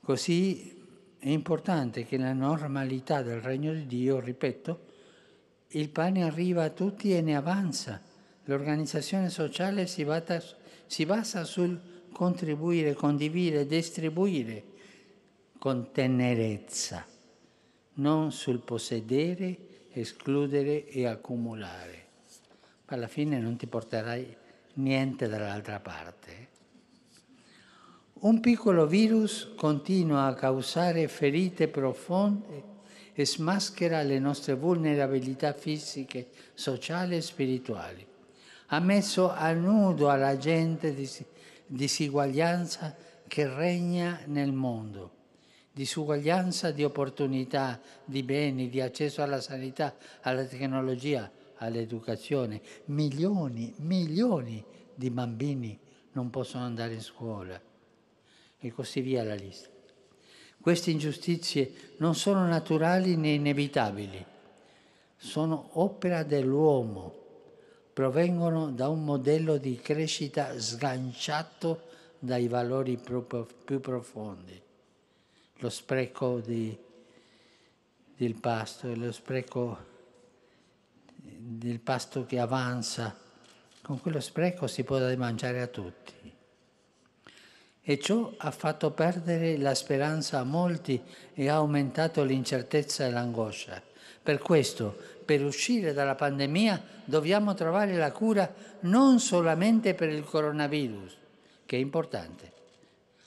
[0.00, 0.84] Così
[1.18, 4.84] è importante che nella normalità del regno di Dio, ripeto,
[5.68, 8.00] il pane arriva a tutti e ne avanza.
[8.44, 11.80] L'organizzazione sociale si basa sul
[12.12, 14.64] contribuire, condividere, distribuire
[15.58, 17.04] con tenerezza,
[17.94, 22.05] non sul possedere, escludere e accumulare.
[22.86, 24.36] Alla fine non ti porterai
[24.74, 26.48] niente dall'altra parte.
[28.20, 32.74] Un piccolo virus continua a causare ferite profonde
[33.12, 38.06] e smaschera le nostre vulnerabilità fisiche, sociali e spirituali.
[38.68, 40.94] Ha messo a nudo alla gente
[41.66, 42.96] disuguaglianza
[43.26, 45.16] che regna nel mondo
[45.76, 52.60] disuguaglianza di opportunità, di beni, di accesso alla sanità, alla tecnologia, all'educazione.
[52.86, 54.64] Milioni, milioni
[54.94, 55.78] di bambini
[56.12, 57.60] non possono andare in scuola
[58.58, 59.68] e così via la lista.
[60.60, 64.24] Queste ingiustizie non sono naturali né inevitabili,
[65.16, 67.14] sono opera dell'uomo,
[67.92, 71.84] provengono da un modello di crescita sganciato
[72.18, 74.60] dai valori più profondi.
[75.58, 76.76] Lo spreco di,
[78.16, 79.94] del pasto e lo spreco
[81.38, 83.16] del pasto che avanza,
[83.82, 86.14] con quello spreco si può dare mangiare a tutti.
[87.88, 91.00] E ciò ha fatto perdere la speranza a molti
[91.34, 93.80] e ha aumentato l'incertezza e l'angoscia.
[94.22, 101.16] Per questo, per uscire dalla pandemia, dobbiamo trovare la cura non solamente per il coronavirus,
[101.64, 102.52] che è importante,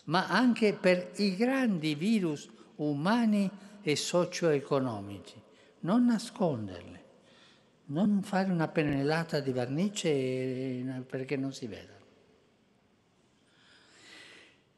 [0.05, 3.49] ma anche per i grandi virus umani
[3.81, 5.41] e socio-economici.
[5.81, 6.98] Non nasconderli
[7.89, 11.97] non fare una pennellata di vernice perché non si veda.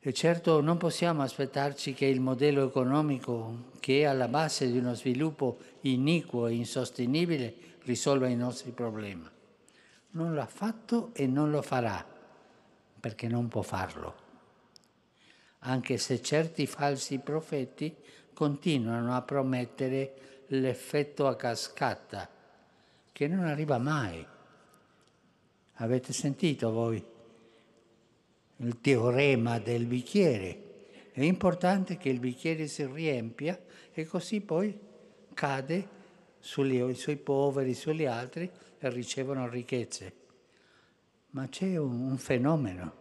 [0.04, 4.96] E certo non possiamo aspettarci che il modello economico che è alla base di uno
[4.96, 9.30] sviluppo iniquo e insostenibile risolva i nostri problemi.
[10.12, 12.06] Non l'ha fatto e non lo farà,
[13.00, 14.30] perché non può farlo.
[15.60, 17.96] Anche se certi falsi profeti
[18.34, 22.40] continuano a promettere l'effetto a cascata
[23.22, 24.26] che non arriva mai.
[25.74, 27.06] Avete sentito voi
[28.56, 31.12] il teorema del bicchiere?
[31.12, 33.62] È importante che il bicchiere si riempia
[33.94, 34.76] e così poi
[35.36, 35.88] cade
[36.40, 38.50] sugli, sui poveri, sugli altri
[38.80, 40.14] e ricevono ricchezze.
[41.30, 42.94] Ma c'è un, un fenomeno.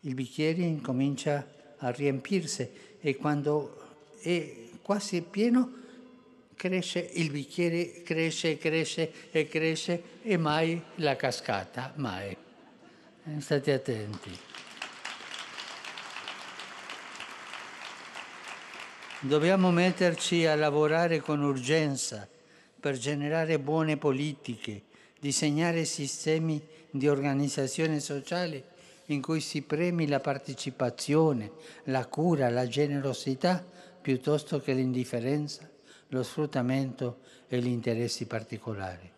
[0.00, 2.68] Il bicchiere incomincia a riempirsi
[3.00, 5.77] e quando è quasi pieno
[6.58, 12.36] cresce, il bicchiere cresce, cresce e cresce e mai la cascata, mai.
[13.24, 14.36] Eh, state attenti.
[19.20, 22.28] Dobbiamo metterci a lavorare con urgenza
[22.80, 24.82] per generare buone politiche,
[25.20, 26.60] disegnare sistemi
[26.90, 28.76] di organizzazione sociale
[29.06, 31.52] in cui si premi la partecipazione,
[31.84, 33.64] la cura, la generosità
[34.00, 35.76] piuttosto che l'indifferenza
[36.08, 39.10] lo sfruttamento e gli interessi particolari.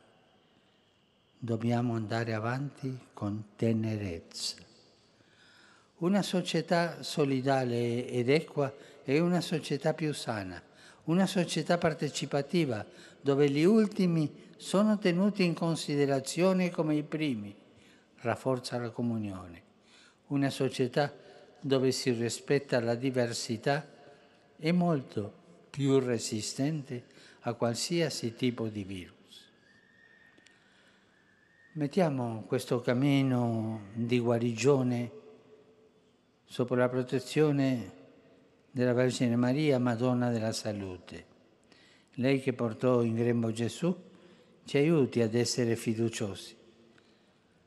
[1.38, 4.56] Dobbiamo andare avanti con tenerezza.
[5.98, 8.72] Una società solidale ed equa
[9.02, 10.60] è una società più sana,
[11.04, 12.84] una società partecipativa
[13.20, 17.54] dove gli ultimi sono tenuti in considerazione come i primi,
[18.20, 19.62] rafforza la comunione.
[20.28, 21.12] Una società
[21.60, 23.86] dove si rispetta la diversità
[24.56, 25.39] è molto
[25.70, 27.04] più resistente
[27.40, 29.18] a qualsiasi tipo di virus.
[31.74, 35.10] Mettiamo questo cammino di guarigione
[36.44, 37.98] sopra la protezione
[38.72, 41.26] della Vergine Maria, Madonna della Salute.
[42.14, 43.96] Lei che portò in grembo Gesù
[44.64, 46.56] ci aiuti ad essere fiduciosi.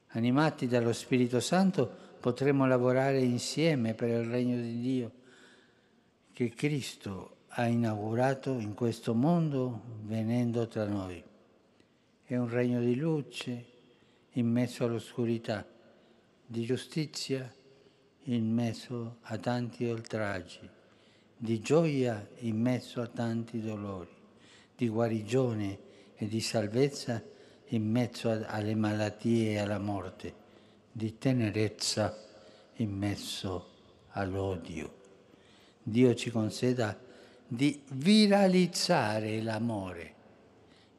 [0.09, 1.89] Animati dallo Spirito Santo
[2.19, 5.11] potremo lavorare insieme per il regno di Dio
[6.33, 11.23] che Cristo ha inaugurato in questo mondo venendo tra noi.
[12.23, 13.65] È un regno di luce
[14.31, 15.63] in mezzo all'oscurità,
[16.45, 17.53] di giustizia
[18.23, 20.67] in mezzo a tanti oltraggi,
[21.37, 24.09] di gioia in mezzo a tanti dolori,
[24.75, 25.79] di guarigione
[26.15, 27.21] e di salvezza
[27.67, 30.33] in mezzo alle malattie e alla morte,
[30.91, 32.17] di tenerezza
[32.77, 33.67] in mezzo
[34.13, 35.01] all'odio.
[35.83, 37.02] Dio ci conceda
[37.55, 40.13] di viralizzare l'amore,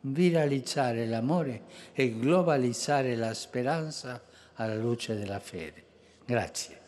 [0.03, 1.63] viralizzare l'amore
[1.93, 4.23] e globalizzare la speranza
[4.55, 5.83] alla luce della fede.
[6.25, 6.84] Grazie.